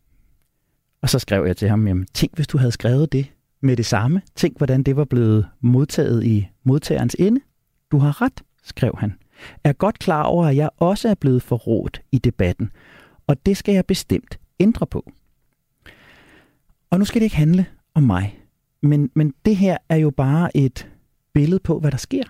Og 1.02 1.10
så 1.10 1.18
skrev 1.18 1.46
jeg 1.46 1.56
til 1.56 1.68
ham, 1.68 1.86
jamen, 1.86 2.06
tænk, 2.14 2.34
hvis 2.34 2.46
du 2.46 2.58
havde 2.58 2.72
skrevet 2.72 3.12
det 3.12 3.32
med 3.60 3.76
det 3.76 3.86
samme. 3.86 4.22
Tænk, 4.34 4.56
hvordan 4.56 4.82
det 4.82 4.96
var 4.96 5.04
blevet 5.04 5.48
modtaget 5.60 6.24
i 6.24 6.48
modtagerens 6.64 7.16
ende. 7.18 7.40
Du 7.90 7.98
har 7.98 8.22
ret, 8.22 8.42
skrev 8.64 8.94
han. 8.98 9.14
Er 9.64 9.72
godt 9.72 9.98
klar 9.98 10.22
over, 10.22 10.46
at 10.46 10.56
jeg 10.56 10.70
også 10.76 11.08
er 11.08 11.14
blevet 11.14 11.42
forrådt 11.42 12.02
i 12.12 12.18
debatten, 12.18 12.70
og 13.26 13.46
det 13.46 13.56
skal 13.56 13.74
jeg 13.74 13.86
bestemt 13.86 14.38
ændre 14.60 14.86
på. 14.86 15.10
Og 16.90 16.98
nu 16.98 17.04
skal 17.04 17.20
det 17.20 17.24
ikke 17.24 17.36
handle 17.36 17.66
om 17.96 18.02
mig, 18.02 18.38
men, 18.82 19.10
men 19.14 19.34
det 19.44 19.56
her 19.56 19.76
er 19.88 19.96
jo 19.96 20.10
bare 20.10 20.56
et 20.56 20.88
billede 21.34 21.60
på, 21.60 21.80
hvad 21.80 21.90
der 21.90 21.96
sker, 21.96 22.22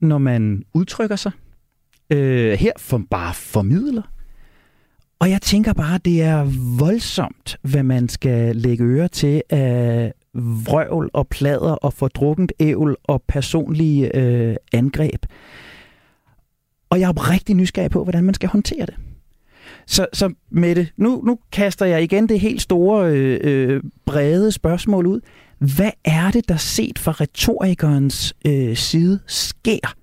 når 0.00 0.18
man 0.18 0.64
udtrykker 0.74 1.16
sig. 1.16 1.32
Øh, 2.10 2.52
her 2.52 2.72
for 2.78 3.02
bare 3.10 3.34
formidler. 3.34 4.02
Og 5.18 5.30
jeg 5.30 5.42
tænker 5.42 5.72
bare, 5.72 5.98
det 5.98 6.22
er 6.22 6.44
voldsomt, 6.78 7.56
hvad 7.62 7.82
man 7.82 8.08
skal 8.08 8.56
lægge 8.56 8.84
øre 8.84 9.08
til 9.08 9.42
af 9.50 10.12
vrøvl 10.34 11.10
og 11.12 11.28
plader 11.28 11.72
og 11.72 11.92
fordrukket 11.92 12.52
ævl 12.60 12.96
og 13.04 13.22
personlige 13.28 14.16
øh, 14.16 14.56
angreb. 14.72 15.26
Og 16.90 17.00
jeg 17.00 17.08
er 17.08 17.30
rigtig 17.30 17.54
nysgerrig 17.54 17.90
på, 17.90 18.02
hvordan 18.02 18.24
man 18.24 18.34
skal 18.34 18.48
håndtere 18.48 18.86
det. 18.86 18.94
Så, 19.86 20.06
så 20.12 20.34
Mette, 20.50 20.88
nu, 20.96 21.22
nu 21.24 21.38
kaster 21.52 21.86
jeg 21.86 22.02
igen 22.02 22.28
det 22.28 22.40
helt 22.40 22.62
store, 22.62 23.12
øh, 23.12 23.40
øh 23.42 23.82
brede 24.06 24.52
spørgsmål 24.52 25.06
ud. 25.06 25.20
Hvad 25.58 25.90
er 26.04 26.30
det, 26.30 26.48
der 26.48 26.56
set 26.56 26.98
fra 26.98 27.12
retorikernes 27.12 28.34
øh, 28.46 28.76
side 28.76 29.20
sker, 29.26 29.94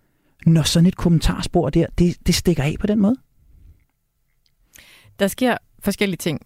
når 0.45 0.61
sådan 0.61 0.87
et 0.87 0.97
kommentarspor 0.97 1.69
der, 1.69 1.85
det, 1.97 2.27
det 2.27 2.35
stikker 2.35 2.63
af 2.63 2.75
på 2.79 2.87
den 2.87 2.99
måde? 2.99 3.15
Der 5.19 5.27
sker 5.27 5.57
forskellige 5.79 6.17
ting. 6.17 6.41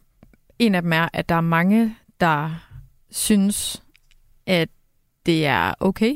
En 0.60 0.76
af 0.76 0.82
dem 0.82 0.94
er, 0.94 1.08
at 1.14 1.30
der 1.30 1.36
er 1.36 1.42
mange, 1.42 1.96
der 2.20 2.66
synes, 3.12 3.84
at 4.48 4.70
det 5.26 5.46
er 5.46 5.74
okay 5.80 6.16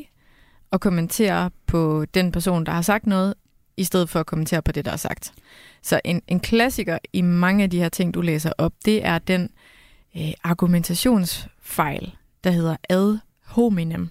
at 0.72 0.82
kommentere 0.82 1.52
på 1.68 2.06
den 2.14 2.32
person, 2.32 2.66
der 2.66 2.72
har 2.72 2.82
sagt 2.82 3.08
noget, 3.08 3.34
i 3.78 3.84
stedet 3.84 4.10
for 4.10 4.20
at 4.20 4.26
kommentere 4.26 4.62
på 4.62 4.72
det, 4.72 4.86
der 4.86 4.92
er 4.92 4.98
sagt. 4.98 5.34
Så 5.88 6.02
en, 6.04 6.22
en 6.28 6.40
klassiker 6.40 6.98
i 7.14 7.22
mange 7.22 7.64
af 7.64 7.70
de 7.70 7.78
her 7.78 7.90
ting, 7.90 8.14
du 8.14 8.22
læser 8.22 8.52
op, 8.58 8.74
det 8.86 9.06
er 9.06 9.20
den 9.20 9.50
øh, 10.18 10.34
argumentationsfejl, 10.44 12.16
der 12.44 12.52
hedder 12.52 12.76
ad 12.90 13.18
hominem. 13.46 14.10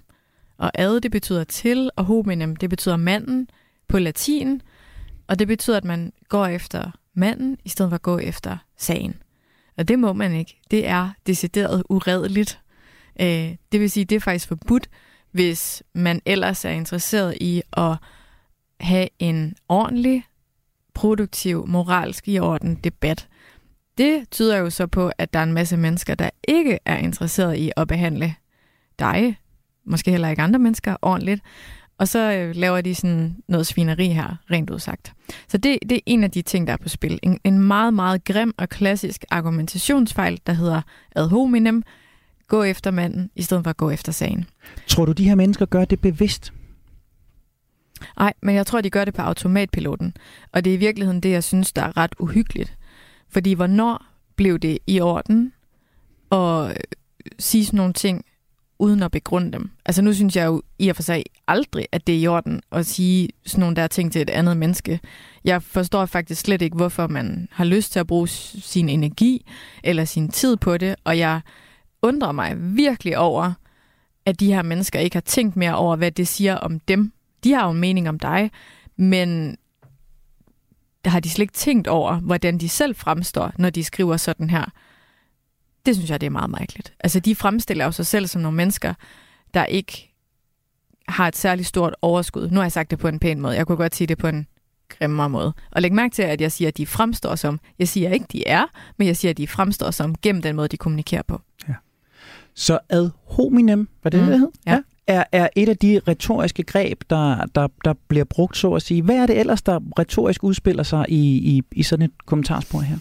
Og 0.59 0.71
ad, 0.75 1.01
det 1.01 1.11
betyder 1.11 1.45
til, 1.45 1.91
og 1.97 2.05
hominem, 2.05 2.57
det 2.57 2.71
betyder 2.71 2.97
manden 2.97 3.49
på 3.89 3.99
latin, 3.99 4.63
og 5.27 5.39
det 5.39 5.49
betyder, 5.49 5.77
at 5.77 5.85
man 5.85 6.13
går 6.29 6.47
efter 6.47 6.91
manden, 7.15 7.59
i 7.65 7.69
stedet 7.69 7.91
for 7.91 7.95
at 7.95 8.03
gå 8.03 8.19
efter 8.19 8.57
sagen. 8.77 9.15
Og 9.77 9.89
det 9.89 9.99
må 9.99 10.13
man 10.13 10.35
ikke. 10.35 10.61
Det 10.71 10.87
er 10.87 11.11
decideret 11.27 11.83
uredeligt. 11.89 12.61
Øh, 13.21 13.57
det 13.73 13.81
vil 13.81 13.91
sige, 13.91 14.05
det 14.05 14.17
er 14.17 14.21
faktisk 14.21 14.49
forbudt, 14.49 14.91
hvis 15.31 15.83
man 15.95 16.21
ellers 16.27 16.65
er 16.65 16.71
interesseret 16.71 17.37
i 17.41 17.63
at 17.73 17.97
have 18.81 19.09
en 19.19 19.57
ordentlig, 19.69 20.25
produktiv, 20.97 21.67
moralsk 21.67 22.29
i 22.29 22.39
orden 22.39 22.75
debat. 22.75 23.29
Det 23.99 24.31
tyder 24.31 24.57
jo 24.57 24.71
så 24.71 24.87
på, 24.87 25.11
at 25.19 25.33
der 25.33 25.39
er 25.39 25.43
en 25.43 25.53
masse 25.53 25.77
mennesker, 25.77 26.15
der 26.15 26.31
ikke 26.49 26.79
er 26.85 26.97
interesseret 26.97 27.57
i 27.57 27.71
at 27.77 27.89
behandle 27.89 28.35
dig, 28.99 29.39
måske 29.85 30.11
heller 30.11 30.29
ikke 30.29 30.43
andre 30.43 30.59
mennesker, 30.59 30.97
ordentligt. 31.03 31.43
Og 31.99 32.09
så 32.09 32.33
øh, 32.33 32.57
laver 32.57 32.81
de 32.81 32.95
sådan 32.95 33.37
noget 33.49 33.67
svineri 33.67 34.09
her, 34.09 34.37
rent 34.51 34.71
udsagt. 34.71 35.13
Så 35.49 35.59
det, 35.59 35.79
det 35.89 35.97
er 35.97 36.01
en 36.07 36.25
af 36.25 36.31
de 36.31 36.43
ting, 36.43 36.67
der 36.67 36.73
er 36.73 36.77
på 36.77 36.89
spil. 36.89 37.19
En, 37.23 37.39
en 37.45 37.59
meget, 37.59 37.95
meget 37.95 38.25
grim 38.25 38.55
og 38.59 38.69
klassisk 38.69 39.25
argumentationsfejl, 39.31 40.41
der 40.47 40.53
hedder 40.53 40.83
ad 41.17 41.29
hominem, 41.29 41.83
gå 42.49 42.63
efter 42.63 42.91
manden, 42.91 43.31
i 43.35 43.43
stedet 43.43 43.65
for 43.65 43.71
at 43.71 43.77
gå 43.77 43.91
efter 43.91 44.13
sagen. 44.13 44.45
Tror 44.87 45.05
du, 45.05 45.13
de 45.13 45.29
her 45.29 45.35
mennesker 45.35 45.67
gør 45.67 45.85
det 45.85 46.01
bevidst? 46.01 46.53
Nej, 48.17 48.33
men 48.43 48.55
jeg 48.55 48.67
tror, 48.67 48.81
de 48.81 48.91
gør 48.91 49.05
det 49.05 49.15
på 49.15 49.23
automatpiloten. 49.23 50.17
Og 50.53 50.65
det 50.65 50.71
er 50.71 50.75
i 50.75 50.79
virkeligheden 50.79 51.21
det, 51.21 51.31
jeg 51.31 51.45
synes, 51.45 51.73
der 51.73 51.83
er 51.83 51.97
ret 51.97 52.15
uhyggeligt. 52.19 52.77
Fordi 53.29 53.53
hvornår 53.53 54.07
blev 54.37 54.59
det 54.59 54.79
i 54.87 55.01
orden 55.01 55.53
at 56.33 56.71
øh, 56.71 56.75
sige 57.39 57.65
sådan 57.65 57.77
nogle 57.77 57.93
ting, 57.93 58.25
uden 58.79 59.03
at 59.03 59.11
begrunde 59.11 59.53
dem? 59.53 59.71
Altså 59.85 60.03
nu 60.03 60.13
synes 60.13 60.37
jeg 60.37 60.47
jo 60.47 60.63
i 60.79 60.89
og 60.89 60.97
for 60.97 61.03
sig 61.03 61.25
aldrig, 61.49 61.87
at 61.93 62.07
det 62.07 62.15
er 62.15 62.19
i 62.19 62.27
orden 62.27 62.61
at 62.73 62.87
sige 62.87 63.29
sådan 63.47 63.61
nogle 63.61 63.77
der 63.77 63.87
ting 63.87 64.13
til 64.13 64.23
et 64.23 64.31
andet 64.31 64.57
menneske. 64.57 65.01
Jeg 65.45 65.63
forstår 65.63 66.07
faktisk 66.07 66.41
slet 66.41 66.63
ikke, 66.63 66.77
hvorfor 66.77 67.07
man 67.07 67.49
har 67.51 67.65
lyst 67.65 67.93
til 67.93 68.01
at 68.01 68.07
bruge 68.07 68.29
sin 68.29 68.89
energi 68.89 69.47
eller 69.85 70.05
sin 70.05 70.29
tid 70.29 70.57
på 70.57 70.77
det, 70.77 70.97
og 71.05 71.19
jeg 71.19 71.41
undrer 72.03 72.33
mig 72.33 72.55
virkelig 72.59 73.19
over, 73.19 73.53
at 74.27 74.41
de 74.41 74.53
her 74.53 74.63
mennesker 74.63 74.99
ikke 74.99 75.17
har 75.17 75.21
tænkt 75.21 75.57
mere 75.57 75.77
over, 75.77 75.97
hvad 75.97 76.11
det 76.11 76.29
siger 76.29 76.55
om 76.55 76.81
dem. 76.81 77.13
De 77.45 77.53
har 77.53 77.65
jo 77.65 77.71
en 77.71 77.81
mening 77.81 78.09
om 78.09 78.19
dig, 78.19 78.51
men 78.97 79.57
har 81.05 81.21
de 81.21 81.31
slet 81.31 81.43
ikke 81.43 81.53
tænkt 81.53 81.89
over, 81.89 82.15
hvordan 82.21 82.59
de 82.59 82.69
selv 82.69 82.95
fremstår, 82.97 83.53
når 83.59 83.71
de 83.71 83.85
skriver 83.85 84.17
sådan 84.17 84.51
her. 84.51 84.65
Det 85.87 85.97
synes 85.97 86.11
jeg, 86.11 86.21
det 86.21 86.27
er 86.27 86.31
meget 86.31 86.51
mærkeligt. 86.51 86.95
Altså, 87.01 87.21
de 87.21 87.35
fremstiller 87.35 87.85
jo 87.85 87.93
sig 87.93 88.07
selv 88.07 88.27
som 88.27 88.43
nogle 88.43 88.57
mennesker, 88.57 88.95
der 89.55 89.65
ikke 89.65 90.15
har 91.09 91.29
et 91.29 91.37
særligt 91.37 91.69
stort 91.69 91.95
overskud. 92.03 92.49
Nu 92.51 92.57
har 92.57 92.65
jeg 92.65 92.73
sagt 92.73 92.91
det 92.91 92.99
på 92.99 93.09
en 93.09 93.19
pæn 93.19 93.41
måde. 93.41 93.57
Jeg 93.57 93.67
kunne 93.67 93.77
godt 93.77 93.95
sige 93.95 94.07
det 94.07 94.19
på 94.19 94.27
en 94.27 94.47
grimmere 94.89 95.31
måde. 95.31 95.53
Og 95.71 95.83
læg 95.83 95.93
mærke 95.93 96.15
til, 96.15 96.23
at 96.23 96.41
jeg 96.41 96.53
siger, 96.53 96.69
at 96.69 96.77
de 96.77 96.87
fremstår 96.87 97.35
som. 97.35 97.61
Jeg 97.79 97.89
siger 97.89 98.11
ikke, 98.11 98.27
de 98.33 98.49
er, 98.49 98.65
men 98.97 99.07
jeg 99.07 99.17
siger, 99.17 99.31
at 99.31 99.37
de 99.37 99.47
fremstår 99.47 99.91
som 99.91 100.15
gennem 100.23 100.43
den 100.43 100.57
måde, 100.57 100.69
de 100.69 100.77
kommunikerer 100.77 101.23
på. 101.23 101.41
Ja. 101.69 101.75
Så 102.55 102.79
ad 102.89 103.11
hominem, 103.25 103.89
hvad 104.03 104.13
det, 104.13 104.21
mm. 104.21 104.27
det 104.27 104.39
hed? 104.39 104.49
Ja. 104.67 104.83
Er, 105.07 105.25
er 105.33 105.49
et 105.57 105.69
af 105.69 105.77
de 105.77 106.01
retoriske 106.09 106.63
greb, 106.63 107.03
der, 107.11 107.47
der, 107.55 107.69
der 107.85 107.95
bliver 108.09 108.25
brugt, 108.25 108.57
så 108.57 108.73
at 108.73 108.83
sige. 108.83 109.03
Hvad 109.03 109.17
er 109.17 109.27
det 109.27 109.39
ellers, 109.39 109.63
der 109.63 109.81
retorisk 109.99 110.45
udspiller 110.45 110.83
sig 110.83 111.05
i, 111.09 111.37
i, 111.57 111.63
i 111.73 111.83
sådan 111.83 112.05
et 112.05 112.27
kommentarspor 112.27 112.81
her? 112.81 112.97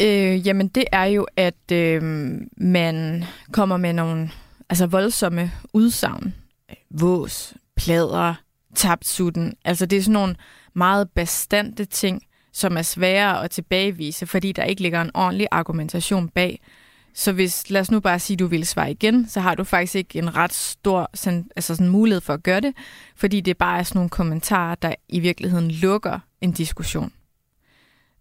Øh, 0.00 0.46
jamen, 0.46 0.68
det 0.68 0.84
er 0.92 1.04
jo, 1.04 1.26
at 1.36 1.72
øh, 1.72 2.02
man 2.56 3.24
kommer 3.52 3.76
med 3.76 3.92
nogle 3.92 4.30
altså 4.68 4.86
voldsomme 4.86 5.52
udsagn. 5.72 6.34
Vås, 6.90 7.54
plader, 7.76 8.34
tabt 8.74 9.08
sutten. 9.08 9.54
Altså, 9.64 9.86
det 9.86 9.96
er 9.96 10.02
sådan 10.02 10.12
nogle 10.12 10.36
meget 10.74 11.08
bastante 11.10 11.84
ting, 11.84 12.22
som 12.52 12.76
er 12.76 12.82
svære 12.82 13.44
at 13.44 13.50
tilbagevise, 13.50 14.26
fordi 14.26 14.52
der 14.52 14.64
ikke 14.64 14.82
ligger 14.82 15.02
en 15.02 15.10
ordentlig 15.14 15.46
argumentation 15.50 16.28
bag. 16.28 16.60
Så 17.14 17.32
hvis, 17.32 17.70
lad 17.70 17.80
os 17.80 17.90
nu 17.90 18.00
bare 18.00 18.18
sige, 18.18 18.34
at 18.34 18.38
du 18.38 18.46
vil 18.46 18.66
svare 18.66 18.90
igen, 18.90 19.28
så 19.28 19.40
har 19.40 19.54
du 19.54 19.64
faktisk 19.64 19.94
ikke 19.94 20.18
en 20.18 20.36
ret 20.36 20.52
stor 20.52 21.10
sådan, 21.14 21.50
altså 21.56 21.74
sådan 21.74 21.88
mulighed 21.88 22.20
for 22.20 22.34
at 22.34 22.42
gøre 22.42 22.60
det, 22.60 22.74
fordi 23.16 23.40
det 23.40 23.56
bare 23.56 23.78
er 23.78 23.82
sådan 23.82 23.98
nogle 23.98 24.10
kommentarer, 24.10 24.74
der 24.74 24.94
i 25.08 25.20
virkeligheden 25.20 25.70
lukker 25.70 26.18
en 26.40 26.52
diskussion. 26.52 27.12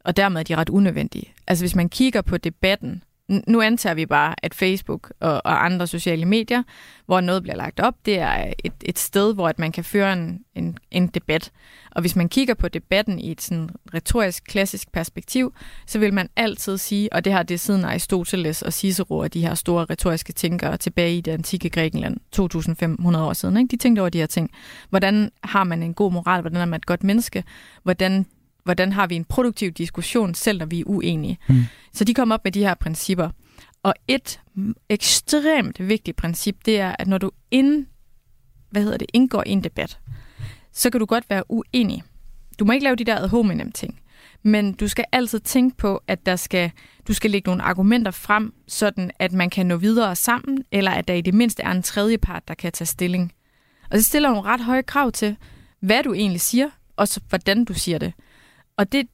Og 0.05 0.17
dermed 0.17 0.39
er 0.39 0.43
de 0.43 0.55
ret 0.55 0.69
unødvendige. 0.69 1.33
Altså 1.47 1.63
hvis 1.63 1.75
man 1.75 1.89
kigger 1.89 2.21
på 2.21 2.37
debatten, 2.37 3.03
nu 3.47 3.61
antager 3.61 3.93
vi 3.93 4.05
bare, 4.05 4.35
at 4.43 4.53
Facebook 4.53 5.13
og, 5.19 5.41
og 5.45 5.65
andre 5.65 5.87
sociale 5.87 6.25
medier, 6.25 6.63
hvor 7.05 7.21
noget 7.21 7.43
bliver 7.43 7.55
lagt 7.55 7.79
op, 7.79 7.95
det 8.05 8.19
er 8.19 8.53
et, 8.63 8.73
et 8.81 8.99
sted, 8.99 9.33
hvor 9.33 9.47
at 9.47 9.59
man 9.59 9.71
kan 9.71 9.83
føre 9.83 10.13
en, 10.13 10.39
en, 10.55 10.77
en 10.91 11.07
debat. 11.07 11.51
Og 11.91 12.01
hvis 12.01 12.15
man 12.15 12.29
kigger 12.29 12.53
på 12.53 12.67
debatten 12.67 13.19
i 13.19 13.31
et 13.31 13.41
sådan 13.41 13.69
retorisk, 13.93 14.43
klassisk 14.43 14.91
perspektiv, 14.91 15.53
så 15.87 15.99
vil 15.99 16.13
man 16.13 16.29
altid 16.35 16.77
sige, 16.77 17.13
og 17.13 17.25
det 17.25 17.33
har 17.33 17.43
det 17.43 17.59
siden 17.59 17.85
Aristoteles 17.85 18.61
og 18.61 18.73
Cicero 18.73 19.17
og 19.17 19.33
de 19.33 19.41
her 19.41 19.55
store 19.55 19.85
retoriske 19.89 20.33
tænkere 20.33 20.77
tilbage 20.77 21.17
i 21.17 21.21
det 21.21 21.31
antikke 21.31 21.69
Grækenland, 21.69 22.17
2500 22.31 23.25
år 23.25 23.33
siden, 23.33 23.57
ikke? 23.57 23.71
de 23.71 23.77
tænkte 23.77 23.99
over 23.99 24.09
de 24.09 24.19
her 24.19 24.25
ting. 24.25 24.51
Hvordan 24.89 25.31
har 25.43 25.63
man 25.63 25.83
en 25.83 25.93
god 25.93 26.11
moral? 26.11 26.41
Hvordan 26.41 26.61
er 26.61 26.65
man 26.65 26.77
et 26.77 26.85
godt 26.85 27.03
menneske? 27.03 27.43
Hvordan 27.83 28.25
hvordan 28.63 28.93
har 28.93 29.07
vi 29.07 29.15
en 29.15 29.25
produktiv 29.25 29.71
diskussion, 29.71 30.33
selv 30.33 30.59
når 30.59 30.65
vi 30.65 30.79
er 30.79 30.83
uenige. 30.87 31.37
Mm. 31.49 31.63
Så 31.93 32.03
de 32.03 32.13
kom 32.13 32.31
op 32.31 32.43
med 32.43 32.51
de 32.51 32.59
her 32.59 32.73
principper. 32.73 33.29
Og 33.83 33.93
et 34.07 34.39
ekstremt 34.89 35.87
vigtigt 35.87 36.17
princip, 36.17 36.55
det 36.65 36.79
er, 36.79 36.95
at 36.99 37.07
når 37.07 37.17
du 37.17 37.31
ind, 37.51 37.85
hvad 38.71 38.83
hedder 38.83 38.97
det, 38.97 39.07
indgår 39.13 39.43
i 39.45 39.49
en 39.49 39.63
debat, 39.63 39.99
så 40.71 40.89
kan 40.89 40.99
du 40.99 41.05
godt 41.05 41.29
være 41.29 41.43
uenig. 41.49 42.03
Du 42.59 42.65
må 42.65 42.71
ikke 42.71 42.83
lave 42.83 42.95
de 42.95 43.03
der 43.03 43.15
ad 43.15 43.27
hominem 43.27 43.71
ting. 43.71 43.99
Men 44.43 44.73
du 44.73 44.87
skal 44.87 45.05
altid 45.11 45.39
tænke 45.39 45.77
på, 45.77 46.03
at 46.07 46.25
der 46.25 46.35
skal, 46.35 46.71
du 47.07 47.13
skal 47.13 47.31
lægge 47.31 47.49
nogle 47.49 47.63
argumenter 47.63 48.11
frem, 48.11 48.53
sådan 48.67 49.11
at 49.19 49.33
man 49.33 49.49
kan 49.49 49.65
nå 49.65 49.77
videre 49.77 50.15
sammen, 50.15 50.63
eller 50.71 50.91
at 50.91 51.07
der 51.07 51.13
i 51.13 51.21
det 51.21 51.33
mindste 51.33 51.63
er 51.63 51.71
en 51.71 51.83
tredje 51.83 52.17
part, 52.17 52.47
der 52.47 52.53
kan 52.53 52.71
tage 52.71 52.85
stilling. 52.85 53.33
Og 53.91 53.97
det 53.97 54.05
stiller 54.05 54.29
nogle 54.29 54.49
ret 54.49 54.63
høje 54.63 54.83
krav 54.83 55.11
til, 55.11 55.37
hvad 55.79 56.03
du 56.03 56.13
egentlig 56.13 56.41
siger, 56.41 56.69
og 56.95 57.07
så 57.07 57.21
hvordan 57.29 57.65
du 57.65 57.73
siger 57.73 57.97
det. 57.97 58.13
Og 58.79 58.91
det, 58.91 59.07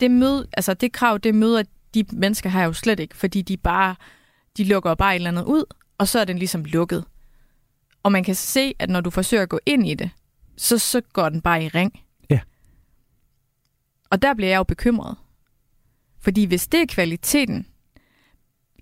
det, 0.00 0.10
mød, 0.10 0.46
altså 0.52 0.74
det 0.74 0.92
krav, 0.92 1.18
det 1.18 1.34
møder 1.34 1.62
de 1.94 2.04
mennesker 2.12 2.50
her 2.50 2.64
jo 2.64 2.72
slet 2.72 3.00
ikke, 3.00 3.16
fordi 3.16 3.42
de 3.42 3.56
bare 3.56 3.96
de 4.56 4.64
lukker 4.64 4.94
bare 4.94 5.12
et 5.12 5.16
eller 5.16 5.30
andet 5.30 5.44
ud, 5.44 5.64
og 5.98 6.08
så 6.08 6.18
er 6.18 6.24
den 6.24 6.38
ligesom 6.38 6.64
lukket. 6.64 7.04
Og 8.02 8.12
man 8.12 8.24
kan 8.24 8.34
se, 8.34 8.74
at 8.78 8.90
når 8.90 9.00
du 9.00 9.10
forsøger 9.10 9.42
at 9.42 9.48
gå 9.48 9.60
ind 9.66 9.88
i 9.88 9.94
det, 9.94 10.10
så, 10.56 10.78
så 10.78 11.00
går 11.12 11.28
den 11.28 11.40
bare 11.40 11.64
i 11.64 11.68
ring. 11.68 12.00
Ja. 12.30 12.40
Og 14.10 14.22
der 14.22 14.34
bliver 14.34 14.50
jeg 14.50 14.58
jo 14.58 14.62
bekymret. 14.62 15.16
Fordi 16.20 16.44
hvis 16.44 16.66
det 16.66 16.80
er 16.80 16.86
kvaliteten 16.86 17.66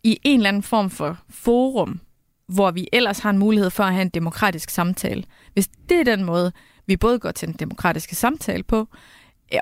i 0.03 0.19
en 0.23 0.41
eller 0.41 0.49
anden 0.49 0.63
form 0.63 0.91
for 0.91 1.19
forum, 1.29 2.01
hvor 2.47 2.71
vi 2.71 2.89
ellers 2.93 3.19
har 3.19 3.31
en 3.31 3.39
mulighed 3.39 3.71
for 3.71 3.85
at 3.85 3.93
have 3.93 4.03
en 4.03 4.09
demokratisk 4.09 4.71
samtale, 4.71 5.25
hvis 5.53 5.69
det 5.89 6.01
er 6.01 6.05
den 6.05 6.25
måde, 6.25 6.53
vi 6.87 6.97
både 6.97 7.19
går 7.19 7.31
til 7.31 7.49
den 7.49 7.57
demokratiske 7.57 8.15
samtale 8.15 8.63
på, 8.63 8.89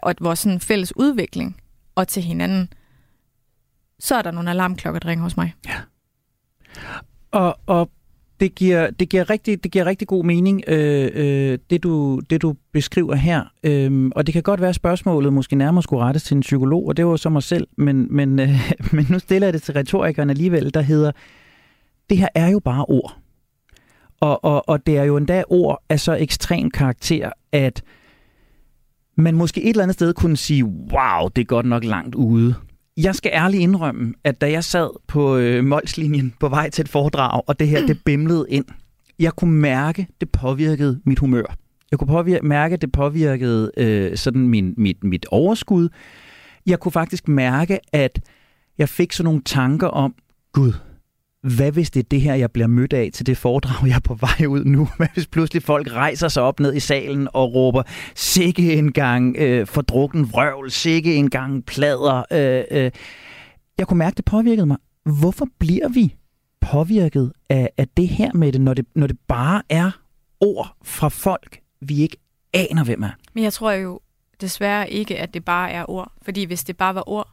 og 0.02 0.14
vores 0.20 0.38
sådan 0.38 0.60
fælles 0.60 0.96
udvikling, 0.96 1.56
og 1.94 2.08
til 2.08 2.22
hinanden, 2.22 2.68
så 3.98 4.14
er 4.14 4.22
der 4.22 4.30
nogle 4.30 4.50
alarmklokker, 4.50 5.00
der 5.00 5.08
ringer 5.08 5.22
hos 5.22 5.36
mig. 5.36 5.54
Ja. 5.66 5.80
Og, 7.30 7.58
og 7.66 7.90
det 8.40 8.54
giver, 8.54 8.90
det, 8.90 9.08
giver 9.08 9.30
rigtig, 9.30 9.64
det 9.64 9.72
giver 9.72 9.86
rigtig 9.86 10.08
god 10.08 10.24
mening, 10.24 10.62
øh, 10.66 11.10
øh, 11.14 11.58
det, 11.70 11.82
du, 11.82 12.20
det 12.30 12.42
du 12.42 12.54
beskriver 12.72 13.14
her. 13.14 13.44
Øh, 13.64 14.10
og 14.16 14.26
det 14.26 14.32
kan 14.32 14.42
godt 14.42 14.60
være, 14.60 14.68
at 14.68 14.74
spørgsmålet 14.74 15.32
måske 15.32 15.56
nærmere 15.56 15.82
skulle 15.82 16.04
rettes 16.04 16.22
til 16.22 16.34
en 16.34 16.40
psykolog, 16.40 16.88
og 16.88 16.96
det 16.96 17.06
var 17.06 17.16
så 17.16 17.28
mig 17.28 17.42
selv, 17.42 17.66
men, 17.76 18.06
men, 18.10 18.40
øh, 18.40 18.72
men 18.92 19.06
nu 19.10 19.18
stiller 19.18 19.46
jeg 19.46 19.52
det 19.52 19.62
til 19.62 19.74
retorikeren 19.74 20.30
alligevel, 20.30 20.74
der 20.74 20.80
hedder, 20.80 21.12
det 22.10 22.18
her 22.18 22.28
er 22.34 22.48
jo 22.48 22.58
bare 22.58 22.84
ord. 22.84 23.16
Og, 24.20 24.44
og, 24.44 24.68
og 24.68 24.86
det 24.86 24.96
er 24.96 25.04
jo 25.04 25.16
endda 25.16 25.44
ord 25.48 25.82
af 25.88 26.00
så 26.00 26.12
ekstrem 26.12 26.70
karakter, 26.70 27.30
at 27.52 27.82
man 29.16 29.34
måske 29.34 29.62
et 29.62 29.68
eller 29.68 29.82
andet 29.82 29.94
sted 29.94 30.14
kunne 30.14 30.36
sige, 30.36 30.64
wow, 30.64 31.28
det 31.36 31.42
er 31.42 31.46
godt 31.46 31.66
nok 31.66 31.84
langt 31.84 32.14
ude. 32.14 32.54
Jeg 32.96 33.14
skal 33.14 33.30
ærligt 33.34 33.60
indrømme, 33.60 34.14
at 34.24 34.40
da 34.40 34.50
jeg 34.50 34.64
sad 34.64 34.90
på 35.06 35.36
øh, 35.36 35.64
Molslinjen 35.64 36.34
på 36.40 36.48
vej 36.48 36.70
til 36.70 36.82
et 36.82 36.88
foredrag, 36.88 37.42
og 37.46 37.60
det 37.60 37.68
her, 37.68 37.86
det 37.86 38.00
bimlede 38.06 38.46
ind, 38.48 38.64
jeg 39.18 39.32
kunne 39.32 39.52
mærke, 39.52 40.06
det 40.20 40.30
påvirkede 40.30 41.00
mit 41.04 41.18
humør. 41.18 41.56
Jeg 41.90 41.98
kunne 41.98 42.08
påvirke, 42.08 42.46
mærke, 42.46 42.76
det 42.76 42.92
påvirkede 42.92 43.70
øh, 43.76 44.16
sådan 44.16 44.48
min, 44.48 44.74
mit, 44.76 45.04
mit 45.04 45.26
overskud. 45.30 45.88
Jeg 46.66 46.80
kunne 46.80 46.92
faktisk 46.92 47.28
mærke, 47.28 47.78
at 47.92 48.20
jeg 48.78 48.88
fik 48.88 49.12
sådan 49.12 49.24
nogle 49.24 49.42
tanker 49.44 49.86
om, 49.86 50.14
Gud, 50.52 50.72
hvad 51.44 51.72
hvis 51.72 51.90
det 51.90 52.00
er 52.00 52.08
det 52.10 52.20
her, 52.20 52.34
jeg 52.34 52.50
bliver 52.50 52.66
mødt 52.66 52.92
af 52.92 53.10
til 53.14 53.26
det 53.26 53.36
foredrag, 53.36 53.88
jeg 53.88 53.94
er 53.94 54.00
på 54.00 54.14
vej 54.14 54.46
ud 54.46 54.64
nu? 54.64 54.88
Hvad 54.96 55.06
hvis 55.14 55.26
pludselig 55.26 55.62
folk 55.62 55.92
rejser 55.92 56.28
sig 56.28 56.42
op 56.42 56.60
ned 56.60 56.74
i 56.74 56.80
salen 56.80 57.28
og 57.32 57.54
råber, 57.54 57.82
sikke 58.14 58.72
en 58.72 58.92
gang 58.92 59.36
øh, 59.36 59.66
fordrukken 59.66 60.32
vrøvl, 60.32 60.70
sikke 60.70 61.14
en 61.14 61.30
gang 61.30 61.66
plader. 61.66 62.24
Øh, 62.30 62.64
øh. 62.70 62.90
Jeg 63.78 63.86
kunne 63.86 63.98
mærke, 63.98 64.14
det 64.14 64.24
påvirkede 64.24 64.66
mig. 64.66 64.76
Hvorfor 65.18 65.48
bliver 65.58 65.88
vi 65.88 66.14
påvirket 66.60 67.32
af, 67.50 67.70
af 67.76 67.88
det 67.88 68.08
her 68.08 68.32
med 68.34 68.52
det 68.52 68.60
når, 68.60 68.74
det, 68.74 68.86
når 68.94 69.06
det 69.06 69.18
bare 69.28 69.62
er 69.68 69.90
ord 70.40 70.76
fra 70.84 71.08
folk, 71.08 71.60
vi 71.80 72.02
ikke 72.02 72.16
aner, 72.52 72.84
hvem 72.84 73.02
er? 73.02 73.10
Men 73.34 73.44
jeg 73.44 73.52
tror 73.52 73.72
jo 73.72 74.00
desværre 74.40 74.90
ikke, 74.90 75.18
at 75.18 75.34
det 75.34 75.44
bare 75.44 75.70
er 75.70 75.90
ord. 75.90 76.12
Fordi 76.22 76.44
hvis 76.44 76.64
det 76.64 76.76
bare 76.76 76.94
var 76.94 77.08
ord, 77.08 77.28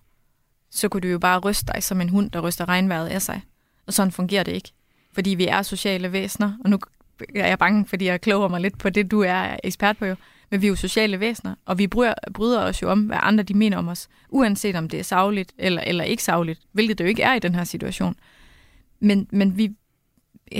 så 0.71 0.89
kunne 0.89 1.01
du 1.01 1.07
jo 1.07 1.19
bare 1.19 1.39
ryste 1.39 1.73
dig 1.73 1.83
som 1.83 2.01
en 2.01 2.09
hund, 2.09 2.31
der 2.31 2.39
ryster 2.39 2.69
regnvejret 2.69 3.07
af 3.07 3.21
sig. 3.21 3.41
Og 3.87 3.93
sådan 3.93 4.11
fungerer 4.11 4.43
det 4.43 4.51
ikke. 4.51 4.71
Fordi 5.13 5.29
vi 5.29 5.47
er 5.47 5.61
sociale 5.61 6.11
væsener, 6.11 6.53
og 6.63 6.69
nu 6.69 6.79
er 7.35 7.47
jeg 7.47 7.59
bange, 7.59 7.85
fordi 7.85 8.05
jeg 8.05 8.21
kloger 8.21 8.47
mig 8.47 8.61
lidt 8.61 8.77
på 8.77 8.89
det, 8.89 9.11
du 9.11 9.21
er 9.21 9.57
ekspert 9.63 9.97
på 9.97 10.05
jo. 10.05 10.15
Men 10.51 10.61
vi 10.61 10.67
er 10.67 10.69
jo 10.69 10.75
sociale 10.75 11.19
væsener, 11.19 11.55
og 11.65 11.77
vi 11.77 11.87
bryder, 11.87 12.13
bryder 12.33 12.63
os 12.63 12.81
jo 12.81 12.89
om, 12.89 12.99
hvad 13.01 13.17
andre 13.21 13.43
de 13.43 13.53
mener 13.53 13.77
om 13.77 13.87
os, 13.87 14.07
uanset 14.29 14.75
om 14.75 14.89
det 14.89 14.99
er 14.99 15.03
savligt 15.03 15.53
eller, 15.57 15.81
eller 15.81 16.03
ikke 16.03 16.23
savligt, 16.23 16.59
hvilket 16.71 16.97
det 16.97 17.03
jo 17.03 17.09
ikke 17.09 17.23
er 17.23 17.33
i 17.33 17.39
den 17.39 17.55
her 17.55 17.63
situation. 17.63 18.15
Men, 18.99 19.27
men 19.31 19.57
vi, 19.57 19.71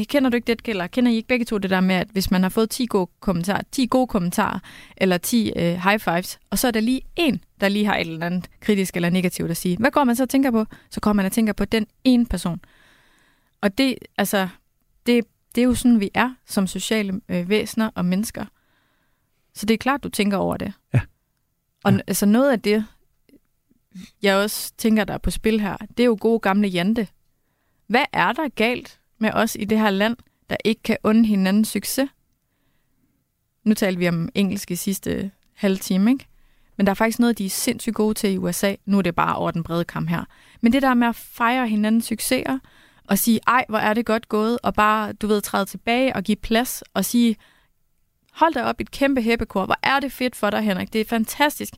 kender 0.09 0.29
du 0.29 0.35
ikke 0.35 0.47
det, 0.47 0.67
eller 0.67 0.87
kender 0.87 1.11
I 1.11 1.15
ikke 1.15 1.27
begge 1.27 1.45
to 1.45 1.57
det 1.57 1.69
der 1.69 1.81
med, 1.81 1.95
at 1.95 2.07
hvis 2.11 2.31
man 2.31 2.41
har 2.43 2.49
fået 2.49 2.69
10 2.69 2.85
gode 2.85 3.09
kommentarer, 3.19 3.61
10 3.71 3.85
gode 3.85 4.07
kommentarer, 4.07 4.59
eller 4.97 5.17
10 5.17 5.51
øh, 5.55 5.63
high 5.63 5.99
fives, 5.99 6.39
og 6.49 6.59
så 6.59 6.67
er 6.67 6.71
der 6.71 6.79
lige 6.79 7.01
en, 7.15 7.43
der 7.61 7.69
lige 7.69 7.85
har 7.85 7.97
et 7.97 8.07
eller 8.07 8.25
andet 8.25 8.49
kritisk 8.59 8.95
eller 8.95 9.09
negativt 9.09 9.51
at 9.51 9.57
sige. 9.57 9.77
Hvad 9.77 9.91
går 9.91 10.03
man 10.03 10.15
så 10.15 10.23
og 10.23 10.29
tænker 10.29 10.51
på? 10.51 10.65
Så 10.89 10.99
kommer 10.99 11.15
man 11.15 11.25
og 11.25 11.31
tænker 11.31 11.53
på 11.53 11.65
den 11.65 11.87
ene 12.03 12.25
person. 12.25 12.59
Og 13.61 13.77
det, 13.77 13.95
altså, 14.17 14.47
det, 15.05 15.25
det 15.55 15.61
er 15.61 15.65
jo 15.65 15.75
sådan, 15.75 15.99
vi 15.99 16.09
er 16.13 16.33
som 16.45 16.67
sociale 16.67 17.21
øh, 17.29 17.49
væsener 17.49 17.89
og 17.95 18.05
mennesker. 18.05 18.45
Så 19.53 19.65
det 19.65 19.73
er 19.73 19.77
klart, 19.77 20.03
du 20.03 20.09
tænker 20.09 20.37
over 20.37 20.57
det. 20.57 20.73
Ja. 20.93 21.01
Og 21.83 21.91
Ja. 21.93 21.99
altså 22.07 22.25
noget 22.25 22.51
af 22.51 22.61
det, 22.61 22.85
jeg 24.21 24.35
også 24.35 24.73
tænker, 24.77 25.03
der 25.03 25.13
er 25.13 25.17
på 25.17 25.31
spil 25.31 25.59
her, 25.61 25.77
det 25.77 25.99
er 25.99 26.07
jo 26.07 26.17
gode 26.21 26.39
gamle 26.39 26.67
Jante. 26.67 27.07
Hvad 27.87 28.05
er 28.13 28.31
der 28.33 28.49
galt 28.49 28.99
med 29.17 29.31
os 29.33 29.57
i 29.59 29.65
det 29.65 29.79
her 29.79 29.89
land, 29.89 30.17
der 30.49 30.55
ikke 30.65 30.81
kan 30.83 30.97
unde 31.03 31.25
hinanden 31.25 31.65
succes? 31.65 32.09
Nu 33.63 33.73
talte 33.73 33.99
vi 33.99 34.07
om 34.07 34.29
engelsk 34.35 34.71
i 34.71 34.75
sidste 34.75 35.31
halve 35.53 35.77
time, 35.77 36.11
ikke? 36.11 36.27
Men 36.77 36.85
der 36.85 36.91
er 36.91 36.95
faktisk 36.95 37.19
noget, 37.19 37.37
de 37.37 37.45
er 37.45 37.49
sindssygt 37.49 37.95
gode 37.95 38.13
til 38.13 38.33
i 38.33 38.37
USA. 38.37 38.75
Nu 38.85 38.97
er 38.97 39.01
det 39.01 39.15
bare 39.15 39.35
over 39.35 39.51
den 39.51 39.63
brede 39.63 39.85
kamp 39.85 40.09
her. 40.09 40.25
Men 40.61 40.73
det 40.73 40.81
der 40.81 40.93
med 40.93 41.07
at 41.07 41.15
fejre 41.15 41.67
hinandens 41.67 42.05
succeser, 42.05 42.59
og 43.11 43.17
sige, 43.17 43.39
ej, 43.47 43.65
hvor 43.69 43.77
er 43.77 43.93
det 43.93 44.05
godt 44.05 44.29
gået, 44.29 44.59
og 44.63 44.73
bare, 44.73 45.13
du 45.13 45.27
ved, 45.27 45.41
træde 45.41 45.65
tilbage 45.65 46.15
og 46.15 46.23
give 46.23 46.35
plads, 46.35 46.83
og 46.93 47.05
sige, 47.05 47.35
hold 48.33 48.53
da 48.53 48.63
op 48.63 48.81
et 48.81 48.91
kæmpe 48.91 49.21
hæppekor, 49.21 49.65
hvor 49.65 49.77
er 49.83 49.99
det 49.99 50.11
fedt 50.11 50.35
for 50.35 50.49
dig, 50.49 50.61
Henrik. 50.61 50.93
Det 50.93 51.01
er 51.01 51.05
fantastisk, 51.05 51.73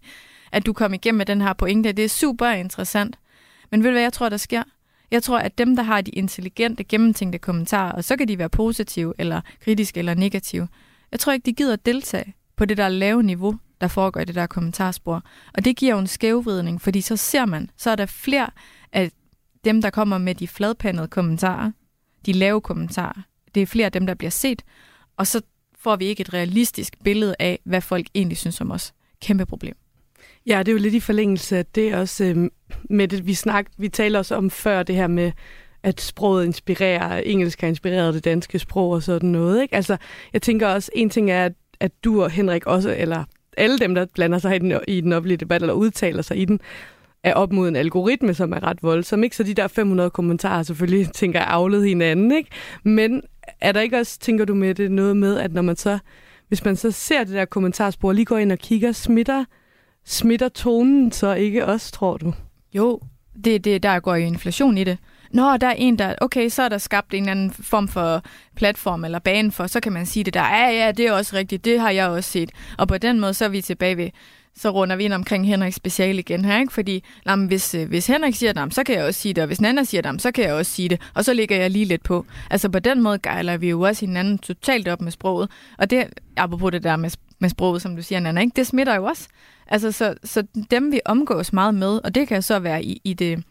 at 0.51 0.65
du 0.65 0.73
kom 0.73 0.93
igennem 0.93 1.17
med 1.17 1.25
den 1.25 1.41
her 1.41 1.53
pointe. 1.53 1.91
Det 1.91 2.05
er 2.05 2.09
super 2.09 2.47
interessant. 2.47 3.19
Men 3.71 3.84
ved 3.84 3.89
du, 3.89 3.93
hvad 3.93 4.01
jeg 4.01 4.13
tror, 4.13 4.29
der 4.29 4.38
sker? 4.38 4.63
Jeg 5.11 5.23
tror, 5.23 5.39
at 5.39 5.57
dem, 5.57 5.75
der 5.75 5.84
har 5.84 6.01
de 6.01 6.11
intelligente, 6.11 6.84
gennemtænkte 6.84 7.39
kommentarer, 7.39 7.91
og 7.91 8.03
så 8.03 8.17
kan 8.17 8.27
de 8.27 8.38
være 8.39 8.49
positive, 8.49 9.13
eller 9.17 9.41
kritiske, 9.63 9.99
eller 9.99 10.13
negative, 10.13 10.67
jeg 11.11 11.19
tror 11.19 11.34
ikke, 11.34 11.45
de 11.45 11.53
gider 11.53 11.75
deltage 11.75 12.34
på 12.55 12.65
det 12.65 12.77
der 12.77 12.89
lave 12.89 13.23
niveau, 13.23 13.57
der 13.81 13.88
foregår 13.88 14.19
i 14.19 14.25
det 14.25 14.36
der 14.36 14.47
kommentarspor. 14.47 15.23
Og 15.53 15.65
det 15.65 15.75
giver 15.75 15.93
jo 15.93 15.99
en 15.99 16.07
skævvridning, 16.07 16.81
fordi 16.81 17.01
så 17.01 17.17
ser 17.17 17.45
man, 17.45 17.69
så 17.77 17.89
er 17.89 17.95
der 17.95 18.05
flere 18.05 18.49
af 18.91 19.11
dem, 19.66 19.82
der 19.82 19.89
kommer 19.89 20.18
med 20.18 20.36
de 20.36 20.47
fladpandede 20.47 21.07
kommentarer, 21.07 21.72
de 22.26 22.34
lave 22.34 22.61
kommentarer. 22.61 23.22
Det 23.55 23.61
er 23.61 23.68
flere 23.68 23.86
af 23.86 23.91
dem, 23.91 24.05
der 24.07 24.14
bliver 24.14 24.32
set, 24.32 24.61
og 25.18 25.28
så 25.28 25.41
får 25.80 25.95
vi 25.95 26.05
ikke 26.05 26.22
et 26.22 26.34
realistisk 26.34 26.93
billede 27.03 27.36
af, 27.39 27.59
hvad 27.64 27.82
folk 27.82 28.07
egentlig 28.16 28.38
synes 28.38 28.61
om 28.61 28.72
os. 28.72 28.93
Kæmpe 29.22 29.45
problem. 29.45 29.76
Ja, 30.45 30.59
det 30.59 30.68
er 30.68 30.72
jo 30.72 30.80
lidt 30.80 30.93
i 30.93 30.99
forlængelse 30.99 31.57
af 31.57 31.66
det 31.66 31.95
også 31.95 32.24
øh, 32.24 32.49
med 32.89 33.07
det, 33.07 33.28
vi 33.28 33.34
snak, 33.34 33.66
vi 33.78 33.89
taler 33.89 34.20
også 34.20 34.36
om 34.36 34.49
før, 34.49 34.84
det 34.84 34.95
her 34.95 35.07
med, 35.07 35.32
at 35.84 36.01
sproget 36.01 36.45
inspirerer, 36.45 37.18
engelsk 37.18 37.61
har 37.61 37.68
inspireret 37.68 38.14
det 38.14 38.26
danske 38.26 38.59
sprog 38.59 38.89
og 38.89 39.03
sådan 39.03 39.30
noget. 39.30 39.61
Ikke? 39.61 39.76
Altså, 39.76 39.97
jeg 40.34 40.41
tænker 40.41 40.68
også, 40.68 40.91
en 40.95 41.09
ting 41.09 41.32
er, 41.32 41.45
at, 41.45 41.53
at 41.80 41.91
du 42.03 42.24
og 42.24 42.30
Henrik 42.30 42.66
også, 42.66 42.95
eller 42.97 43.24
alle 43.57 43.80
dem, 43.80 43.95
der 43.95 44.05
blander 44.14 44.39
sig 44.39 44.55
i 44.55 44.59
den, 44.59 44.80
i 44.88 45.01
den 45.01 45.14
offentlige 45.14 45.38
debat, 45.38 45.61
eller 45.61 45.74
udtaler 45.74 46.22
sig 46.22 46.38
i 46.38 46.45
den, 46.45 46.59
er 47.24 47.34
op 47.34 47.51
mod 47.51 47.67
en 47.67 47.76
algoritme, 47.76 48.34
som 48.34 48.53
er 48.53 48.63
ret 48.63 48.84
voldsom. 48.84 49.24
Ikke? 49.24 49.36
Så 49.36 49.43
de 49.43 49.53
der 49.53 49.67
500 49.67 50.09
kommentarer 50.09 50.63
selvfølgelig, 50.63 51.11
tænker 51.13 51.39
jeg, 51.39 51.47
afled 51.47 51.84
hinanden. 51.84 52.32
Ikke? 52.32 52.49
Men 52.84 53.21
er 53.61 53.71
der 53.71 53.82
ikke 53.82 53.99
også, 53.99 54.19
tænker 54.19 54.45
du 54.45 54.53
med 54.53 54.76
det, 54.76 54.91
noget 54.91 55.17
med, 55.17 55.38
at 55.38 55.53
når 55.53 55.61
man 55.61 55.76
så, 55.76 55.99
hvis 56.47 56.65
man 56.65 56.76
så 56.76 56.91
ser 56.91 57.24
det 57.24 57.34
der 57.34 57.45
kommentarspor, 57.45 58.11
lige 58.11 58.26
går 58.26 58.38
ind 58.38 58.51
og 58.51 58.57
kigger, 58.57 58.91
smitter, 58.91 59.45
smitter 60.05 60.49
tonen 60.49 61.11
så 61.11 61.34
ikke 61.34 61.65
også, 61.65 61.91
tror 61.91 62.17
du? 62.17 62.34
Jo, 62.74 62.99
det, 63.45 63.63
det 63.63 63.84
der 63.84 63.99
går 63.99 64.15
jo 64.15 64.26
inflation 64.26 64.78
i 64.78 64.84
det. 64.84 64.97
Nå, 65.32 65.57
der 65.57 65.67
er 65.67 65.74
en, 65.78 65.99
der... 65.99 66.15
Okay, 66.21 66.49
så 66.49 66.63
er 66.63 66.69
der 66.69 66.78
skabt 66.78 67.13
en 67.13 67.19
eller 67.19 67.32
anden 67.32 67.51
form 67.51 67.88
for 67.88 68.24
platform 68.55 69.05
eller 69.05 69.19
bane 69.19 69.51
for, 69.51 69.67
så 69.67 69.80
kan 69.80 69.91
man 69.91 70.05
sige 70.05 70.24
det 70.24 70.34
der. 70.34 70.41
Ja, 70.41 70.69
ja, 70.69 70.91
det 70.91 71.07
er 71.07 71.11
også 71.11 71.36
rigtigt. 71.36 71.65
Det 71.65 71.80
har 71.80 71.89
jeg 71.89 72.07
også 72.07 72.32
set. 72.32 72.51
Og 72.78 72.88
på 72.88 72.97
den 72.97 73.19
måde, 73.19 73.34
så 73.34 73.45
er 73.45 73.49
vi 73.49 73.61
tilbage 73.61 73.97
ved 73.97 74.09
så 74.56 74.70
runder 74.70 74.95
vi 74.95 75.04
ind 75.04 75.14
omkring 75.14 75.47
Henriks 75.47 75.76
special 75.76 76.20
igen 76.20 76.45
her, 76.45 76.60
ikke? 76.60 76.74
Fordi 76.74 77.04
jamen, 77.26 77.47
hvis, 77.47 77.76
øh, 77.76 77.88
hvis 77.88 78.08
Henrik 78.08 78.36
siger 78.36 78.54
det, 78.54 78.74
så 78.74 78.84
kan 78.84 78.95
jeg 78.95 79.06
også 79.06 79.20
sige 79.22 79.34
det, 79.34 79.41
og 79.41 79.47
hvis 79.47 79.62
Nana 79.62 79.84
siger 79.84 80.01
det, 80.01 80.22
så 80.22 80.32
kan 80.32 80.43
jeg 80.43 80.54
også 80.54 80.72
sige 80.72 80.89
det, 80.89 81.01
og 81.14 81.26
så 81.26 81.34
ligger 81.34 81.56
jeg 81.56 81.72
lige 81.72 81.86
lidt 81.86 82.04
på. 82.04 82.26
Altså 82.49 82.70
på 82.70 82.80
den 82.80 83.01
måde 83.01 83.20
gejler 83.20 83.58
vi 83.58 83.70
jo 83.70 83.82
også 83.82 84.06
hinanden 84.06 84.38
totalt 84.38 84.88
op 84.88 85.01
med 85.01 85.12
sproget, 85.12 85.49
og 85.78 85.89
det, 85.89 86.08
apropos 86.38 86.72
det 86.72 86.84
der 86.84 86.95
med, 86.95 87.10
med 87.39 87.49
sproget, 87.49 87.82
som 87.82 87.95
du 87.95 88.01
siger, 88.01 88.20
Nana, 88.20 88.41
ikke? 88.41 88.54
det 88.56 88.68
smitter 88.68 88.95
jo 88.95 89.04
også. 89.04 89.28
Altså 89.68 89.91
så, 89.91 90.16
så 90.24 90.43
dem 90.72 90.91
vi 90.91 90.99
omgås 91.06 91.54
meget 91.54 91.76
med, 91.76 91.99
og 92.04 92.16
det 92.16 92.28
kan 92.28 92.41
så 92.41 92.60
være 92.60 92.84
i, 92.84 93.01
i 93.04 93.14
det, 93.14 93.43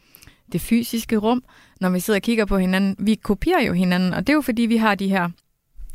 det 0.52 0.60
fysiske 0.60 1.16
rum, 1.16 1.42
når 1.80 1.90
vi 1.90 2.00
sidder 2.00 2.18
og 2.18 2.22
kigger 2.22 2.44
på 2.44 2.58
hinanden, 2.58 2.96
vi 2.98 3.14
kopierer 3.14 3.62
jo 3.62 3.72
hinanden, 3.72 4.14
og 4.14 4.26
det 4.26 4.28
er 4.28 4.34
jo 4.34 4.40
fordi, 4.40 4.62
vi 4.62 4.76
har 4.76 4.94
de 4.94 5.08
her 5.08 5.28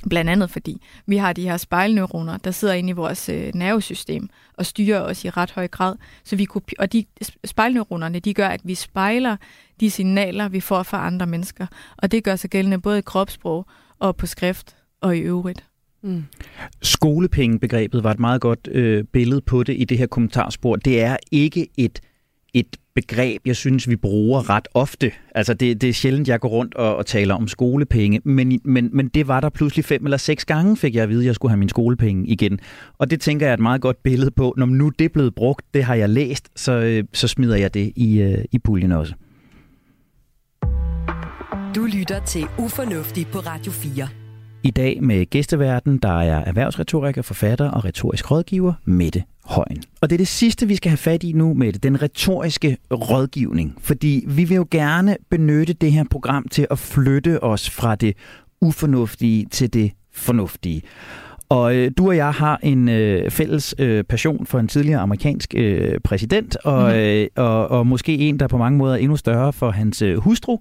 Blandt 0.09 0.29
andet 0.29 0.49
fordi 0.49 0.81
vi 1.05 1.17
har 1.17 1.33
de 1.33 1.41
her 1.41 1.57
spejlneuroner, 1.57 2.37
der 2.37 2.51
sidder 2.51 2.73
inde 2.73 2.89
i 2.89 2.93
vores 2.93 3.29
øh, 3.29 3.51
nervesystem 3.53 4.29
og 4.53 4.65
styrer 4.65 4.99
os 4.99 5.25
i 5.25 5.29
ret 5.29 5.51
høj 5.51 5.67
grad. 5.67 5.95
Så 6.23 6.35
vi 6.35 6.45
kopi- 6.45 6.75
og 6.79 6.93
de 6.93 7.05
spejlneuronerne, 7.45 8.19
de 8.19 8.33
gør, 8.33 8.47
at 8.47 8.61
vi 8.63 8.75
spejler 8.75 9.37
de 9.79 9.91
signaler, 9.91 10.49
vi 10.49 10.59
får 10.59 10.83
fra 10.83 11.07
andre 11.07 11.27
mennesker. 11.27 11.67
Og 11.97 12.11
det 12.11 12.23
gør 12.23 12.35
sig 12.35 12.49
gældende 12.49 12.81
både 12.81 12.99
i 12.99 13.01
kropssprog 13.01 13.65
og 13.99 14.15
på 14.15 14.25
skrift 14.25 14.75
og 15.01 15.17
i 15.17 15.19
øvrigt. 15.19 15.63
Mm. 16.01 16.23
Skolepengebegrebet 16.81 18.03
var 18.03 18.11
et 18.11 18.19
meget 18.19 18.41
godt 18.41 18.67
øh, 18.71 19.03
billede 19.03 19.41
på 19.41 19.63
det 19.63 19.75
i 19.79 19.85
det 19.85 19.97
her 19.97 20.07
kommentarspor. 20.07 20.75
Det 20.75 21.01
er 21.01 21.17
ikke 21.31 21.67
et, 21.77 21.99
et 22.53 22.77
begreb, 22.95 23.41
jeg 23.45 23.55
synes, 23.55 23.89
vi 23.89 23.95
bruger 23.95 24.49
ret 24.49 24.67
ofte. 24.73 25.11
Altså, 25.35 25.53
det, 25.53 25.81
det 25.81 25.89
er 25.89 25.93
sjældent, 25.93 26.27
jeg 26.27 26.39
går 26.39 26.49
rundt 26.49 26.75
og, 26.75 26.95
og 26.95 27.05
taler 27.05 27.35
om 27.35 27.47
skolepenge, 27.47 28.21
men, 28.23 28.59
men, 28.63 28.89
men 28.93 29.07
det 29.07 29.27
var 29.27 29.39
der 29.39 29.49
pludselig 29.49 29.85
fem 29.85 30.05
eller 30.05 30.17
seks 30.17 30.45
gange, 30.45 30.77
fik 30.77 30.95
jeg 30.95 31.03
at 31.03 31.09
vide, 31.09 31.19
at 31.19 31.25
jeg 31.25 31.35
skulle 31.35 31.49
have 31.49 31.59
min 31.59 31.69
skolepenge 31.69 32.27
igen. 32.27 32.59
Og 32.97 33.09
det 33.09 33.21
tænker 33.21 33.45
jeg 33.45 33.51
er 33.51 33.53
et 33.53 33.59
meget 33.59 33.81
godt 33.81 34.03
billede 34.03 34.31
på. 34.31 34.53
Når 34.57 34.65
nu 34.65 34.89
det 34.89 35.05
er 35.05 35.09
blevet 35.09 35.35
brugt, 35.35 35.65
det 35.73 35.83
har 35.83 35.95
jeg 35.95 36.09
læst, 36.09 36.49
så, 36.55 36.71
øh, 36.71 37.03
så 37.13 37.27
smider 37.27 37.55
jeg 37.55 37.73
det 37.73 37.93
i, 37.95 38.21
øh, 38.21 38.45
i 38.51 38.59
puljen 38.59 38.91
også. 38.91 39.13
Du 41.75 41.85
lytter 41.85 42.19
til 42.25 42.45
Ufornuftig 42.59 43.27
på 43.27 43.39
Radio 43.39 43.71
4. 43.71 44.07
I 44.63 44.71
dag 44.71 45.03
med 45.03 45.25
gæsteverden, 45.25 45.97
der 45.97 46.21
er 46.21 46.43
erhvervsretoriker, 46.43 47.21
forfatter 47.21 47.69
og 47.69 47.85
retorisk 47.85 48.31
rådgiver, 48.31 48.73
Mette 48.85 49.23
Højen. 49.47 49.83
Og 50.01 50.09
det 50.09 50.15
er 50.15 50.17
det 50.17 50.27
sidste, 50.27 50.67
vi 50.67 50.75
skal 50.75 50.89
have 50.89 50.97
fat 50.97 51.23
i 51.23 51.31
nu, 51.31 51.53
med 51.53 51.73
den 51.73 52.01
retoriske 52.01 52.77
rådgivning. 52.91 53.75
Fordi 53.79 54.23
vi 54.27 54.43
vil 54.43 54.55
jo 54.55 54.67
gerne 54.71 55.17
benytte 55.29 55.73
det 55.73 55.91
her 55.91 56.03
program 56.11 56.47
til 56.47 56.67
at 56.71 56.79
flytte 56.79 57.43
os 57.43 57.69
fra 57.69 57.95
det 57.95 58.17
ufornuftige 58.61 59.45
til 59.51 59.73
det 59.73 59.91
fornuftige. 60.13 60.81
Og 61.49 61.75
øh, 61.75 61.91
du 61.97 62.07
og 62.07 62.15
jeg 62.17 62.31
har 62.31 62.59
en 62.63 62.89
øh, 62.89 63.31
fælles 63.31 63.75
øh, 63.79 64.03
passion 64.03 64.45
for 64.45 64.59
en 64.59 64.67
tidligere 64.67 64.99
amerikansk 64.99 65.53
øh, 65.57 65.99
præsident, 66.03 66.57
og, 66.63 66.91
mm. 66.91 66.97
øh, 66.97 67.27
og, 67.35 67.67
og 67.67 67.87
måske 67.87 68.17
en, 68.17 68.39
der 68.39 68.47
på 68.47 68.57
mange 68.57 68.77
måder 68.77 68.93
er 68.93 68.97
endnu 68.97 69.17
større 69.17 69.53
for 69.53 69.71
hans 69.71 70.01
øh, 70.01 70.17
hustru. 70.17 70.57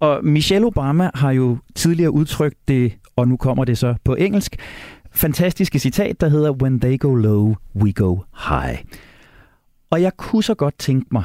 Og 0.00 0.24
Michelle 0.24 0.66
Obama 0.66 1.10
har 1.14 1.30
jo 1.30 1.58
tidligere 1.74 2.10
udtrykt 2.10 2.68
det, 2.68 2.92
og 3.16 3.28
nu 3.28 3.36
kommer 3.36 3.64
det 3.64 3.78
så 3.78 3.94
på 4.04 4.14
engelsk, 4.14 4.56
fantastiske 5.14 5.78
citat, 5.78 6.20
der 6.20 6.28
hedder 6.28 6.50
When 6.50 6.80
they 6.80 6.98
go 6.98 7.14
low, 7.14 7.54
we 7.74 7.92
go 7.92 8.18
high. 8.48 8.78
Og 9.90 10.02
jeg 10.02 10.12
kunne 10.16 10.42
så 10.42 10.54
godt 10.54 10.78
tænke 10.78 11.06
mig, 11.12 11.24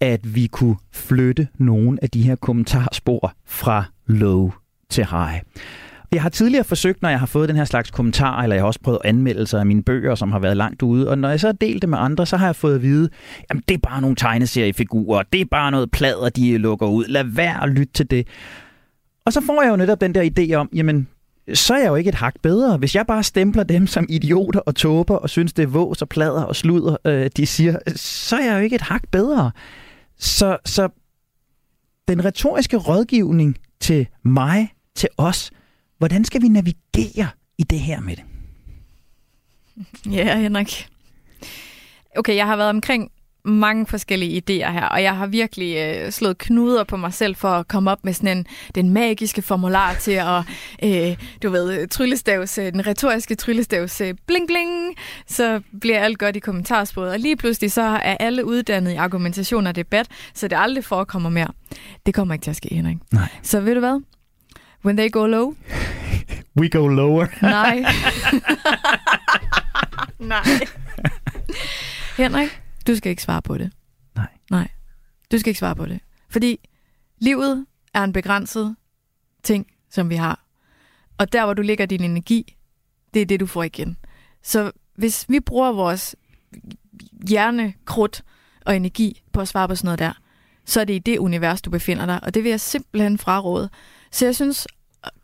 at 0.00 0.34
vi 0.34 0.46
kunne 0.46 0.76
flytte 0.92 1.48
nogle 1.58 1.98
af 2.02 2.10
de 2.10 2.22
her 2.22 2.36
kommentarspor 2.36 3.32
fra 3.46 3.84
low 4.06 4.52
til 4.88 5.06
high. 5.06 5.40
Jeg 6.12 6.22
har 6.22 6.28
tidligere 6.28 6.64
forsøgt, 6.64 7.02
når 7.02 7.08
jeg 7.08 7.18
har 7.18 7.26
fået 7.26 7.48
den 7.48 7.56
her 7.56 7.64
slags 7.64 7.90
kommentarer, 7.90 8.42
eller 8.42 8.56
jeg 8.56 8.62
har 8.62 8.66
også 8.66 8.80
prøvet 8.80 8.98
anmeldelser 9.04 9.58
af 9.58 9.66
mine 9.66 9.82
bøger, 9.82 10.14
som 10.14 10.32
har 10.32 10.38
været 10.38 10.56
langt 10.56 10.82
ude, 10.82 11.08
og 11.10 11.18
når 11.18 11.28
jeg 11.28 11.40
så 11.40 11.46
har 11.48 11.52
delt 11.52 11.82
det 11.82 11.88
med 11.88 11.98
andre, 11.98 12.26
så 12.26 12.36
har 12.36 12.46
jeg 12.46 12.56
fået 12.56 12.74
at 12.74 12.82
vide, 12.82 13.08
jamen 13.50 13.62
det 13.68 13.74
er 13.74 13.78
bare 13.78 14.00
nogle 14.00 14.16
tegneseriefigurer, 14.16 15.22
det 15.32 15.40
er 15.40 15.44
bare 15.50 15.70
noget 15.70 15.90
plader, 15.90 16.28
de 16.28 16.58
lukker 16.58 16.86
ud, 16.86 17.04
lad 17.04 17.24
være 17.24 17.62
at 17.62 17.68
lytte 17.68 17.92
til 17.92 18.10
det. 18.10 18.28
Og 19.24 19.32
så 19.32 19.40
får 19.40 19.62
jeg 19.62 19.70
jo 19.70 19.76
netop 19.76 20.00
den 20.00 20.14
der 20.14 20.30
idé 20.38 20.54
om, 20.54 20.68
jamen 20.74 21.08
så 21.54 21.74
er 21.74 21.78
jeg 21.78 21.88
jo 21.88 21.94
ikke 21.94 22.08
et 22.08 22.14
hak 22.14 22.34
bedre. 22.42 22.76
Hvis 22.76 22.94
jeg 22.94 23.06
bare 23.06 23.22
stempler 23.22 23.62
dem 23.62 23.86
som 23.86 24.06
idioter 24.08 24.60
og 24.60 24.74
tåber 24.74 25.16
og 25.16 25.30
synes, 25.30 25.52
det 25.52 25.62
er 25.62 25.66
vås 25.66 26.02
og 26.02 26.08
plader 26.08 26.42
og 26.42 26.56
sludder, 26.56 26.96
øh, 27.04 27.30
de 27.36 27.46
siger, 27.46 27.78
så 27.96 28.36
er 28.36 28.44
jeg 28.44 28.54
jo 28.54 28.58
ikke 28.58 28.76
et 28.76 28.82
hak 28.82 29.02
bedre. 29.10 29.50
Så, 30.18 30.56
så 30.64 30.88
den 32.08 32.24
retoriske 32.24 32.76
rådgivning 32.76 33.56
til 33.80 34.06
mig, 34.22 34.72
til 34.94 35.08
os, 35.16 35.50
hvordan 35.98 36.24
skal 36.24 36.42
vi 36.42 36.48
navigere 36.48 37.28
i 37.58 37.62
det 37.62 37.80
her 37.80 38.00
med 38.00 38.16
det? 38.16 38.24
Ja, 40.12 40.38
Henrik. 40.38 40.88
Okay, 42.16 42.36
jeg 42.36 42.46
har 42.46 42.56
været 42.56 42.70
omkring 42.70 43.10
mange 43.50 43.86
forskellige 43.86 44.42
idéer 44.42 44.70
her, 44.70 44.84
og 44.84 45.02
jeg 45.02 45.16
har 45.16 45.26
virkelig 45.26 45.76
øh, 45.76 46.12
slået 46.12 46.38
knuder 46.38 46.84
på 46.84 46.96
mig 46.96 47.14
selv 47.14 47.36
for 47.36 47.48
at 47.48 47.68
komme 47.68 47.90
op 47.90 48.04
med 48.04 48.12
sådan 48.12 48.38
en, 48.38 48.46
den 48.74 48.90
magiske 48.90 49.42
formular 49.42 49.94
til 49.94 50.12
at, 50.12 50.42
øh, 50.84 51.16
du 51.42 51.50
ved, 51.50 51.88
tryllestavs, 51.88 52.58
øh, 52.58 52.72
den 52.72 52.86
retoriske 52.86 53.34
tryllestavs, 53.34 54.00
øh, 54.00 54.14
bling 54.26 54.46
bling, 54.46 54.94
så 55.26 55.60
bliver 55.80 55.98
alt 56.00 56.18
godt 56.18 56.36
i 56.36 56.38
kommentarsporet, 56.38 57.12
og 57.12 57.18
lige 57.18 57.36
pludselig 57.36 57.72
så 57.72 57.82
er 57.82 58.16
alle 58.20 58.44
uddannet 58.44 58.92
i 58.92 58.96
argumentation 58.96 59.66
og 59.66 59.76
debat, 59.76 60.06
så 60.34 60.48
det 60.48 60.56
aldrig 60.58 60.84
forekommer 60.84 61.30
mere. 61.30 61.48
Det 62.06 62.14
kommer 62.14 62.34
ikke 62.34 62.44
til 62.44 62.50
at 62.50 62.56
ske, 62.56 62.74
Henrik. 62.74 62.96
Nej. 63.12 63.28
Så 63.42 63.60
ved 63.60 63.74
du 63.74 63.80
hvad? 63.80 64.00
When 64.84 64.96
they 64.96 65.10
go 65.10 65.26
low. 65.26 65.54
We 66.60 66.68
go 66.68 66.86
lower. 66.88 67.26
Nej. 67.42 67.84
Nej. 70.18 70.42
Henrik, 72.16 72.60
du 72.90 72.96
skal 72.96 73.10
ikke 73.10 73.22
svare 73.22 73.42
på 73.42 73.58
det. 73.58 73.72
Nej. 74.14 74.28
Nej. 74.50 74.68
Du 75.32 75.38
skal 75.38 75.50
ikke 75.50 75.58
svare 75.58 75.76
på 75.76 75.86
det. 75.86 76.00
Fordi 76.28 76.68
livet 77.18 77.66
er 77.94 78.04
en 78.04 78.12
begrænset 78.12 78.76
ting, 79.42 79.66
som 79.90 80.10
vi 80.10 80.14
har. 80.14 80.44
Og 81.18 81.32
der, 81.32 81.44
hvor 81.44 81.54
du 81.54 81.62
lægger 81.62 81.86
din 81.86 82.04
energi, 82.04 82.56
det 83.14 83.22
er 83.22 83.26
det, 83.26 83.40
du 83.40 83.46
får 83.46 83.62
igen. 83.62 83.96
Så 84.42 84.72
hvis 84.94 85.26
vi 85.28 85.40
bruger 85.40 85.72
vores 85.72 86.16
hjerne, 87.28 87.74
krudt 87.84 88.24
og 88.66 88.76
energi 88.76 89.22
på 89.32 89.40
at 89.40 89.48
svare 89.48 89.68
på 89.68 89.74
sådan 89.74 89.86
noget 89.86 89.98
der, 89.98 90.12
så 90.64 90.80
er 90.80 90.84
det 90.84 90.94
i 90.94 90.98
det 90.98 91.18
univers, 91.18 91.62
du 91.62 91.70
befinder 91.70 92.06
dig. 92.06 92.20
Og 92.24 92.34
det 92.34 92.44
vil 92.44 92.50
jeg 92.50 92.60
simpelthen 92.60 93.18
fraråde. 93.18 93.70
Så 94.10 94.24
jeg 94.24 94.34
synes, 94.34 94.66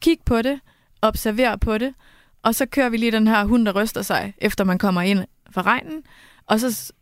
kig 0.00 0.18
på 0.24 0.42
det, 0.42 0.60
observer 1.02 1.56
på 1.56 1.78
det, 1.78 1.94
og 2.42 2.54
så 2.54 2.66
kører 2.66 2.88
vi 2.88 2.96
lige 2.96 3.12
den 3.12 3.26
her 3.26 3.44
hund, 3.44 3.66
der 3.66 3.82
ryster 3.82 4.02
sig, 4.02 4.34
efter 4.38 4.64
man 4.64 4.78
kommer 4.78 5.02
ind 5.02 5.24
fra 5.50 5.62
regnen. 5.62 6.02
Og, 6.46 6.60
så, 6.60 6.92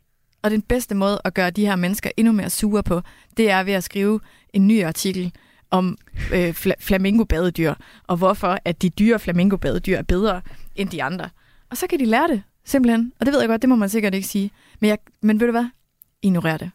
og 0.44 0.50
den 0.50 0.62
bedste 0.62 0.94
måde 0.94 1.20
at 1.24 1.34
gøre 1.34 1.50
de 1.50 1.66
her 1.66 1.76
mennesker 1.76 2.10
endnu 2.16 2.32
mere 2.32 2.50
sure 2.50 2.82
på, 2.82 3.02
det 3.36 3.50
er 3.50 3.62
ved 3.62 3.72
at 3.72 3.84
skrive 3.84 4.20
en 4.52 4.66
ny 4.66 4.84
artikel 4.84 5.32
om 5.70 5.98
øh, 6.34 6.48
fl- 6.48 6.80
flamingobadedyr, 6.80 7.74
og 8.06 8.16
hvorfor 8.16 8.58
at 8.64 8.82
de 8.82 8.90
dyre 8.90 9.18
flamingobadedyr 9.18 9.96
er 9.96 10.02
bedre 10.02 10.40
end 10.76 10.88
de 10.88 11.02
andre. 11.02 11.28
Og 11.70 11.76
så 11.76 11.86
kan 11.86 11.98
de 11.98 12.04
lære 12.04 12.28
det, 12.28 12.42
simpelthen. 12.64 13.12
Og 13.20 13.26
det 13.26 13.32
ved 13.32 13.40
jeg 13.40 13.48
godt, 13.48 13.62
det 13.62 13.68
må 13.68 13.76
man 13.76 13.88
sikkert 13.88 14.14
ikke 14.14 14.26
sige. 14.26 14.50
Men, 14.80 14.88
jeg, 14.88 14.98
men 15.22 15.40
ved 15.40 15.46
du 15.46 15.50
hvad? 15.50 15.66
Ignorer 16.22 16.56
det. 16.56 16.70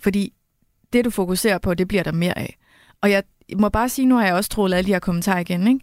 Fordi 0.00 0.32
det, 0.92 1.04
du 1.04 1.10
fokuserer 1.10 1.58
på, 1.58 1.74
det 1.74 1.88
bliver 1.88 2.02
der 2.02 2.12
mere 2.12 2.38
af. 2.38 2.58
Og 3.00 3.10
jeg 3.10 3.22
må 3.56 3.68
bare 3.68 3.88
sige, 3.88 4.06
nu 4.06 4.16
har 4.16 4.24
jeg 4.24 4.34
også 4.34 4.50
troet 4.50 4.74
alle 4.74 4.86
de 4.86 4.92
her 4.92 4.98
kommentarer 4.98 5.38
igen, 5.38 5.66
ikke? 5.66 5.80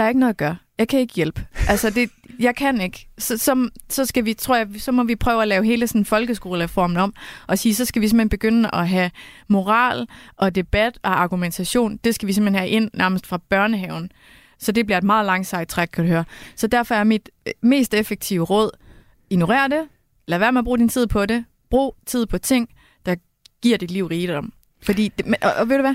Der 0.00 0.04
er 0.04 0.08
ikke 0.08 0.20
noget 0.20 0.30
at 0.30 0.36
gøre. 0.36 0.56
Jeg 0.78 0.88
kan 0.88 1.00
ikke 1.00 1.14
hjælpe. 1.14 1.46
Altså, 1.68 1.90
det, 1.90 2.10
jeg 2.38 2.56
kan 2.56 2.80
ikke. 2.80 3.08
Så, 3.18 3.38
så, 3.38 3.70
så, 3.88 4.04
skal 4.04 4.24
vi, 4.24 4.34
tror 4.34 4.56
jeg, 4.56 4.68
så 4.78 4.92
må 4.92 5.04
vi 5.04 5.16
prøve 5.16 5.42
at 5.42 5.48
lave 5.48 5.64
hele 5.64 5.86
sådan 5.86 6.04
folkeskolereformen 6.04 6.96
om, 6.96 7.14
og 7.46 7.58
sige, 7.58 7.74
så 7.74 7.84
skal 7.84 8.02
vi 8.02 8.08
simpelthen 8.08 8.28
begynde 8.28 8.70
at 8.72 8.88
have 8.88 9.10
moral 9.48 10.08
og 10.36 10.54
debat 10.54 10.98
og 11.02 11.20
argumentation. 11.20 11.96
Det 11.96 12.14
skal 12.14 12.28
vi 12.28 12.32
simpelthen 12.32 12.58
have 12.58 12.70
ind 12.70 12.90
nærmest 12.94 13.26
fra 13.26 13.38
børnehaven. 13.48 14.12
Så 14.58 14.72
det 14.72 14.86
bliver 14.86 14.98
et 14.98 15.04
meget 15.04 15.26
langt 15.26 15.46
sejt 15.46 15.68
træk, 15.68 15.88
kan 15.92 16.04
du 16.04 16.10
høre. 16.10 16.24
Så 16.56 16.66
derfor 16.66 16.94
er 16.94 17.04
mit 17.04 17.30
øh, 17.46 17.52
mest 17.62 17.94
effektive 17.94 18.44
råd, 18.44 18.70
ignorer 19.30 19.68
det, 19.68 19.88
lad 20.28 20.38
være 20.38 20.52
med 20.52 20.58
at 20.58 20.64
bruge 20.64 20.78
din 20.78 20.88
tid 20.88 21.06
på 21.06 21.26
det, 21.26 21.44
brug 21.70 21.96
tid 22.06 22.26
på 22.26 22.38
ting, 22.38 22.68
der 23.06 23.14
giver 23.62 23.78
dit 23.78 23.90
liv 23.90 24.06
rigdom. 24.06 24.52
Fordi, 24.82 25.12
og, 25.42 25.52
og 25.58 25.68
ved 25.68 25.76
du 25.76 25.82
hvad, 25.82 25.94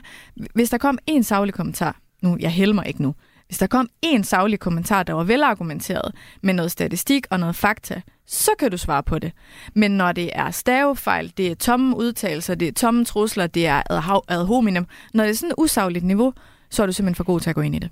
hvis 0.53 0.69
der 0.69 0.77
kom 0.77 0.97
en 1.07 1.23
savlig 1.23 1.53
kommentar, 1.53 1.99
nu, 2.21 2.37
jeg 2.39 2.51
helmer 2.51 2.83
ikke 2.83 3.01
nu, 3.01 3.15
hvis 3.47 3.57
der 3.57 3.67
kom 3.67 3.89
en 4.01 4.23
savlig 4.23 4.59
kommentar, 4.59 5.03
der 5.03 5.13
var 5.13 5.23
velargumenteret 5.23 6.15
med 6.43 6.53
noget 6.53 6.71
statistik 6.71 7.27
og 7.29 7.39
noget 7.39 7.55
fakta, 7.55 8.01
så 8.27 8.51
kan 8.59 8.71
du 8.71 8.77
svare 8.77 9.03
på 9.03 9.19
det. 9.19 9.31
Men 9.73 9.91
når 9.91 10.11
det 10.11 10.29
er 10.33 10.51
stavefejl, 10.51 11.33
det 11.37 11.51
er 11.51 11.55
tomme 11.55 11.97
udtalelser, 11.97 12.55
det 12.55 12.67
er 12.67 12.71
tomme 12.71 13.05
trusler, 13.05 13.47
det 13.47 13.67
er 13.67 13.81
ad 14.27 14.45
hominem, 14.45 14.85
når 15.13 15.23
det 15.23 15.31
er 15.31 15.35
sådan 15.35 15.51
et 15.51 15.55
usagligt 15.57 16.05
niveau, 16.05 16.33
så 16.69 16.81
er 16.83 16.87
du 16.87 16.93
simpelthen 16.93 17.15
for 17.15 17.23
god 17.23 17.39
til 17.39 17.49
at 17.49 17.55
gå 17.55 17.61
ind 17.61 17.75
i 17.75 17.79
det. 17.79 17.89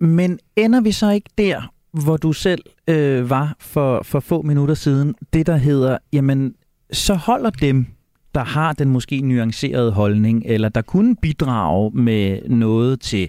Men 0.00 0.38
ender 0.56 0.80
vi 0.80 0.92
så 0.92 1.10
ikke 1.10 1.30
der, 1.38 1.72
hvor 1.92 2.16
du 2.16 2.32
selv 2.32 2.62
øh, 2.88 3.30
var 3.30 3.56
for, 3.60 4.02
for 4.02 4.20
få 4.20 4.42
minutter 4.42 4.74
siden, 4.74 5.14
det 5.32 5.46
der 5.46 5.56
hedder, 5.56 5.98
jamen, 6.12 6.54
så 6.92 7.14
holder 7.14 7.50
dem, 7.50 7.86
der 8.34 8.44
har 8.44 8.72
den 8.72 8.90
måske 8.90 9.20
nuancerede 9.20 9.92
holdning, 9.92 10.42
eller 10.46 10.68
der 10.68 10.82
kunne 10.82 11.16
bidrage 11.16 11.90
med 11.90 12.48
noget 12.48 13.00
til 13.00 13.28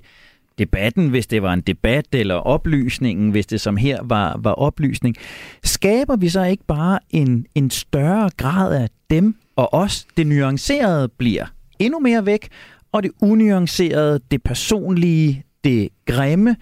debatten, 0.57 1.09
hvis 1.09 1.27
det 1.27 1.41
var 1.41 1.53
en 1.53 1.61
debat, 1.61 2.05
eller 2.11 2.35
oplysningen, 2.35 3.31
hvis 3.31 3.45
det 3.45 3.61
som 3.61 3.77
her 3.77 4.03
var, 4.03 4.39
var 4.43 4.51
oplysning. 4.51 5.15
Skaber 5.63 6.15
vi 6.15 6.29
så 6.29 6.43
ikke 6.43 6.63
bare 6.67 6.99
en, 7.09 7.45
en 7.55 7.69
større 7.69 8.29
grad 8.37 8.81
af 8.81 8.89
dem 9.09 9.35
og 9.55 9.73
os? 9.73 10.07
Det 10.17 10.27
nuancerede 10.27 11.07
bliver 11.07 11.45
endnu 11.79 11.99
mere 11.99 12.25
væk, 12.25 12.49
og 12.91 13.03
det 13.03 13.11
unuancerede, 13.21 14.19
det 14.31 14.43
personlige, 14.43 15.43
det 15.63 15.89
grimme, 16.05 16.55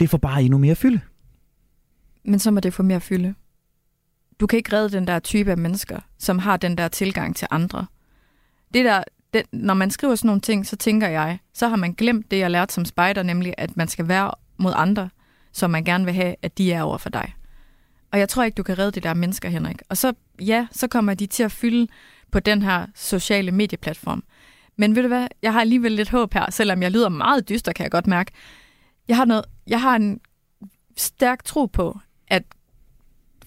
det 0.00 0.10
får 0.10 0.18
bare 0.18 0.42
endnu 0.42 0.58
mere 0.58 0.74
fylde. 0.74 1.00
Men 2.24 2.38
så 2.38 2.50
må 2.50 2.60
det 2.60 2.74
få 2.74 2.82
mere 2.82 3.00
fylde. 3.00 3.34
Du 4.40 4.46
kan 4.46 4.56
ikke 4.56 4.76
redde 4.76 4.96
den 4.96 5.06
der 5.06 5.18
type 5.18 5.50
af 5.50 5.58
mennesker, 5.58 5.98
som 6.18 6.38
har 6.38 6.56
den 6.56 6.78
der 6.78 6.88
tilgang 6.88 7.36
til 7.36 7.48
andre. 7.50 7.86
Det 8.74 8.84
der, 8.84 9.02
den, 9.34 9.44
når 9.52 9.74
man 9.74 9.90
skriver 9.90 10.14
sådan 10.14 10.26
nogle 10.26 10.40
ting, 10.40 10.66
så 10.66 10.76
tænker 10.76 11.08
jeg, 11.08 11.38
så 11.54 11.68
har 11.68 11.76
man 11.76 11.92
glemt 11.92 12.30
det, 12.30 12.38
jeg 12.38 12.50
lærte 12.50 12.74
som 12.74 12.84
spejder, 12.84 13.22
nemlig 13.22 13.54
at 13.58 13.76
man 13.76 13.88
skal 13.88 14.08
være 14.08 14.30
mod 14.56 14.72
andre. 14.76 15.08
som 15.52 15.70
man 15.70 15.84
gerne 15.84 16.04
vil 16.04 16.14
have, 16.14 16.34
at 16.42 16.58
de 16.58 16.72
er 16.72 16.82
over 16.82 16.98
for 16.98 17.10
dig. 17.10 17.34
Og 18.12 18.18
jeg 18.18 18.28
tror 18.28 18.44
ikke, 18.44 18.56
du 18.56 18.62
kan 18.62 18.78
redde 18.78 19.00
de 19.00 19.00
der 19.00 19.14
mennesker, 19.14 19.48
Henrik. 19.48 19.82
Og 19.88 19.96
så, 19.96 20.12
ja, 20.40 20.66
så 20.72 20.88
kommer 20.88 21.14
de 21.14 21.26
til 21.26 21.42
at 21.42 21.52
fylde 21.52 21.86
på 22.32 22.40
den 22.40 22.62
her 22.62 22.86
sociale 22.94 23.52
medieplatform. 23.52 24.22
Men 24.76 24.96
ved 24.96 25.02
du 25.02 25.08
hvad, 25.08 25.28
jeg 25.42 25.52
har 25.52 25.60
alligevel 25.60 25.92
lidt 25.92 26.10
håb 26.10 26.34
her, 26.34 26.50
selvom 26.50 26.82
jeg 26.82 26.90
lyder 26.90 27.08
meget 27.08 27.48
dyster, 27.48 27.72
kan 27.72 27.82
jeg 27.82 27.90
godt 27.90 28.06
mærke. 28.06 28.32
Jeg 29.08 29.16
har, 29.16 29.24
noget, 29.24 29.44
jeg 29.66 29.80
har 29.80 29.96
en 29.96 30.20
stærk 30.96 31.44
tro 31.44 31.66
på, 31.66 31.98
at 32.28 32.42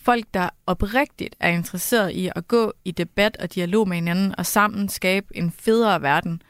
folk, 0.03 0.25
der 0.33 0.49
oprigtigt 0.67 1.35
er 1.39 1.49
interesseret 1.49 2.11
i 2.11 2.29
at 2.35 2.47
gå 2.47 2.73
i 2.85 2.91
debat 2.91 3.37
og 3.37 3.55
dialog 3.55 3.87
med 3.87 3.97
hinanden, 3.97 4.35
og 4.37 4.45
sammen 4.45 4.89
skabe 4.89 5.27
en 5.37 5.51
federe 5.51 6.01
verden, 6.01 6.41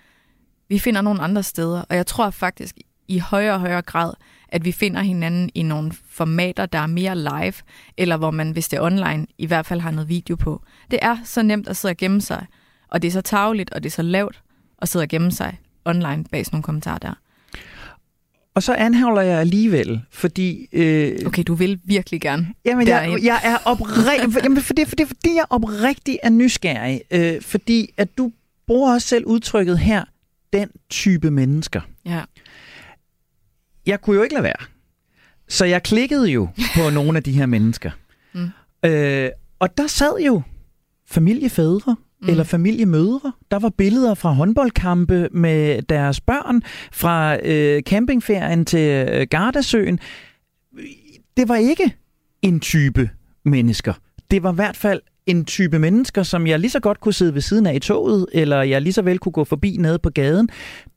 vi 0.69 0.79
finder 0.79 1.01
nogle 1.01 1.21
andre 1.21 1.43
steder. 1.43 1.81
Og 1.89 1.95
jeg 1.95 2.07
tror 2.07 2.29
faktisk 2.29 2.77
i 3.07 3.19
højere 3.19 3.53
og 3.53 3.59
højere 3.59 3.81
grad, 3.81 4.13
at 4.47 4.65
vi 4.65 4.71
finder 4.71 5.01
hinanden 5.01 5.49
i 5.55 5.63
nogle 5.63 5.91
formater, 6.09 6.65
der 6.65 6.79
er 6.79 6.87
mere 6.87 7.15
live, 7.15 7.53
eller 7.97 8.17
hvor 8.17 8.31
man, 8.31 8.51
hvis 8.51 8.67
det 8.67 8.77
er 8.77 8.81
online, 8.81 9.27
i 9.37 9.45
hvert 9.45 9.65
fald 9.65 9.79
har 9.79 9.91
noget 9.91 10.09
video 10.09 10.35
på. 10.35 10.63
Det 10.91 10.99
er 11.01 11.17
så 11.23 11.43
nemt 11.43 11.67
at 11.67 11.77
sidde 11.77 11.91
og 11.91 11.97
gemme 11.97 12.21
sig, 12.21 12.45
og 12.87 13.01
det 13.01 13.07
er 13.07 13.11
så 13.11 13.21
tageligt, 13.21 13.73
og 13.73 13.83
det 13.83 13.89
er 13.89 13.93
så 13.93 14.01
lavt 14.01 14.43
at 14.81 14.89
sidde 14.89 15.03
og 15.03 15.09
gemme 15.09 15.31
sig 15.31 15.59
online 15.85 16.23
bag 16.31 16.45
sådan 16.45 16.55
nogle 16.55 16.63
kommentarer 16.63 16.97
der. 16.97 17.13
Og 18.55 18.63
så 18.63 18.73
anholder 18.73 19.21
jeg 19.21 19.39
alligevel, 19.39 20.01
fordi... 20.11 20.67
Øh, 20.71 21.19
Okay, 21.25 21.43
du 21.47 21.53
vil 21.53 21.79
virkelig 21.83 22.21
gerne. 22.21 22.47
Jamen, 22.65 22.87
jeg, 22.87 23.01
derind. 23.05 23.23
jeg 23.23 23.39
er 23.43 23.57
oprigtig, 23.65 24.43
jamen, 24.43 24.61
for 24.61 24.73
det, 24.73 24.87
for 24.87 24.95
det, 24.95 25.07
fordi 25.07 25.35
jeg 25.35 25.45
oprigtig 25.49 26.19
er 26.23 26.29
nysgerrig. 26.29 27.01
Øh, 27.11 27.41
fordi 27.41 27.93
at 27.97 28.17
du 28.17 28.31
bruger 28.67 28.93
også 28.93 29.07
selv 29.07 29.25
udtrykket 29.25 29.79
her, 29.79 30.03
den 30.53 30.69
type 30.89 31.31
mennesker. 31.31 31.81
Ja. 32.05 32.21
Jeg 33.85 34.01
kunne 34.01 34.15
jo 34.15 34.23
ikke 34.23 34.35
lade 34.35 34.43
være. 34.43 34.65
Så 35.49 35.65
jeg 35.65 35.83
klikkede 35.83 36.27
jo 36.27 36.47
på 36.75 36.89
nogle 36.97 37.17
af 37.17 37.23
de 37.23 37.31
her 37.31 37.45
mennesker. 37.45 37.91
Mm. 38.33 38.49
Øh, 38.89 39.29
og 39.59 39.77
der 39.77 39.87
sad 39.87 40.19
jo 40.25 40.41
familiefædre 41.07 41.95
mm. 42.23 42.29
eller 42.29 42.43
familiemødre. 42.43 43.31
Der 43.51 43.59
var 43.59 43.69
billeder 43.69 44.13
fra 44.13 44.31
håndboldkampe 44.31 45.29
med 45.31 45.81
deres 45.81 46.21
børn, 46.21 46.61
fra 46.91 47.37
øh, 47.43 47.81
campingferien 47.81 48.65
til 48.65 49.07
øh, 49.09 49.27
Gardasøen. 49.29 49.99
Det 51.37 51.49
var 51.49 51.55
ikke 51.55 51.95
en 52.41 52.59
type 52.59 53.09
mennesker. 53.45 53.93
Det 54.31 54.43
var 54.43 54.51
i 54.51 54.55
hvert 54.55 54.77
fald 54.77 55.01
en 55.25 55.45
type 55.45 55.79
mennesker, 55.79 56.23
som 56.23 56.47
jeg 56.47 56.59
lige 56.59 56.71
så 56.71 56.79
godt 56.79 56.99
kunne 56.99 57.13
sidde 57.13 57.33
ved 57.33 57.41
siden 57.41 57.65
af 57.65 57.75
i 57.75 57.79
toget, 57.79 58.25
eller 58.33 58.61
jeg 58.61 58.81
lige 58.81 58.93
så 58.93 59.01
vel 59.01 59.19
kunne 59.19 59.31
gå 59.31 59.43
forbi 59.43 59.77
nede 59.79 59.99
på 59.99 60.09
gaden. 60.09 60.49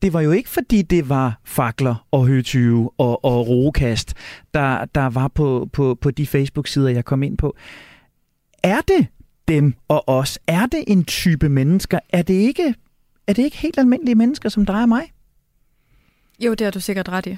Det 0.03 0.13
var 0.13 0.21
jo 0.21 0.31
ikke, 0.31 0.49
fordi 0.49 0.83
det 0.83 1.09
var 1.09 1.41
fakler 1.45 2.07
og 2.11 2.27
høtyve 2.27 2.91
og, 2.99 3.25
og 3.25 3.49
rokast, 3.49 4.15
der, 4.55 4.85
der 4.85 5.11
var 5.11 5.29
på, 5.29 5.69
på, 5.73 5.99
på 6.01 6.11
de 6.11 6.27
Facebook-sider, 6.27 6.89
jeg 6.89 7.05
kom 7.05 7.23
ind 7.23 7.39
på. 7.39 7.57
Er 8.63 8.81
det 8.81 9.07
dem 9.49 9.75
og 9.89 10.09
os? 10.09 10.39
Er 10.47 10.67
det 10.67 10.85
en 10.87 11.05
type 11.05 11.49
mennesker? 11.49 11.99
Er 12.09 12.23
det 12.23 12.35
ikke, 12.35 12.75
er 13.27 13.33
det 13.33 13.43
ikke 13.45 13.57
helt 13.57 13.79
almindelige 13.79 14.15
mennesker, 14.15 14.49
som 14.49 14.67
dig 14.67 14.83
og 14.83 14.89
mig? 14.89 15.13
Jo, 16.39 16.55
det 16.55 16.65
har 16.65 16.71
du 16.71 16.81
sikkert 16.81 17.09
ret 17.09 17.27
i. 17.27 17.37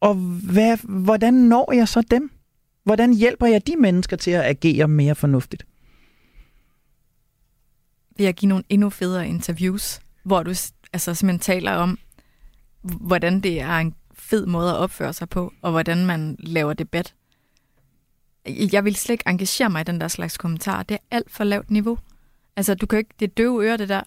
Og 0.00 0.14
hvad, 0.52 0.78
hvordan 0.84 1.34
når 1.34 1.72
jeg 1.72 1.88
så 1.88 2.02
dem? 2.10 2.30
Hvordan 2.84 3.14
hjælper 3.14 3.46
jeg 3.46 3.66
de 3.66 3.76
mennesker 3.76 4.16
til 4.16 4.30
at 4.30 4.44
agere 4.44 4.88
mere 4.88 5.14
fornuftigt? 5.14 5.66
Ved 8.16 8.26
at 8.26 8.36
give 8.36 8.48
nogle 8.48 8.64
endnu 8.68 8.90
federe 8.90 9.28
interviews, 9.28 10.00
hvor 10.22 10.42
du 10.42 10.50
altså, 10.92 11.14
simpelthen 11.14 11.38
taler 11.38 11.72
om, 11.72 11.98
hvordan 12.82 13.40
det 13.40 13.60
er 13.60 13.76
en 13.76 13.94
fed 14.12 14.46
måde 14.46 14.70
at 14.70 14.76
opføre 14.76 15.12
sig 15.12 15.28
på, 15.28 15.52
og 15.62 15.70
hvordan 15.70 16.06
man 16.06 16.36
laver 16.38 16.72
debat. 16.72 17.14
Jeg 18.46 18.84
vil 18.84 18.96
slet 18.96 19.12
ikke 19.12 19.28
engagere 19.28 19.70
mig 19.70 19.80
i 19.80 19.84
den 19.84 20.00
der 20.00 20.08
slags 20.08 20.38
kommentar. 20.38 20.82
Det 20.82 20.94
er 20.94 21.16
alt 21.16 21.30
for 21.30 21.44
lavt 21.44 21.70
niveau. 21.70 21.98
Altså, 22.56 22.74
du 22.74 22.86
kan 22.86 22.98
ikke, 22.98 23.14
det 23.20 23.30
er 23.30 23.34
døve 23.34 23.64
ører, 23.64 23.76
det 23.76 23.88
der. 23.88 24.02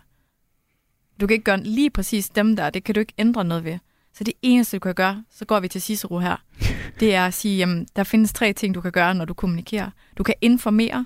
Du 1.21 1.27
kan 1.27 1.33
ikke 1.33 1.43
gøre 1.43 1.63
lige 1.63 1.89
præcis 1.89 2.29
dem 2.29 2.55
der, 2.55 2.69
det 2.69 2.83
kan 2.83 2.95
du 2.95 2.99
ikke 2.99 3.13
ændre 3.17 3.43
noget 3.43 3.63
ved. 3.63 3.79
Så 4.13 4.23
det 4.23 4.33
eneste, 4.41 4.77
du 4.77 4.79
kan 4.79 4.95
gøre, 4.95 5.23
så 5.29 5.45
går 5.45 5.59
vi 5.59 5.67
til 5.67 5.81
Cicero 5.81 6.19
her, 6.19 6.37
det 6.99 7.15
er 7.15 7.25
at 7.25 7.33
sige, 7.33 7.57
jamen, 7.57 7.87
der 7.95 8.03
findes 8.03 8.33
tre 8.33 8.53
ting, 8.53 8.75
du 8.75 8.81
kan 8.81 8.91
gøre, 8.91 9.15
når 9.15 9.25
du 9.25 9.33
kommunikerer. 9.33 9.89
Du 10.17 10.23
kan 10.23 10.35
informere, 10.41 11.05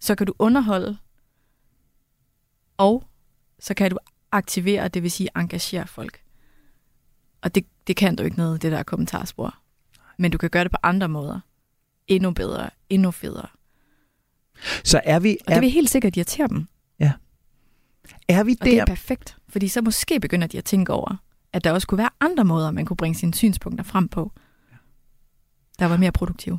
så 0.00 0.14
kan 0.14 0.26
du 0.26 0.34
underholde, 0.38 0.96
og 2.76 3.04
så 3.58 3.74
kan 3.74 3.90
du 3.90 3.98
aktivere, 4.32 4.88
det 4.88 5.02
vil 5.02 5.10
sige 5.10 5.28
engagere 5.36 5.86
folk. 5.86 6.20
Og 7.42 7.54
det, 7.54 7.66
det 7.86 7.96
kan 7.96 8.16
du 8.16 8.22
ikke 8.22 8.36
noget, 8.36 8.62
det 8.62 8.72
der 8.72 8.82
kommentarspor. 8.82 9.58
Men 10.18 10.30
du 10.30 10.38
kan 10.38 10.50
gøre 10.50 10.64
det 10.64 10.70
på 10.72 10.78
andre 10.82 11.08
måder. 11.08 11.40
Endnu 12.06 12.30
bedre, 12.30 12.70
endnu 12.88 13.10
federe. 13.10 13.46
Så 14.84 15.00
er 15.04 15.18
vi, 15.18 15.36
Og 15.40 15.48
det 15.48 15.56
er, 15.56 15.60
vil 15.60 15.70
helt 15.70 15.90
sikkert 15.90 16.16
irritere 16.16 16.48
dem. 16.48 16.66
er 18.28 18.44
vi 18.44 18.56
Og 18.60 18.66
det 18.66 18.72
er 18.74 18.78
der? 18.78 18.84
perfekt, 18.84 19.36
fordi 19.48 19.68
så 19.68 19.82
måske 19.82 20.20
begynder 20.20 20.46
de 20.46 20.58
at 20.58 20.64
tænke 20.64 20.92
over, 20.92 21.16
at 21.52 21.64
der 21.64 21.72
også 21.72 21.86
kunne 21.86 21.98
være 21.98 22.10
andre 22.20 22.44
måder, 22.44 22.70
man 22.70 22.84
kunne 22.84 22.96
bringe 22.96 23.14
sine 23.18 23.34
synspunkter 23.34 23.84
frem 23.84 24.08
på, 24.08 24.32
der 25.78 25.86
var 25.86 25.96
mere 25.96 26.12
produktive. 26.12 26.58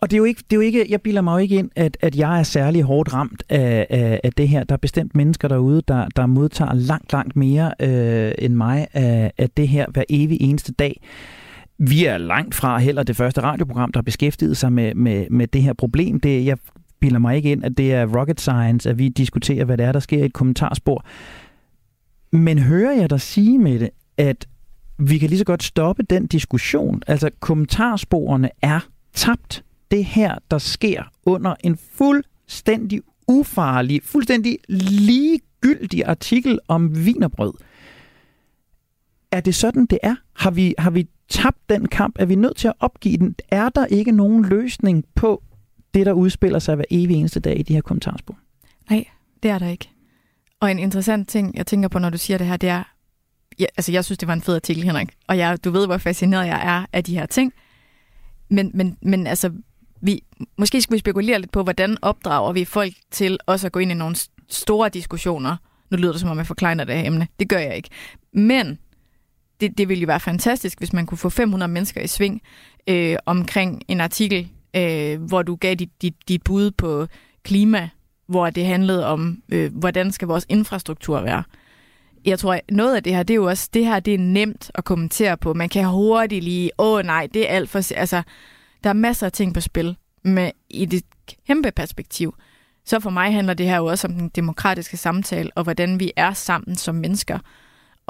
Og 0.00 0.10
det 0.10 0.16
er 0.16 0.18
jo 0.18 0.24
ikke, 0.24 0.42
det 0.50 0.52
er 0.52 0.56
jo 0.56 0.60
ikke 0.60 0.86
jeg 0.90 1.02
bilder 1.02 1.20
mig 1.22 1.32
jo 1.32 1.38
ikke 1.38 1.56
ind, 1.56 1.70
at, 1.76 1.96
at 2.00 2.16
jeg 2.16 2.38
er 2.38 2.42
særlig 2.42 2.82
hårdt 2.82 3.12
ramt 3.12 3.42
af, 3.48 3.86
af, 3.90 4.20
af 4.24 4.32
det 4.32 4.48
her. 4.48 4.64
Der 4.64 4.72
er 4.72 4.76
bestemt 4.78 5.16
mennesker 5.16 5.48
derude, 5.48 5.82
der, 5.88 6.08
der 6.16 6.26
modtager 6.26 6.74
langt, 6.74 7.12
langt 7.12 7.36
mere 7.36 7.74
øh, 7.80 8.32
end 8.38 8.54
mig 8.54 8.88
af, 8.92 9.32
af 9.38 9.50
det 9.50 9.68
her 9.68 9.86
hver 9.90 10.04
evig 10.08 10.40
eneste 10.40 10.72
dag. 10.72 11.00
Vi 11.82 12.04
er 12.04 12.18
langt 12.18 12.54
fra 12.54 12.78
heller 12.78 13.02
det 13.02 13.16
første 13.16 13.40
radioprogram, 13.40 13.92
der 13.92 13.98
har 13.98 14.02
beskæftiget 14.02 14.56
sig 14.56 14.72
med, 14.72 14.94
med, 14.94 15.26
med 15.30 15.46
det 15.46 15.62
her 15.62 15.72
problem. 15.72 16.20
Det, 16.20 16.46
jeg 16.46 16.58
bilder 17.00 17.18
mig 17.18 17.36
ikke 17.36 17.52
ind, 17.52 17.64
at 17.64 17.78
det 17.78 17.92
er 17.92 18.18
rocket 18.18 18.40
science, 18.40 18.90
at 18.90 18.98
vi 18.98 19.08
diskuterer, 19.08 19.64
hvad 19.64 19.76
det 19.78 19.86
er, 19.86 19.92
der 19.92 20.00
sker 20.00 20.22
i 20.22 20.26
et 20.26 20.32
kommentarspor. 20.32 21.04
Men 22.32 22.58
hører 22.58 22.92
jeg 22.92 23.10
dig 23.10 23.20
sige 23.20 23.58
med 23.58 23.78
det, 23.78 23.90
at 24.16 24.46
vi 24.98 25.18
kan 25.18 25.28
lige 25.28 25.38
så 25.38 25.44
godt 25.44 25.62
stoppe 25.62 26.02
den 26.02 26.26
diskussion. 26.26 27.02
Altså, 27.06 27.30
kommentarsporene 27.40 28.50
er 28.62 28.80
tabt. 29.14 29.64
Det 29.90 30.04
her, 30.04 30.34
der 30.50 30.58
sker 30.58 31.02
under 31.26 31.54
en 31.64 31.78
fuldstændig 31.92 33.00
ufarlig, 33.28 34.00
fuldstændig 34.04 34.58
ligegyldig 34.68 36.04
artikel 36.06 36.58
om 36.68 37.04
vinerbrød. 37.06 37.52
Er 39.32 39.40
det 39.40 39.54
sådan, 39.54 39.86
det 39.86 39.98
er? 40.02 40.16
Har 40.36 40.50
vi, 40.50 40.74
har 40.78 40.90
vi 40.90 41.08
tabt 41.28 41.58
den 41.68 41.88
kamp? 41.88 42.16
Er 42.18 42.24
vi 42.24 42.34
nødt 42.34 42.56
til 42.56 42.68
at 42.68 42.74
opgive 42.80 43.16
den? 43.16 43.34
Er 43.48 43.68
der 43.68 43.86
ikke 43.86 44.12
nogen 44.12 44.44
løsning 44.44 45.04
på 45.14 45.42
det, 45.94 46.06
der 46.06 46.12
udspiller 46.12 46.58
sig 46.58 46.74
hver 46.74 46.84
evig 46.90 47.16
eneste 47.16 47.40
dag 47.40 47.58
i 47.58 47.62
de 47.62 47.74
her 47.74 47.80
kommentarspor? 47.80 48.38
Det 49.42 49.50
er 49.50 49.58
der 49.58 49.68
ikke. 49.68 49.90
Og 50.60 50.70
en 50.70 50.78
interessant 50.78 51.28
ting, 51.28 51.56
jeg 51.56 51.66
tænker 51.66 51.88
på, 51.88 51.98
når 51.98 52.10
du 52.10 52.18
siger 52.18 52.38
det 52.38 52.46
her, 52.46 52.56
det 52.56 52.68
er, 52.68 52.82
ja, 53.58 53.66
altså 53.76 53.92
jeg 53.92 54.04
synes, 54.04 54.18
det 54.18 54.28
var 54.28 54.34
en 54.34 54.42
fed 54.42 54.54
artikel, 54.54 54.84
Henrik. 54.84 55.08
Og 55.26 55.38
jeg, 55.38 55.64
du 55.64 55.70
ved, 55.70 55.86
hvor 55.86 55.98
fascineret 55.98 56.46
jeg 56.46 56.60
er 56.64 56.86
af 56.92 57.04
de 57.04 57.18
her 57.18 57.26
ting. 57.26 57.52
Men, 58.48 58.70
men, 58.74 58.96
men 59.02 59.26
altså, 59.26 59.52
vi, 60.00 60.24
måske 60.58 60.82
skal 60.82 60.94
vi 60.94 60.98
spekulere 60.98 61.38
lidt 61.38 61.52
på, 61.52 61.62
hvordan 61.62 61.96
opdrager 62.02 62.52
vi 62.52 62.64
folk 62.64 62.92
til 63.10 63.38
også 63.46 63.66
at 63.66 63.72
gå 63.72 63.78
ind 63.78 63.90
i 63.90 63.94
nogle 63.94 64.16
store 64.48 64.88
diskussioner. 64.88 65.56
Nu 65.90 65.96
lyder 65.96 66.12
det 66.12 66.20
som 66.20 66.30
om, 66.30 66.38
jeg 66.38 66.46
forklejner 66.46 66.84
det 66.84 66.96
her 66.96 67.06
emne. 67.06 67.28
Det 67.40 67.48
gør 67.48 67.58
jeg 67.58 67.76
ikke. 67.76 67.88
Men 68.32 68.78
det, 69.60 69.78
det 69.78 69.88
ville 69.88 70.02
jo 70.02 70.06
være 70.06 70.20
fantastisk, 70.20 70.78
hvis 70.78 70.92
man 70.92 71.06
kunne 71.06 71.18
få 71.18 71.28
500 71.28 71.72
mennesker 71.72 72.00
i 72.00 72.06
sving 72.06 72.42
øh, 72.86 73.16
omkring 73.26 73.82
en 73.88 74.00
artikel, 74.00 74.48
øh, 74.76 75.22
hvor 75.22 75.42
du 75.42 75.56
gav 75.56 75.74
dit, 75.74 76.02
dit, 76.02 76.14
dit 76.28 76.42
bud 76.42 76.70
på 76.70 77.06
klima, 77.42 77.88
hvor 78.26 78.50
det 78.50 78.66
handlede 78.66 79.06
om, 79.06 79.42
øh, 79.48 79.74
hvordan 79.74 80.12
skal 80.12 80.28
vores 80.28 80.46
infrastruktur 80.48 81.20
være. 81.20 81.42
Jeg 82.24 82.38
tror, 82.38 82.54
at 82.54 82.60
noget 82.70 82.96
af 82.96 83.02
det 83.02 83.14
her, 83.14 83.22
det 83.22 83.34
er 83.34 83.36
jo 83.36 83.48
også, 83.48 83.68
det 83.74 83.84
her 83.84 84.00
det 84.00 84.14
er 84.14 84.18
nemt 84.18 84.70
at 84.74 84.84
kommentere 84.84 85.36
på. 85.36 85.54
Man 85.54 85.68
kan 85.68 85.84
hurtigt 85.84 86.44
lige, 86.44 86.70
åh 86.78 87.02
nej, 87.02 87.28
det 87.34 87.50
er 87.50 87.54
alt 87.54 87.70
for... 87.70 87.94
Altså, 87.94 88.22
der 88.84 88.90
er 88.90 88.94
masser 88.94 89.26
af 89.26 89.32
ting 89.32 89.54
på 89.54 89.60
spil, 89.60 89.96
med, 90.22 90.50
i 90.70 90.84
det 90.84 91.04
kæmpe 91.46 91.70
perspektiv, 91.70 92.34
så 92.84 93.00
for 93.00 93.10
mig 93.10 93.32
handler 93.32 93.54
det 93.54 93.66
her 93.66 93.76
jo 93.76 93.86
også 93.86 94.08
om 94.08 94.14
den 94.14 94.28
demokratiske 94.28 94.96
samtale, 94.96 95.50
og 95.54 95.62
hvordan 95.62 96.00
vi 96.00 96.12
er 96.16 96.32
sammen 96.32 96.76
som 96.76 96.94
mennesker. 96.94 97.38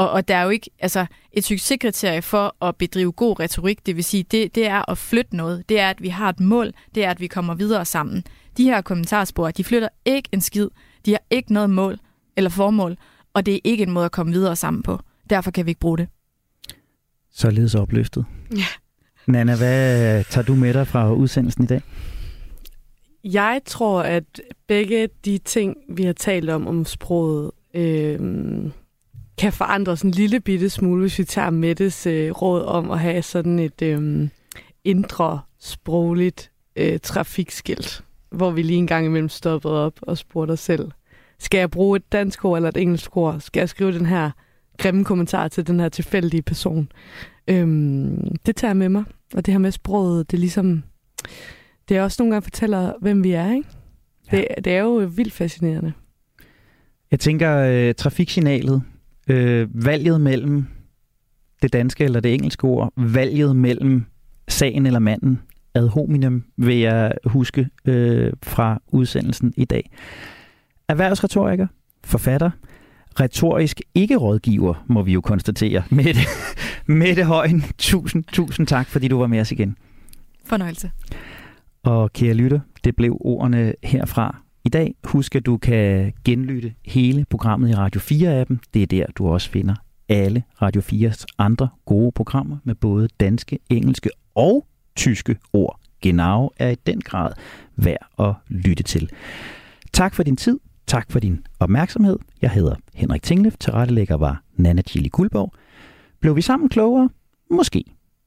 Og, 0.01 0.11
og 0.11 0.28
der 0.28 0.36
er 0.36 0.42
jo 0.42 0.51
ikke, 0.51 0.70
altså 0.78 1.07
et 1.32 1.44
succeskriterie 1.44 2.22
for 2.22 2.64
at 2.64 2.76
bedrive 2.76 3.12
god 3.12 3.40
retorik, 3.40 3.86
det 3.86 3.96
vil 3.96 4.05
sige, 4.05 4.22
det, 4.22 4.55
det 4.55 4.66
er 4.66 4.90
at 4.90 4.98
flytte 4.98 5.36
noget, 5.36 5.68
det 5.68 5.80
er, 5.80 5.90
at 5.90 6.03
vi 6.03 6.09
har 6.09 6.28
et 6.28 6.40
mål, 6.40 6.72
det 6.94 7.05
er, 7.05 7.11
at 7.11 7.20
vi 7.20 7.26
kommer 7.26 7.55
videre 7.55 7.84
sammen. 7.84 8.24
De 8.57 8.64
her 8.64 8.80
kommentarspor, 8.80 9.51
de 9.51 9.64
flytter 9.64 9.88
ikke 10.05 10.28
en 10.32 10.40
skid, 10.40 10.68
de 11.07 11.11
har 11.11 11.20
ikke 11.30 11.53
noget 11.53 11.70
mål 11.70 11.98
eller 12.36 12.51
formål, 12.51 12.96
og 13.34 13.46
det 13.46 13.55
er 13.55 13.59
ikke 13.64 13.82
en 13.82 13.90
måde 13.90 14.05
at 14.05 14.12
komme 14.12 14.32
videre 14.32 14.57
sammen 14.57 14.82
på. 14.82 14.98
Derfor 15.30 15.51
kan 15.51 15.66
vi 15.66 15.70
ikke 15.70 15.80
bruge 15.80 15.98
det. 15.98 16.09
Således 17.32 17.74
opløftet. 17.74 18.24
Ja. 18.57 18.64
Nana, 19.26 19.57
hvad 19.57 20.24
tager 20.24 20.44
du 20.44 20.55
med 20.55 20.74
dig 20.74 20.86
fra 20.86 21.12
udsendelsen 21.12 21.64
i 21.64 21.66
dag? 21.66 21.82
Jeg 23.24 23.61
tror, 23.66 24.03
at 24.03 24.24
begge 24.68 25.09
de 25.24 25.38
ting, 25.38 25.76
vi 25.88 26.03
har 26.03 26.12
talt 26.12 26.51
om 26.51 26.66
om 26.66 26.84
sproget, 26.84 27.51
øh, 27.74 28.20
kan 29.41 29.53
forandres 29.53 30.03
en 30.03 30.11
lille 30.11 30.41
bitte 30.41 30.70
smule, 30.70 31.01
hvis 31.01 31.18
vi 31.18 31.24
tager 31.24 31.51
Mettes 31.51 32.07
øh, 32.07 32.30
råd 32.30 32.64
om 32.64 32.91
at 32.91 32.99
have 32.99 33.22
sådan 33.22 33.59
et 33.59 33.82
øh, 33.82 34.28
indre 34.84 35.41
sprogligt 35.59 36.51
øh, 36.76 36.99
trafikskilt, 37.03 38.05
hvor 38.30 38.51
vi 38.51 38.62
lige 38.62 38.78
en 38.78 38.86
gang 38.86 39.07
imellem 39.07 39.28
stoppede 39.28 39.86
op 39.86 39.93
og 40.03 40.18
spurgte 40.18 40.53
os 40.53 40.61
selv, 40.61 40.91
skal 41.38 41.59
jeg 41.59 41.70
bruge 41.70 41.97
et 41.97 42.12
dansk 42.12 42.45
ord 42.45 42.59
eller 42.59 42.68
et 42.68 42.76
engelsk 42.76 43.16
ord? 43.16 43.41
Skal 43.41 43.61
jeg 43.61 43.68
skrive 43.68 43.93
den 43.93 44.07
her 44.07 44.30
grimme 44.78 45.05
kommentar 45.05 45.49
til 45.49 45.66
den 45.66 45.80
her 45.80 45.88
tilfældige 45.88 46.43
person? 46.43 46.93
Øhm, 47.49 48.36
det 48.47 48.57
tager 48.57 48.70
jeg 48.70 48.76
med 48.76 48.88
mig, 48.88 49.05
og 49.34 49.47
det 49.47 49.55
her 49.55 49.59
med 49.59 49.72
sproget, 49.72 50.30
det 50.30 50.36
er 50.36 50.41
ligesom, 50.41 50.82
det 51.88 51.97
er 51.97 52.03
også 52.03 52.22
nogle 52.22 52.34
gange 52.34 52.43
fortæller, 52.43 52.93
hvem 53.01 53.24
vi 53.24 53.32
er, 53.32 53.53
ikke? 53.53 53.68
Ja. 54.32 54.36
Det, 54.36 54.64
det 54.64 54.74
er 54.74 54.80
jo 54.80 55.11
vildt 55.16 55.32
fascinerende. 55.32 55.93
Jeg 57.11 57.20
tænker, 57.20 57.57
øh, 57.57 57.95
trafiksignalet, 57.95 58.82
øh, 59.31 59.68
valget 59.87 60.20
mellem 60.20 60.66
det 61.62 61.72
danske 61.72 62.05
eller 62.05 62.20
det 62.20 62.35
engelske 62.35 62.64
ord, 62.64 62.93
valget 62.97 63.57
mellem 63.57 64.05
sagen 64.49 64.87
eller 64.87 64.99
manden, 64.99 65.41
ad 65.74 65.89
hominem, 65.89 66.45
vil 66.57 66.76
jeg 66.76 67.12
huske 67.24 67.68
øh, 67.85 68.33
fra 68.43 68.83
udsendelsen 68.89 69.55
i 69.57 69.64
dag. 69.64 69.91
Erhvervsretoriker, 70.89 71.66
forfatter, 72.05 72.51
retorisk 73.20 73.81
ikke-rådgiver, 73.95 74.85
må 74.87 75.03
vi 75.03 75.12
jo 75.12 75.20
konstatere. 75.20 75.83
Mette, 75.97 76.20
Mette 76.87 77.24
Højen, 77.24 77.64
tusind, 77.78 78.24
tusind 78.33 78.66
tak, 78.66 78.87
fordi 78.87 79.09
du 79.09 79.18
var 79.18 79.26
med 79.26 79.41
os 79.41 79.53
igen. 79.53 79.76
Fornøjelse. 80.45 80.91
Og 81.83 82.12
kære 82.12 82.35
lytter, 82.35 82.61
det 82.85 82.97
blev 82.97 83.16
ordene 83.20 83.74
herfra 83.83 84.43
i 84.64 84.68
dag. 84.68 84.94
Husk, 85.04 85.36
at 85.36 85.46
du 85.46 85.56
kan 85.56 86.12
genlytte 86.24 86.74
hele 86.86 87.24
programmet 87.30 87.70
i 87.70 87.74
Radio 87.74 88.00
4-appen. 88.00 88.58
Det 88.74 88.82
er 88.82 88.86
der, 88.86 89.06
du 89.16 89.28
også 89.28 89.50
finder 89.50 89.74
alle 90.08 90.42
Radio 90.62 90.80
4's 90.80 91.24
andre 91.38 91.68
gode 91.84 92.12
programmer 92.12 92.56
med 92.64 92.74
både 92.74 93.08
danske, 93.20 93.58
engelske 93.70 94.11
og 94.34 94.66
tyske 94.96 95.36
ord. 95.52 95.80
Genau 96.02 96.50
er 96.58 96.70
i 96.70 96.74
den 96.74 97.00
grad 97.00 97.32
værd 97.76 98.06
at 98.18 98.34
lytte 98.48 98.82
til. 98.82 99.11
Tak 99.92 100.14
for 100.14 100.22
din 100.22 100.36
tid. 100.36 100.58
Tak 100.86 101.11
for 101.11 101.20
din 101.20 101.46
opmærksomhed. 101.61 102.18
Jeg 102.42 102.50
hedder 102.50 102.74
Henrik 102.94 103.22
Tinglef. 103.22 103.56
Tilrettelægger 103.61 104.16
var 104.16 104.42
Nana 104.56 104.82
Chili 104.82 105.08
Guldborg. 105.08 105.52
Blev 106.20 106.36
vi 106.36 106.42
sammen 106.42 106.68
klogere? 106.68 107.08
Måske. 107.50 107.84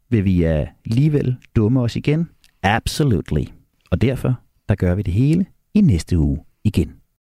Vil 0.10 0.26
vi 0.26 0.44
alligevel 0.44 1.36
dumme 1.56 1.82
os 1.82 1.96
igen? 1.96 2.30
Absolutely. 2.64 3.44
Og 3.92 4.02
derfor, 4.02 4.40
der 4.70 4.76
gør 4.76 4.96
vi 4.96 5.02
det 5.02 5.14
hele 5.14 5.46
i 5.74 5.82
næste 5.82 6.20
uge 6.20 6.40
igen. 6.64 7.03